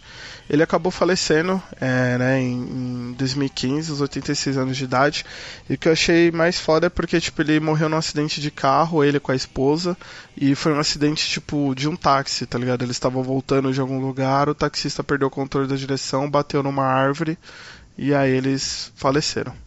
Ele 0.49 0.61
acabou 0.61 0.91
falecendo 0.91 1.61
é, 1.79 2.17
né, 2.17 2.39
em, 2.41 3.09
em 3.09 3.13
2015, 3.13 3.91
aos 3.91 4.01
86 4.01 4.57
anos 4.57 4.77
de 4.77 4.83
idade. 4.83 5.25
E 5.69 5.75
o 5.75 5.77
que 5.77 5.87
eu 5.87 5.93
achei 5.93 6.31
mais 6.31 6.59
foda 6.59 6.87
é 6.87 6.89
porque 6.89 7.19
tipo, 7.19 7.41
ele 7.41 7.59
morreu 7.59 7.87
num 7.89 7.97
acidente 7.97 8.41
de 8.41 8.51
carro, 8.51 9.03
ele 9.03 9.19
com 9.19 9.31
a 9.31 9.35
esposa. 9.35 9.97
E 10.35 10.53
foi 10.55 10.73
um 10.73 10.79
acidente 10.79 11.27
tipo 11.29 11.73
de 11.75 11.87
um 11.87 11.95
táxi, 11.95 12.45
tá 12.45 12.57
ligado? 12.57 12.83
Eles 12.83 12.95
estavam 12.95 13.23
voltando 13.23 13.71
de 13.71 13.79
algum 13.79 13.99
lugar, 13.99 14.49
o 14.49 14.55
taxista 14.55 15.03
perdeu 15.03 15.27
o 15.27 15.31
controle 15.31 15.67
da 15.67 15.75
direção, 15.75 16.29
bateu 16.29 16.61
numa 16.61 16.85
árvore 16.85 17.37
e 17.97 18.13
aí 18.13 18.31
eles 18.31 18.91
faleceram. 18.95 19.62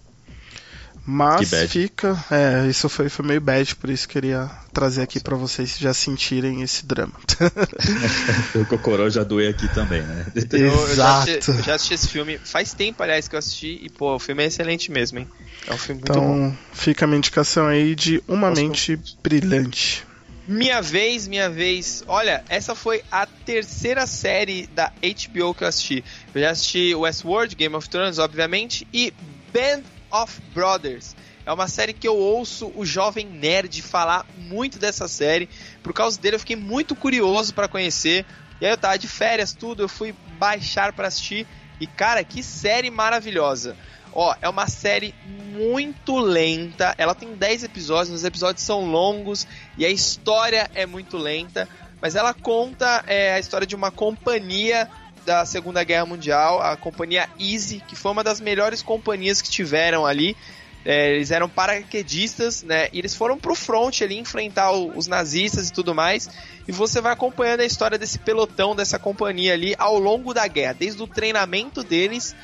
Mas 1.06 1.48
fica. 1.68 2.18
É, 2.28 2.66
isso 2.68 2.88
foi, 2.88 3.08
foi 3.08 3.24
meio 3.24 3.40
bad, 3.40 3.76
por 3.76 3.88
isso 3.88 4.08
queria 4.08 4.50
trazer 4.72 5.02
aqui 5.02 5.20
pra 5.20 5.36
vocês 5.36 5.78
já 5.78 5.94
sentirem 5.94 6.62
esse 6.62 6.84
drama. 6.84 7.14
O 8.56 8.64
Cocoró 8.64 9.08
já 9.08 9.22
doeu 9.22 9.48
aqui 9.48 9.68
também, 9.68 10.02
né? 10.02 10.26
Eu, 10.52 10.66
eu 10.66 10.96
já 10.96 11.18
assisti, 11.18 11.38
Exato. 11.38 11.58
eu 11.58 11.62
já 11.62 11.74
assisti 11.74 11.94
esse 11.94 12.08
filme 12.08 12.38
faz 12.38 12.72
tempo, 12.72 13.02
aliás, 13.02 13.28
que 13.28 13.34
eu 13.34 13.38
assisti. 13.38 13.78
E, 13.82 13.88
pô, 13.88 14.16
o 14.16 14.18
filme 14.18 14.42
é 14.42 14.46
excelente 14.46 14.90
mesmo, 14.90 15.18
hein? 15.18 15.28
É 15.66 15.74
um 15.74 15.78
filme 15.78 16.00
muito 16.00 16.12
bom. 16.12 16.36
Então 16.36 16.58
fica 16.72 17.04
a 17.04 17.08
minha 17.08 17.18
indicação 17.18 17.66
aí 17.66 17.94
de 17.94 18.22
Uma 18.26 18.50
Mente 18.50 18.98
Brilhante. 19.22 20.04
Minha 20.48 20.80
vez, 20.80 21.28
minha 21.28 21.50
vez. 21.50 22.02
Olha, 22.06 22.42
essa 22.48 22.74
foi 22.74 23.02
a 23.10 23.26
terceira 23.26 24.06
série 24.06 24.68
da 24.68 24.92
HBO 25.02 25.54
que 25.54 25.64
eu 25.64 25.68
assisti. 25.68 26.04
Eu 26.34 26.40
já 26.40 26.50
assisti 26.50 26.94
Westworld, 26.94 27.54
Game 27.54 27.74
of 27.74 27.88
Thrones, 27.88 28.18
obviamente, 28.18 28.86
e 28.92 29.12
Band 29.52 29.82
of 30.10 30.40
Brothers. 30.54 31.14
É 31.44 31.52
uma 31.52 31.68
série 31.68 31.92
que 31.92 32.08
eu 32.08 32.16
ouço 32.16 32.72
o 32.74 32.84
jovem 32.84 33.24
nerd 33.24 33.80
falar 33.80 34.26
muito 34.36 34.78
dessa 34.78 35.06
série. 35.06 35.48
Por 35.82 35.92
causa 35.92 36.20
dele, 36.20 36.36
eu 36.36 36.40
fiquei 36.40 36.56
muito 36.56 36.96
curioso 36.96 37.54
pra 37.54 37.68
conhecer. 37.68 38.26
E 38.60 38.66
aí 38.66 38.72
eu 38.72 38.76
tava 38.76 38.98
de 38.98 39.06
férias, 39.06 39.52
tudo, 39.52 39.82
eu 39.82 39.88
fui 39.88 40.14
baixar 40.38 40.92
pra 40.92 41.08
assistir. 41.08 41.46
E 41.80 41.86
cara, 41.86 42.24
que 42.24 42.42
série 42.42 42.90
maravilhosa. 42.90 43.76
Ó, 44.12 44.34
é 44.40 44.48
uma 44.48 44.66
série 44.66 45.14
muito 45.52 46.18
lenta. 46.18 46.94
Ela 46.98 47.14
tem 47.14 47.34
10 47.34 47.64
episódios, 47.64 48.14
os 48.14 48.24
episódios 48.24 48.64
são 48.64 48.90
longos 48.90 49.46
e 49.76 49.84
a 49.84 49.90
história 49.90 50.70
é 50.74 50.86
muito 50.86 51.16
lenta. 51.16 51.68
Mas 52.00 52.16
ela 52.16 52.34
conta 52.34 53.04
é, 53.06 53.34
a 53.34 53.38
história 53.38 53.66
de 53.66 53.76
uma 53.76 53.90
companhia 53.90 54.88
da 55.26 55.44
Segunda 55.44 55.82
Guerra 55.84 56.06
Mundial, 56.06 56.62
a 56.62 56.76
companhia 56.76 57.28
Easy, 57.38 57.82
que 57.86 57.96
foi 57.96 58.12
uma 58.12 58.22
das 58.22 58.40
melhores 58.40 58.80
companhias 58.80 59.42
que 59.42 59.50
tiveram 59.50 60.06
ali. 60.06 60.36
É, 60.84 61.16
eles 61.16 61.32
eram 61.32 61.48
paraquedistas, 61.48 62.62
né? 62.62 62.88
E 62.92 63.00
eles 63.00 63.12
foram 63.12 63.36
pro 63.36 63.56
front 63.56 64.02
ali 64.02 64.16
enfrentar 64.16 64.70
o- 64.70 64.96
os 64.96 65.08
nazistas 65.08 65.68
e 65.68 65.72
tudo 65.72 65.92
mais. 65.92 66.30
E 66.68 66.70
você 66.70 67.00
vai 67.00 67.12
acompanhando 67.12 67.60
a 67.60 67.64
história 67.64 67.98
desse 67.98 68.20
pelotão, 68.20 68.76
dessa 68.76 68.96
companhia 68.96 69.52
ali 69.52 69.74
ao 69.78 69.98
longo 69.98 70.32
da 70.32 70.46
guerra, 70.46 70.74
desde 70.74 71.02
o 71.02 71.08
treinamento 71.08 71.82
deles 71.82 72.36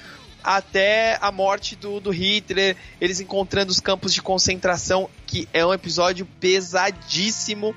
até 0.42 1.16
a 1.20 1.30
morte 1.30 1.76
do, 1.76 2.00
do 2.00 2.10
Hitler, 2.10 2.76
eles 3.00 3.20
encontrando 3.20 3.70
os 3.70 3.78
campos 3.78 4.12
de 4.12 4.20
concentração, 4.20 5.08
que 5.24 5.48
é 5.52 5.64
um 5.64 5.72
episódio 5.72 6.26
pesadíssimo. 6.40 7.76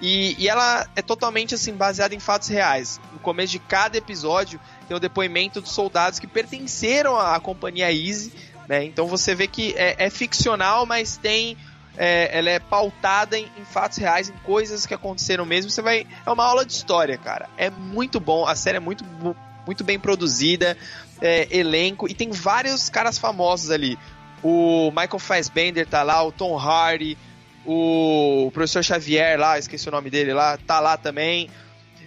E, 0.00 0.36
e 0.38 0.48
ela 0.48 0.86
é 0.94 1.00
totalmente 1.00 1.54
assim 1.54 1.72
baseada 1.72 2.14
em 2.14 2.20
fatos 2.20 2.48
reais. 2.48 3.00
No 3.12 3.18
começo 3.18 3.52
de 3.52 3.58
cada 3.58 3.96
episódio 3.96 4.60
tem 4.86 4.96
o 4.96 5.00
depoimento 5.00 5.60
dos 5.60 5.72
soldados 5.72 6.18
que 6.18 6.26
pertenceram 6.26 7.18
à 7.18 7.40
companhia 7.40 7.92
Easy, 7.92 8.32
né? 8.68 8.84
Então 8.84 9.06
você 9.06 9.34
vê 9.34 9.46
que 9.46 9.74
é, 9.76 9.96
é 9.98 10.10
ficcional, 10.10 10.84
mas 10.84 11.16
tem 11.16 11.56
é, 11.96 12.38
ela 12.38 12.50
é 12.50 12.58
pautada 12.58 13.38
em, 13.38 13.50
em 13.58 13.64
fatos 13.64 13.96
reais, 13.96 14.28
em 14.28 14.36
coisas 14.44 14.84
que 14.84 14.92
aconteceram 14.92 15.46
mesmo. 15.46 15.70
Você 15.70 15.80
vai 15.80 16.06
é 16.24 16.30
uma 16.30 16.44
aula 16.44 16.64
de 16.64 16.72
história, 16.72 17.16
cara. 17.16 17.48
É 17.56 17.70
muito 17.70 18.20
bom, 18.20 18.46
a 18.46 18.54
série 18.54 18.76
é 18.76 18.80
muito 18.80 19.04
muito 19.66 19.82
bem 19.82 19.98
produzida, 19.98 20.76
é, 21.20 21.48
elenco 21.56 22.08
e 22.08 22.14
tem 22.14 22.30
vários 22.30 22.88
caras 22.88 23.18
famosos 23.18 23.70
ali. 23.70 23.98
O 24.42 24.90
Michael 24.90 25.18
Fassbender 25.18 25.86
tá 25.86 26.02
lá, 26.02 26.22
o 26.22 26.30
Tom 26.30 26.56
Hardy, 26.56 27.16
o 27.66 28.50
professor 28.52 28.84
Xavier 28.84 29.38
lá, 29.38 29.58
esqueci 29.58 29.88
o 29.88 29.92
nome 29.92 30.08
dele 30.08 30.32
lá, 30.32 30.56
tá 30.56 30.78
lá 30.78 30.96
também. 30.96 31.50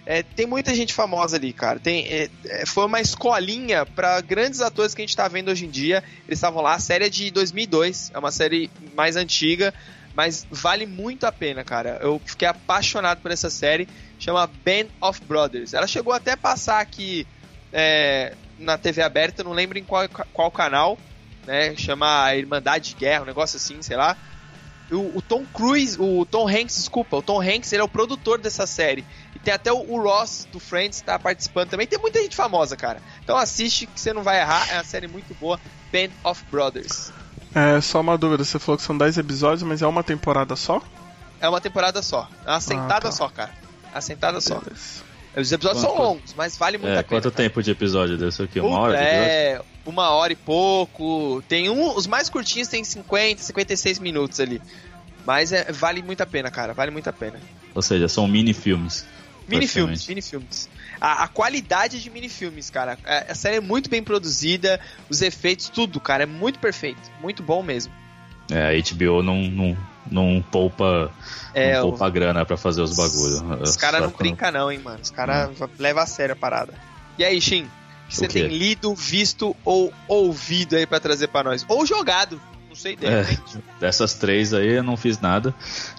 É, 0.06 0.22
tem 0.22 0.46
muita 0.46 0.74
gente 0.74 0.94
famosa 0.94 1.36
ali, 1.36 1.52
cara. 1.52 1.78
Tem, 1.78 2.06
é, 2.06 2.30
é, 2.46 2.66
foi 2.66 2.86
uma 2.86 3.00
escolinha 3.00 3.84
para 3.84 4.20
grandes 4.22 4.60
atores 4.60 4.94
que 4.94 5.02
a 5.02 5.04
gente 5.04 5.16
tá 5.16 5.28
vendo 5.28 5.50
hoje 5.50 5.66
em 5.66 5.70
dia. 5.70 6.02
Eles 6.26 6.38
estavam 6.38 6.62
lá. 6.62 6.74
A 6.74 6.78
série 6.78 7.06
é 7.06 7.08
de 7.10 7.30
2002, 7.30 8.10
é 8.14 8.18
uma 8.18 8.32
série 8.32 8.70
mais 8.96 9.16
antiga, 9.16 9.74
mas 10.14 10.46
vale 10.50 10.86
muito 10.86 11.26
a 11.26 11.32
pena, 11.32 11.62
cara. 11.62 11.98
Eu 12.00 12.20
fiquei 12.24 12.48
apaixonado 12.48 13.20
por 13.20 13.30
essa 13.30 13.50
série. 13.50 13.86
Chama 14.18 14.46
Band 14.46 14.88
of 15.00 15.20
Brothers. 15.26 15.74
Ela 15.74 15.86
chegou 15.86 16.12
até 16.12 16.32
a 16.32 16.36
passar 16.36 16.80
aqui 16.80 17.26
é, 17.72 18.34
na 18.58 18.78
TV 18.78 19.02
aberta, 19.02 19.44
não 19.44 19.52
lembro 19.52 19.78
em 19.78 19.84
qual, 19.84 20.08
qual 20.32 20.50
canal, 20.50 20.98
né? 21.46 21.76
Chama 21.76 22.34
Irmandade 22.34 22.90
de 22.90 22.96
Guerra, 22.96 23.22
um 23.22 23.26
negócio 23.26 23.58
assim, 23.58 23.80
sei 23.82 23.96
lá. 23.96 24.16
O, 24.90 25.18
o 25.18 25.22
Tom 25.22 25.44
Cruise, 25.54 25.96
o 26.00 26.26
Tom 26.26 26.48
Hanks, 26.48 26.76
desculpa, 26.76 27.16
o 27.16 27.22
Tom 27.22 27.40
Hanks, 27.40 27.72
ele 27.72 27.82
é 27.82 27.84
o 27.84 27.88
produtor 27.88 28.38
dessa 28.38 28.66
série. 28.66 29.04
E 29.34 29.38
tem 29.38 29.54
até 29.54 29.72
o, 29.72 29.78
o 29.78 30.02
Ross 30.02 30.48
do 30.52 30.58
Friends 30.58 31.00
tá 31.00 31.18
participando 31.18 31.70
também. 31.70 31.86
Tem 31.86 31.98
muita 31.98 32.20
gente 32.20 32.34
famosa, 32.34 32.76
cara. 32.76 33.00
Então 33.22 33.36
assiste 33.36 33.86
que 33.86 34.00
você 34.00 34.12
não 34.12 34.22
vai 34.22 34.40
errar. 34.40 34.68
É 34.70 34.74
uma 34.74 34.84
série 34.84 35.06
muito 35.06 35.34
boa. 35.38 35.60
Band 35.92 36.10
of 36.24 36.44
Brothers. 36.50 37.12
É, 37.54 37.80
só 37.80 38.00
uma 38.00 38.16
dúvida, 38.16 38.44
você 38.44 38.58
falou 38.58 38.76
que 38.78 38.84
são 38.84 38.96
10 38.96 39.18
episódios, 39.18 39.62
mas 39.62 39.82
é 39.82 39.86
uma 39.86 40.02
temporada 40.04 40.54
só? 40.54 40.80
É 41.40 41.48
uma 41.48 41.60
temporada 41.60 42.00
só. 42.02 42.28
É 42.46 42.50
uma 42.50 42.60
sentada 42.60 43.00
tá. 43.00 43.12
só, 43.12 43.28
cara. 43.28 43.50
É 43.92 43.96
uma 43.96 44.00
sentada 44.00 44.40
só. 44.40 44.60
Os 45.36 45.50
episódios 45.52 45.82
Quanto- 45.82 45.96
são 45.96 46.02
longos, 46.04 46.34
mas 46.36 46.56
vale 46.56 46.76
muito 46.78 46.90
É, 46.92 46.98
a 46.98 47.04
pena. 47.04 47.20
quanto 47.22 47.30
tempo 47.34 47.62
de 47.62 47.70
episódio 47.70 48.16
desse 48.18 48.42
aqui? 48.42 48.60
Uma 48.60 48.68
Puta, 48.70 48.80
hora 48.82 48.96
de 48.98 49.02
episódio? 49.04 49.28
É, 49.30 49.60
uma 49.86 50.10
hora 50.10 50.32
e 50.32 50.36
pouco. 50.36 51.42
Tem 51.48 51.68
um, 51.70 51.94
os 51.96 52.06
mais 52.06 52.28
curtinhos 52.28 52.68
tem 52.68 52.82
50, 52.84 53.42
56 53.42 53.98
minutos 53.98 54.40
ali. 54.40 54.60
Mas 55.26 55.52
é, 55.52 55.70
vale 55.72 56.02
muito 56.02 56.20
a 56.22 56.26
pena, 56.26 56.50
cara. 56.50 56.72
Vale 56.72 56.90
muito 56.90 57.08
a 57.08 57.12
pena. 57.12 57.38
Ou 57.74 57.82
seja, 57.82 58.08
são 58.08 58.26
mini 58.26 58.52
filmes. 58.52 59.04
Mini 59.48 59.66
filmes, 59.66 60.04
praticamente. 60.04 60.08
mini 60.08 60.22
filmes. 60.22 60.68
A, 61.00 61.24
a 61.24 61.28
qualidade 61.28 62.00
de 62.00 62.08
mini 62.10 62.28
filmes, 62.28 62.70
cara. 62.70 62.96
A, 63.04 63.32
a 63.32 63.34
série 63.34 63.56
é 63.56 63.60
muito 63.60 63.90
bem 63.90 64.02
produzida, 64.02 64.78
os 65.08 65.22
efeitos, 65.22 65.68
tudo, 65.68 65.98
cara, 66.00 66.22
é 66.22 66.26
muito 66.26 66.58
perfeito. 66.58 67.00
Muito 67.20 67.42
bom 67.42 67.62
mesmo. 67.62 67.92
É, 68.50 68.76
a 68.78 68.94
HBO 68.94 69.22
não, 69.22 69.42
não, 69.42 69.78
não 70.10 70.44
poupa, 70.50 71.12
É, 71.54 71.74
não 71.74 71.80
o- 71.86 71.90
poupa 71.90 72.08
grana 72.10 72.44
pra 72.46 72.56
fazer 72.56 72.80
os 72.82 72.94
bagulhos. 72.96 73.40
Os 73.68 73.76
caras 73.76 74.00
Só 74.00 74.06
não 74.06 74.12
brincam 74.16 74.50
não, 74.52 74.70
hein, 74.70 74.78
mano. 74.78 75.00
Os 75.02 75.10
caras 75.10 75.50
levam 75.78 76.02
a 76.02 76.06
sério 76.06 76.32
a 76.32 76.36
parada. 76.36 76.72
E 77.18 77.24
aí, 77.24 77.40
Shin? 77.40 77.68
Que 78.10 78.16
você 78.16 78.26
tem 78.26 78.48
lido, 78.48 78.92
visto 78.92 79.56
ou 79.64 79.92
ouvido 80.08 80.74
aí 80.74 80.84
pra 80.84 80.98
trazer 80.98 81.28
pra 81.28 81.44
nós? 81.44 81.64
Ou 81.68 81.86
jogado, 81.86 82.40
não 82.68 82.74
sei, 82.74 82.96
de 82.96 83.06
É, 83.06 83.24
dessas 83.78 84.14
três 84.14 84.52
aí 84.52 84.74
eu 84.74 84.82
não 84.82 84.96
fiz 84.96 85.20
nada, 85.20 85.54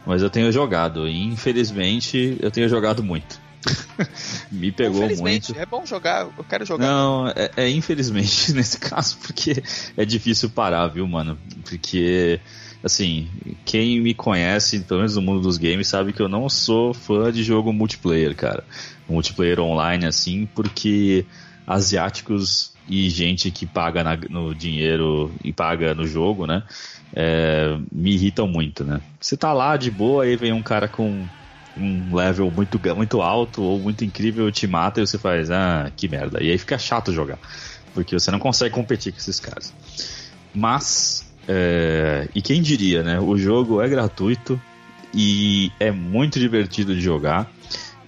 mas 0.06 0.22
eu 0.22 0.30
tenho 0.30 0.52
jogado. 0.52 1.08
E 1.08 1.24
infelizmente 1.24 2.38
eu 2.42 2.52
tenho 2.52 2.68
jogado 2.68 3.02
muito. 3.02 3.40
Me 4.52 4.72
pegou 4.72 5.04
Infelizmente, 5.06 5.54
muito. 5.54 5.62
é 5.62 5.66
bom 5.66 5.86
jogar, 5.86 6.28
eu 6.38 6.44
quero 6.44 6.66
jogar. 6.66 6.86
Não, 6.86 7.30
é, 7.30 7.52
é 7.56 7.70
infelizmente 7.70 8.52
nesse 8.54 8.78
caso, 8.78 9.18
porque 9.22 9.64
é 9.96 10.04
difícil 10.04 10.50
parar, 10.50 10.88
viu, 10.88 11.08
mano? 11.08 11.38
Porque, 11.64 12.42
assim, 12.84 13.30
quem 13.64 14.02
me 14.02 14.14
conhece, 14.14 14.80
pelo 14.82 15.00
menos 15.00 15.16
no 15.16 15.22
mundo 15.22 15.42
dos 15.42 15.58
games, 15.58 15.88
sabe 15.88 16.12
que 16.12 16.22
eu 16.22 16.28
não 16.28 16.50
sou 16.50 16.94
fã 16.94 17.32
de 17.32 17.44
jogo 17.44 17.72
multiplayer, 17.72 18.36
cara. 18.36 18.66
Multiplayer 19.08 19.60
online, 19.60 20.06
assim, 20.06 20.46
porque 20.54 21.26
asiáticos 21.66 22.72
e 22.88 23.10
gente 23.10 23.52
que 23.52 23.66
paga 23.66 24.04
na- 24.04 24.18
no 24.30 24.54
dinheiro 24.56 25.36
e 25.44 25.54
paga 25.54 25.94
no 25.94 26.06
jogo, 26.06 26.46
né? 26.46 26.64
é, 27.14 27.78
me 27.92 28.14
irritam 28.14 28.48
muito, 28.48 28.84
né? 28.84 29.02
Você 29.20 29.36
tá 29.36 29.54
lá 29.54 29.76
de 29.78 29.92
boa, 29.92 30.24
aí 30.24 30.36
vem 30.36 30.54
um 30.54 30.64
cara 30.64 30.88
com 30.88 31.30
um 31.76 32.16
level 32.16 32.52
muito, 32.52 32.80
muito 32.96 33.22
alto 33.22 33.62
ou 33.62 33.80
muito 33.80 34.04
incrível, 34.04 34.52
te 34.52 34.68
mata 34.68 35.02
e 35.02 35.06
você 35.08 35.18
faz, 35.18 35.50
ah, 35.52 35.92
que 35.96 36.08
merda. 36.08 36.42
E 36.44 36.52
aí 36.52 36.58
fica 36.58 36.78
chato 36.78 37.12
jogar, 37.12 37.40
porque 37.94 38.14
você 38.18 38.32
não 38.32 38.40
consegue 38.40 38.74
competir 38.74 39.12
com 39.12 39.20
esses 39.20 39.40
caras. 39.40 39.74
Mas, 40.54 41.24
é, 41.48 42.30
e 42.36 42.42
quem 42.42 42.62
diria, 42.62 43.04
né? 43.04 43.20
O 43.20 43.38
jogo 43.38 43.82
é 43.82 43.88
gratuito 43.88 44.62
e 45.14 45.72
é 45.80 45.92
muito 45.92 46.40
divertido 46.40 46.94
de 46.96 47.02
jogar. 47.02 47.52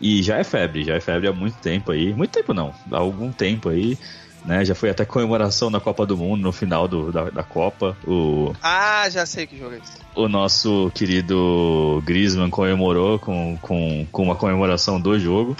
E 0.03 0.21
já 0.21 0.37
é 0.37 0.43
febre, 0.43 0.83
já 0.83 0.95
é 0.95 0.99
febre 0.99 1.27
há 1.29 1.33
muito 1.33 1.55
tempo 1.59 1.91
aí. 1.91 2.13
Muito 2.13 2.31
tempo 2.31 2.53
não, 2.53 2.73
há 2.91 2.97
algum 2.97 3.31
tempo 3.31 3.69
aí. 3.69 3.97
Né, 4.45 4.65
já 4.65 4.75
foi 4.75 4.89
até 4.89 5.05
comemoração 5.05 5.69
na 5.69 5.79
Copa 5.79 6.05
do 6.05 6.17
Mundo, 6.17 6.41
no 6.41 6.51
final 6.51 6.85
do, 6.85 7.13
da, 7.13 7.29
da 7.29 7.43
Copa. 7.43 7.95
O, 8.05 8.53
Ah, 8.61 9.09
já 9.09 9.25
sei 9.25 9.47
que 9.47 9.57
jogo 9.57 9.73
é 9.75 9.77
esse. 9.77 9.93
o 10.13 10.27
nosso 10.27 10.91
querido 10.93 12.03
Griezmann 12.05 12.49
comemorou 12.49 13.17
com, 13.17 13.57
com, 13.61 14.05
com 14.11 14.21
uma 14.23 14.35
comemoração 14.35 14.99
do 14.99 15.17
jogo. 15.17 15.55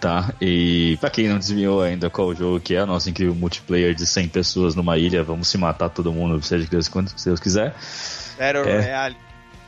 Tá? 0.00 0.32
E 0.40 0.96
pra 0.98 1.10
quem 1.10 1.28
não 1.28 1.38
desviou 1.38 1.82
ainda 1.82 2.08
qual 2.08 2.34
jogo 2.34 2.58
que 2.60 2.74
é, 2.74 2.84
nosso 2.86 3.10
incrível 3.10 3.34
multiplayer 3.34 3.94
de 3.94 4.06
100 4.06 4.28
pessoas 4.28 4.74
numa 4.74 4.96
ilha, 4.96 5.22
vamos 5.22 5.48
se 5.48 5.58
matar 5.58 5.88
todo 5.90 6.10
mundo, 6.12 6.42
seja 6.42 6.64
que 6.64 6.70
Deus, 6.70 6.88
quando 6.88 7.10
Deus 7.22 7.40
quiser. 7.40 7.74
Battle 8.38 8.64
É. 8.66 8.80
Royale. 8.80 9.16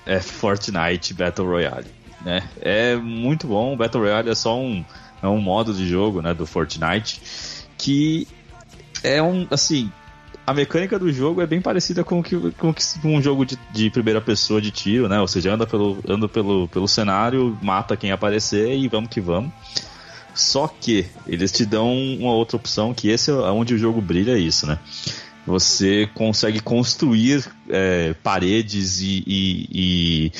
É 0.07 0.21
Fortnite 0.21 1.13
Battle 1.13 1.47
Royale, 1.47 1.87
né? 2.25 2.49
É 2.61 2.97
muito 2.97 3.47
bom, 3.47 3.75
o 3.75 3.77
Battle 3.77 4.03
Royale 4.03 4.31
é 4.31 4.35
só 4.35 4.59
um, 4.59 4.85
é 5.23 5.27
um 5.29 5.41
modo 5.41 5.73
de 5.73 5.87
jogo, 5.89 6.21
né, 6.23 6.35
do 6.35 6.47
Fortnite, 6.47 7.21
que 7.77 8.27
é 9.03 9.23
um, 9.23 9.47
assim, 9.51 9.91
a 10.47 10.53
mecânica 10.55 10.99
do 10.99 11.13
jogo 11.13 11.41
é 11.43 11.47
bem 11.47 11.61
parecida 11.61 12.03
com, 12.03 12.23
que, 12.23 12.37
com, 12.53 12.73
que- 12.73 12.99
com 13.01 13.15
um 13.17 13.23
jogo 13.23 13.45
de, 13.45 13.59
de 13.71 13.91
primeira 13.91 14.21
pessoa 14.21 14.61
de 14.63 14.71
tiro, 14.71 15.09
né? 15.09 15.21
Ou 15.21 15.29
seja, 15.29 15.53
anda 15.53 15.67
pelo, 15.67 15.99
anda 16.09 16.27
pelo, 16.27 16.67
pelo 16.69 16.89
cenário, 16.89 17.57
mata 17.63 17.97
quem 17.97 18.11
aparecer 18.13 18.75
e 18.77 18.89
vamos 18.89 19.11
que 19.11 19.21
vamos. 19.21 19.53
Só 20.35 20.67
que 20.69 21.05
eles 21.27 21.53
te 21.53 21.67
dão 21.67 21.93
uma 21.93 22.33
outra 22.33 22.57
opção, 22.57 22.95
que 22.95 23.09
esse 23.09 23.31
é 23.31 23.35
onde 23.35 23.75
o 23.75 23.79
jogo 23.79 24.01
brilha, 24.01 24.33
é 24.33 24.39
isso, 24.39 24.67
né? 24.67 24.79
Você 25.47 26.09
consegue 26.15 26.61
construir 26.61 27.45
é, 27.69 28.15
paredes 28.23 29.01
e, 29.01 29.23
e, 29.27 29.69
e, 29.73 30.33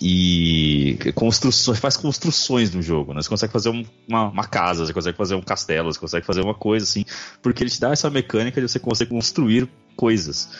e 0.00 0.98
construções, 1.14 1.78
faz 1.78 1.96
construções 1.96 2.72
no 2.74 2.82
jogo, 2.82 3.14
né? 3.14 3.22
Você 3.22 3.28
consegue 3.28 3.52
fazer 3.52 3.70
um- 3.70 3.84
uma, 4.06 4.28
uma 4.28 4.44
casa, 4.44 4.84
você 4.84 4.92
consegue 4.92 5.16
fazer 5.16 5.34
um 5.34 5.40
castelo, 5.42 5.92
você 5.92 5.98
consegue 5.98 6.26
fazer 6.26 6.42
uma 6.42 6.54
coisa 6.54 6.84
assim, 6.84 7.04
porque 7.42 7.62
ele 7.62 7.70
te 7.70 7.80
dá 7.80 7.90
essa 7.90 8.10
mecânica 8.10 8.60
de 8.60 8.68
você 8.68 8.78
conseguir 8.78 9.10
construir 9.10 9.68
coisas, 9.96 10.50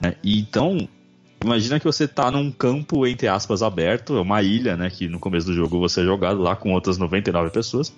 né? 0.00 0.14
E 0.24 0.38
então, 0.40 0.88
imagina 1.44 1.78
que 1.78 1.84
você 1.84 2.08
tá 2.08 2.30
num 2.30 2.50
campo, 2.50 3.06
entre 3.06 3.28
aspas, 3.28 3.62
aberto, 3.62 4.16
é 4.16 4.20
uma 4.20 4.42
ilha, 4.42 4.76
né? 4.76 4.88
Que 4.88 5.08
no 5.08 5.18
começo 5.18 5.46
do 5.46 5.52
jogo 5.54 5.78
você 5.78 6.00
é 6.00 6.04
jogado 6.04 6.40
lá 6.40 6.56
com 6.56 6.72
outras 6.72 6.96
99 6.96 7.50
pessoas 7.50 7.92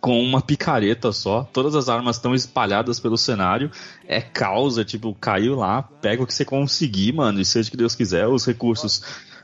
com 0.00 0.20
uma 0.20 0.42
picareta 0.42 1.12
só. 1.12 1.44
Todas 1.52 1.76
as 1.76 1.88
armas 1.88 2.16
estão 2.16 2.34
espalhadas 2.34 2.98
pelo 2.98 3.16
cenário. 3.16 3.70
É 4.04 4.20
caos, 4.20 4.76
é 4.76 4.84
tipo, 4.84 5.14
caiu 5.14 5.54
lá, 5.54 5.80
pega 5.80 6.24
o 6.24 6.26
que 6.26 6.34
você 6.34 6.44
conseguir, 6.44 7.12
mano, 7.12 7.40
e 7.40 7.44
seja 7.44 7.68
o 7.68 7.70
que 7.70 7.76
Deus 7.76 7.94
quiser. 7.94 8.26
Os 8.26 8.44
recursos 8.44 9.00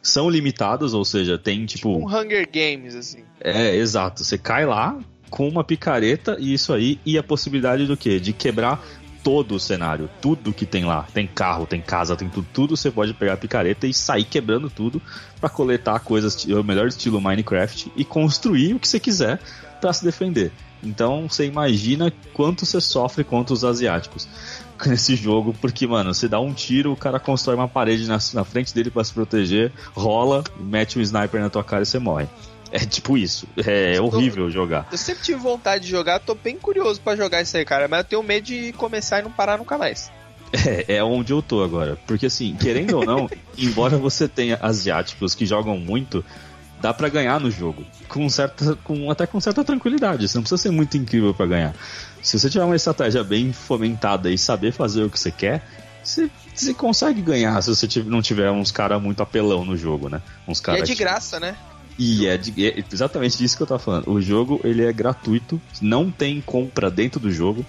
são 0.09 0.29
limitados, 0.29 0.95
ou 0.95 1.05
seja, 1.05 1.39
tem 1.39 1.67
tipo. 1.67 1.97
Um 1.97 2.09
Hunger 2.09 2.49
Games, 2.53 2.95
assim. 2.95 3.23
É, 3.41 3.77
exato. 3.77 4.25
Você 4.25 4.37
cai 4.37 4.67
lá 4.67 4.99
com 5.31 5.47
uma 5.49 5.63
picareta 5.63 6.37
e 6.39 6.55
isso 6.55 6.73
aí, 6.73 6.99
e 7.05 7.19
a 7.19 7.23
possibilidade 7.23 7.87
do 7.87 7.97
quê? 7.97 8.19
De 8.19 8.33
quebrar 8.33 8.83
todo 9.23 9.57
o 9.57 9.61
cenário, 9.61 10.09
tudo 10.23 10.53
que 10.53 10.65
tem 10.65 10.85
lá. 10.85 11.07
Tem 11.13 11.27
carro, 11.27 11.67
tem 11.67 11.81
casa, 11.81 12.17
tem 12.17 12.29
tudo, 12.29 12.47
tudo 12.53 12.77
você 12.77 12.91
pode 12.91 13.13
pegar 13.15 13.35
a 13.35 13.37
picareta 13.37 13.87
e 13.87 13.93
sair 13.93 14.25
quebrando 14.25 14.71
tudo 14.71 15.03
pra 15.41 15.49
coletar 15.49 16.01
coisas, 16.01 16.45
o 16.45 16.63
melhor 16.65 16.89
estilo 16.89 17.21
Minecraft 17.21 17.93
e 17.97 18.05
construir 18.05 18.75
o 18.75 18.79
que 18.79 18.89
você 18.89 18.99
quiser 18.99 19.39
pra 19.81 19.93
se 19.93 20.05
defender. 20.05 20.51
Então 20.83 21.29
você 21.29 21.45
imagina 21.45 22.13
quanto 22.33 22.65
você 22.65 22.81
sofre 22.81 23.25
contra 23.25 23.53
os 23.53 23.65
asiáticos 23.65 24.29
nesse 24.87 25.17
jogo, 25.17 25.55
porque, 25.61 25.87
mano, 25.87 26.15
você 26.15 26.29
dá 26.29 26.41
um 26.41 26.53
tiro, 26.53 26.93
o 26.93 26.97
cara 26.97 27.19
constrói 27.19 27.57
uma 27.57 27.69
parede 27.69 28.07
na, 28.07 28.19
na 28.35 28.45
frente 28.45 28.75
dele 28.75 28.91
pra 28.91 29.05
se 29.05 29.13
proteger, 29.13 29.73
rola, 29.95 30.45
mete 30.59 30.99
um 30.99 31.03
sniper 31.03 31.41
na 31.41 31.51
tua 31.51 31.65
cara 31.65 31.83
e 31.83 31.87
você 31.87 31.99
morre. 31.99 32.27
É 32.71 32.81
tipo 32.81 33.17
isso. 33.17 33.47
É 33.57 34.01
horrível 34.01 34.51
jogar. 34.51 34.89
Eu 34.93 34.99
sempre 34.99 35.23
tive 35.25 35.41
vontade 35.41 35.85
de 35.85 35.91
jogar, 35.91 36.21
tô 36.21 36.35
bem 36.35 36.57
curioso 36.57 37.01
pra 37.01 37.17
jogar 37.17 37.41
isso 37.41 37.57
aí, 37.57 37.65
cara. 37.65 37.89
Mas 37.89 38.01
eu 38.01 38.05
tenho 38.05 38.23
medo 38.23 38.45
de 38.45 38.73
começar 38.75 39.21
e 39.21 39.23
não 39.23 39.31
parar 39.31 39.59
nunca 39.59 39.79
mais. 39.79 40.11
É, 40.67 40.97
é 40.97 41.05
onde 41.05 41.33
eu 41.33 41.43
tô 41.43 41.63
agora. 41.63 41.99
Porque 42.07 42.27
assim, 42.27 42.57
querendo 42.57 42.97
ou 42.97 43.05
não, 43.05 43.29
embora 43.57 43.99
você 43.99 44.27
tenha 44.27 44.59
asiáticos 44.63 45.35
que 45.35 45.45
jogam 45.45 45.79
muito, 45.79 46.25
dá 46.81 46.93
pra 46.95 47.09
ganhar 47.09 47.39
no 47.41 47.51
jogo. 47.51 47.85
Com 48.09 48.29
certa, 48.29 48.75
com, 48.77 49.11
até 49.11 49.27
com 49.27 49.41
certa 49.41 49.63
tranquilidade. 49.63 50.27
Você 50.27 50.39
não 50.39 50.43
precisa 50.43 50.63
ser 50.63 50.71
muito 50.71 50.97
incrível 50.97 51.35
pra 51.35 51.47
ganhar. 51.47 51.75
Se 52.29 52.39
você 52.39 52.51
tiver 52.51 52.65
uma 52.65 52.77
estratégia 52.77 53.25
bem 53.25 53.53
fomentada 53.55 54.31
e 54.31 54.37
saber 54.37 54.71
fazer 54.73 55.03
o 55.03 55.09
que 55.09 55.19
você 55.19 55.31
quer, 55.31 55.67
você, 56.05 56.31
você 56.55 56.75
consegue 56.75 57.23
ganhar 57.23 57.59
se 57.63 57.75
você 57.75 58.03
não 58.03 58.21
tiver 58.21 58.51
uns 58.51 58.71
caras 58.71 59.01
muito 59.01 59.23
apelão 59.23 59.65
no 59.65 59.77
jogo, 59.79 60.11
né? 60.11 60.21
Uns 60.47 60.61
E 60.61 60.71
é 60.73 60.83
de 60.83 60.93
que- 60.93 60.99
graça, 60.99 61.41
né? 61.41 61.57
e 61.99 62.27
é, 62.27 62.37
de- 62.37 62.67
é 62.67 62.85
exatamente 62.93 63.39
disso 63.39 63.57
que 63.57 63.63
eu 63.63 63.67
tava 63.67 63.79
falando. 63.81 64.11
O 64.11 64.21
jogo 64.21 64.61
ele 64.63 64.85
é 64.85 64.93
gratuito, 64.93 65.59
não 65.81 66.11
tem 66.11 66.41
compra 66.43 66.91
dentro 66.91 67.19
do 67.19 67.31
jogo. 67.31 67.65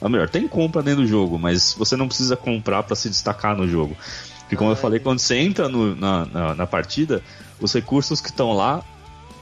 Ou 0.00 0.08
melhor, 0.08 0.28
tem 0.28 0.46
compra 0.46 0.82
dentro 0.84 1.02
do 1.02 1.08
jogo, 1.08 1.36
mas 1.36 1.74
você 1.76 1.96
não 1.96 2.06
precisa 2.06 2.36
comprar 2.36 2.84
pra 2.84 2.94
se 2.94 3.08
destacar 3.08 3.56
no 3.56 3.66
jogo. 3.68 3.96
Porque 4.40 4.54
como 4.54 4.70
eu 4.70 4.76
falei, 4.76 5.00
quando 5.00 5.18
você 5.18 5.36
entra 5.38 5.68
no- 5.68 5.96
na, 5.96 6.24
na, 6.26 6.54
na 6.54 6.66
partida, 6.66 7.22
os 7.60 7.72
recursos 7.72 8.20
que 8.20 8.28
estão 8.28 8.52
lá 8.52 8.84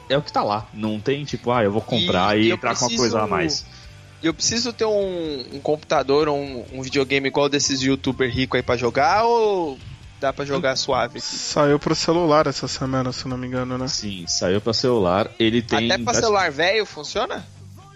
é 0.09 0.17
o 0.17 0.23
que 0.23 0.33
tá 0.33 0.43
lá. 0.43 0.67
Não 0.73 0.99
tem 0.99 1.23
tipo, 1.27 1.51
ah, 1.51 1.63
eu 1.63 1.71
vou 1.71 1.83
comprar 1.83 2.39
e, 2.39 2.49
eu 2.49 2.55
entrar 2.57 2.71
com 2.75 2.85
uma 2.85 2.89
preciso- 2.89 2.97
coisa 3.03 3.21
a 3.23 3.27
mais. 3.27 3.67
E 4.25 4.27
eu 4.27 4.33
preciso 4.33 4.73
ter 4.73 4.87
um, 4.87 5.45
um 5.53 5.61
computador 5.61 6.29
ou 6.29 6.39
um, 6.39 6.65
um 6.73 6.81
videogame 6.81 7.29
igual 7.29 7.47
desses 7.47 7.83
youtuber 7.83 8.31
rico 8.31 8.57
aí 8.57 8.63
pra 8.63 8.75
jogar 8.75 9.25
ou 9.25 9.79
dá 10.19 10.33
pra 10.33 10.47
jogar 10.47 10.77
suave? 10.77 11.19
aqui? 11.19 11.27
Saiu 11.27 11.79
pro 11.79 11.95
celular 11.95 12.47
essa 12.47 12.67
semana, 12.67 13.13
se 13.13 13.29
não 13.29 13.37
me 13.37 13.47
engano, 13.47 13.77
né? 13.77 13.87
Sim, 13.87 14.25
saiu 14.27 14.63
pra 14.63 14.73
celular. 14.73 15.31
Ele 15.39 15.61
tem. 15.61 15.93
Até 15.93 16.03
pra 16.03 16.15
celular 16.15 16.51
velho 16.51 16.87
funciona? 16.87 17.45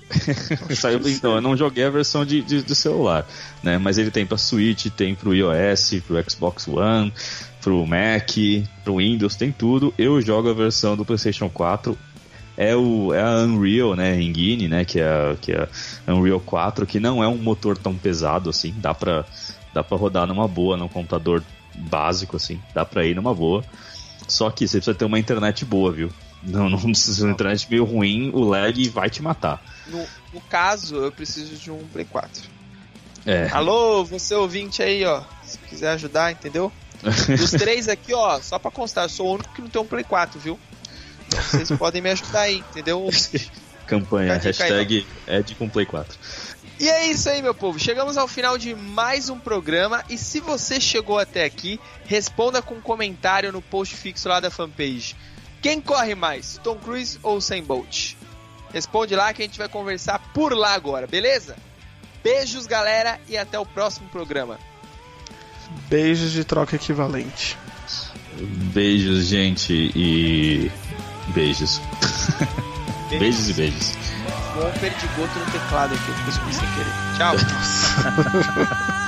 Saiu, 0.77 1.01
então, 1.07 1.35
eu 1.35 1.41
não 1.41 1.57
joguei 1.57 1.85
a 1.85 1.91
versão 1.91 2.25
de, 2.25 2.43
de, 2.43 2.63
de 2.63 2.75
celular, 2.75 3.27
né? 3.63 3.79
Mas 3.79 3.97
ele 3.97 4.11
tem 4.11 4.27
pra 4.27 4.37
Switch, 4.37 4.87
tem 4.87 5.15
pro 5.15 5.35
iOS, 5.35 5.95
pro 6.07 6.31
Xbox 6.31 6.69
One, 6.69 7.13
pro 7.61 7.87
Mac, 7.87 8.31
pro 8.85 8.97
Windows, 8.97 9.35
tem 9.35 9.53
tudo. 9.53 9.93
Eu 9.99 10.21
jogo 10.21 10.51
a 10.51 10.55
versão 10.55 10.97
do 10.97 11.05
PlayStation 11.05 11.49
4. 11.49 11.97
É, 12.61 12.75
o, 12.75 13.15
é 13.15 13.23
a 13.23 13.37
Unreal, 13.45 13.95
né? 13.95 14.21
Engine, 14.21 14.67
né? 14.67 14.85
Que 14.85 14.99
é, 14.99 15.05
a- 15.07 15.37
que 15.41 15.53
é 15.53 15.69
a 16.07 16.13
Unreal 16.13 16.41
4, 16.41 16.85
que 16.85 16.99
não 16.99 17.23
é 17.23 17.29
um 17.29 17.37
motor 17.39 17.79
tão 17.79 17.97
pesado 17.97 18.51
assim. 18.51 18.75
Dá 18.79 18.93
pra, 18.93 19.25
dá 19.73 19.85
pra 19.85 19.97
rodar 19.97 20.27
numa 20.27 20.49
boa, 20.49 20.77
num 20.77 20.89
computador 20.89 21.43
básico, 21.77 22.37
assim. 22.37 22.61
Dá 22.75 22.85
pra 22.85 23.05
ir 23.07 23.15
numa 23.15 23.33
boa. 23.33 23.65
Só 24.27 24.51
que 24.51 24.67
você 24.67 24.79
precisa 24.79 24.95
ter 24.97 25.05
uma 25.05 25.21
internet 25.21 25.65
boa, 25.65 25.93
viu? 25.93 26.11
Não, 26.43 26.69
não 26.69 26.79
precisa 26.81 27.25
uma 27.27 27.33
internet 27.33 27.67
meio 27.71 27.85
ruim, 27.85 28.31
o 28.35 28.41
lag 28.45 28.89
vai 28.89 29.09
te 29.09 29.23
matar. 29.23 29.63
No, 29.87 30.05
no 30.35 30.41
caso, 30.43 30.97
eu 30.97 31.13
preciso 31.13 31.55
de 31.55 31.71
um 31.71 31.79
Play 31.93 32.05
4. 32.05 32.43
É. 33.25 33.49
Alô, 33.53 34.05
você 34.05 34.35
ouvinte 34.35 34.83
aí, 34.83 35.05
ó. 35.05 35.23
Se 35.45 35.59
quiser 35.59 35.91
ajudar, 35.91 36.33
entendeu? 36.33 36.73
Dos 37.39 37.53
três 37.53 37.89
aqui, 37.89 38.13
ó, 38.13 38.41
só 38.41 38.59
pra 38.59 38.71
constar, 38.71 39.05
eu 39.05 39.09
sou 39.09 39.29
o 39.29 39.35
único 39.35 39.53
que 39.55 39.63
não 39.63 39.69
tem 39.69 39.81
um 39.81 39.87
Play 39.87 40.03
4, 40.05 40.41
viu? 40.41 40.59
Então 41.29 41.43
vocês 41.43 41.71
podem 41.73 42.03
me 42.03 42.11
ajudar 42.11 42.43
aí, 42.43 42.59
entendeu? 42.59 43.09
Campanha, 43.87 44.37
hashtag 44.37 45.07
Ed 45.27 45.55
com 45.55 45.69
Play 45.69 45.87
4. 45.87 46.19
E 46.81 46.89
é 46.89 47.09
isso 47.09 47.29
aí, 47.29 47.43
meu 47.43 47.55
povo. 47.55 47.79
Chegamos 47.79 48.17
ao 48.17 48.29
final 48.29 48.57
de 48.57 48.75
mais 48.75 49.29
um 49.29 49.39
programa. 49.39 50.05
E 50.09 50.17
se 50.17 50.41
você 50.41 50.81
chegou 50.81 51.19
até 51.19 51.45
aqui, 51.45 51.81
responda 52.05 52.63
com 52.63 52.75
um 52.75 52.81
comentário 52.81 53.51
no 53.51 53.61
post 53.61 53.97
fixo 53.97 54.29
lá 54.29 54.39
da 54.39 54.51
fanpage. 54.51 55.17
Quem 55.61 55.81
corre 55.81 56.15
mais, 56.15 56.61
Tom 56.63 56.77
Cruise 56.77 57.19
ou 57.23 57.41
Sam 57.41 57.63
Bolt? 57.63 58.15
Responde 58.73 59.17
lá 59.17 59.33
que 59.33 59.43
a 59.43 59.45
gente 59.45 59.59
vai 59.59 59.69
conversar 59.69 60.21
por 60.33 60.53
lá 60.53 60.75
agora, 60.75 61.07
beleza? 61.07 61.57
Beijos, 62.23 62.67
galera, 62.67 63.19
e 63.29 63.37
até 63.37 63.59
o 63.59 63.67
próximo 63.67 64.09
programa. 64.11 64.59
Beijos 65.89 66.31
de 66.31 66.45
troca 66.45 66.77
equivalente. 66.77 67.57
Beijos, 68.73 69.27
gente, 69.27 69.73
e. 69.97 70.71
Beijos. 71.35 71.81
beijos 73.11 73.51
e 73.51 73.55
beijos. 73.55 73.97
Bom 74.55 74.71
perdigoto 74.81 75.39
no 75.39 75.47
teclado 75.53 75.95
aqui, 75.95 76.09
eu 76.09 76.15
consegui 76.25 76.55
sem 76.55 76.69
querer. 76.75 76.93
Tchau. 77.17 77.37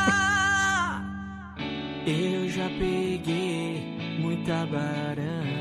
Eu 2.07 2.49
já 2.49 2.65
peguei 2.71 4.17
muita 4.19 4.67
baranga. 4.67 5.60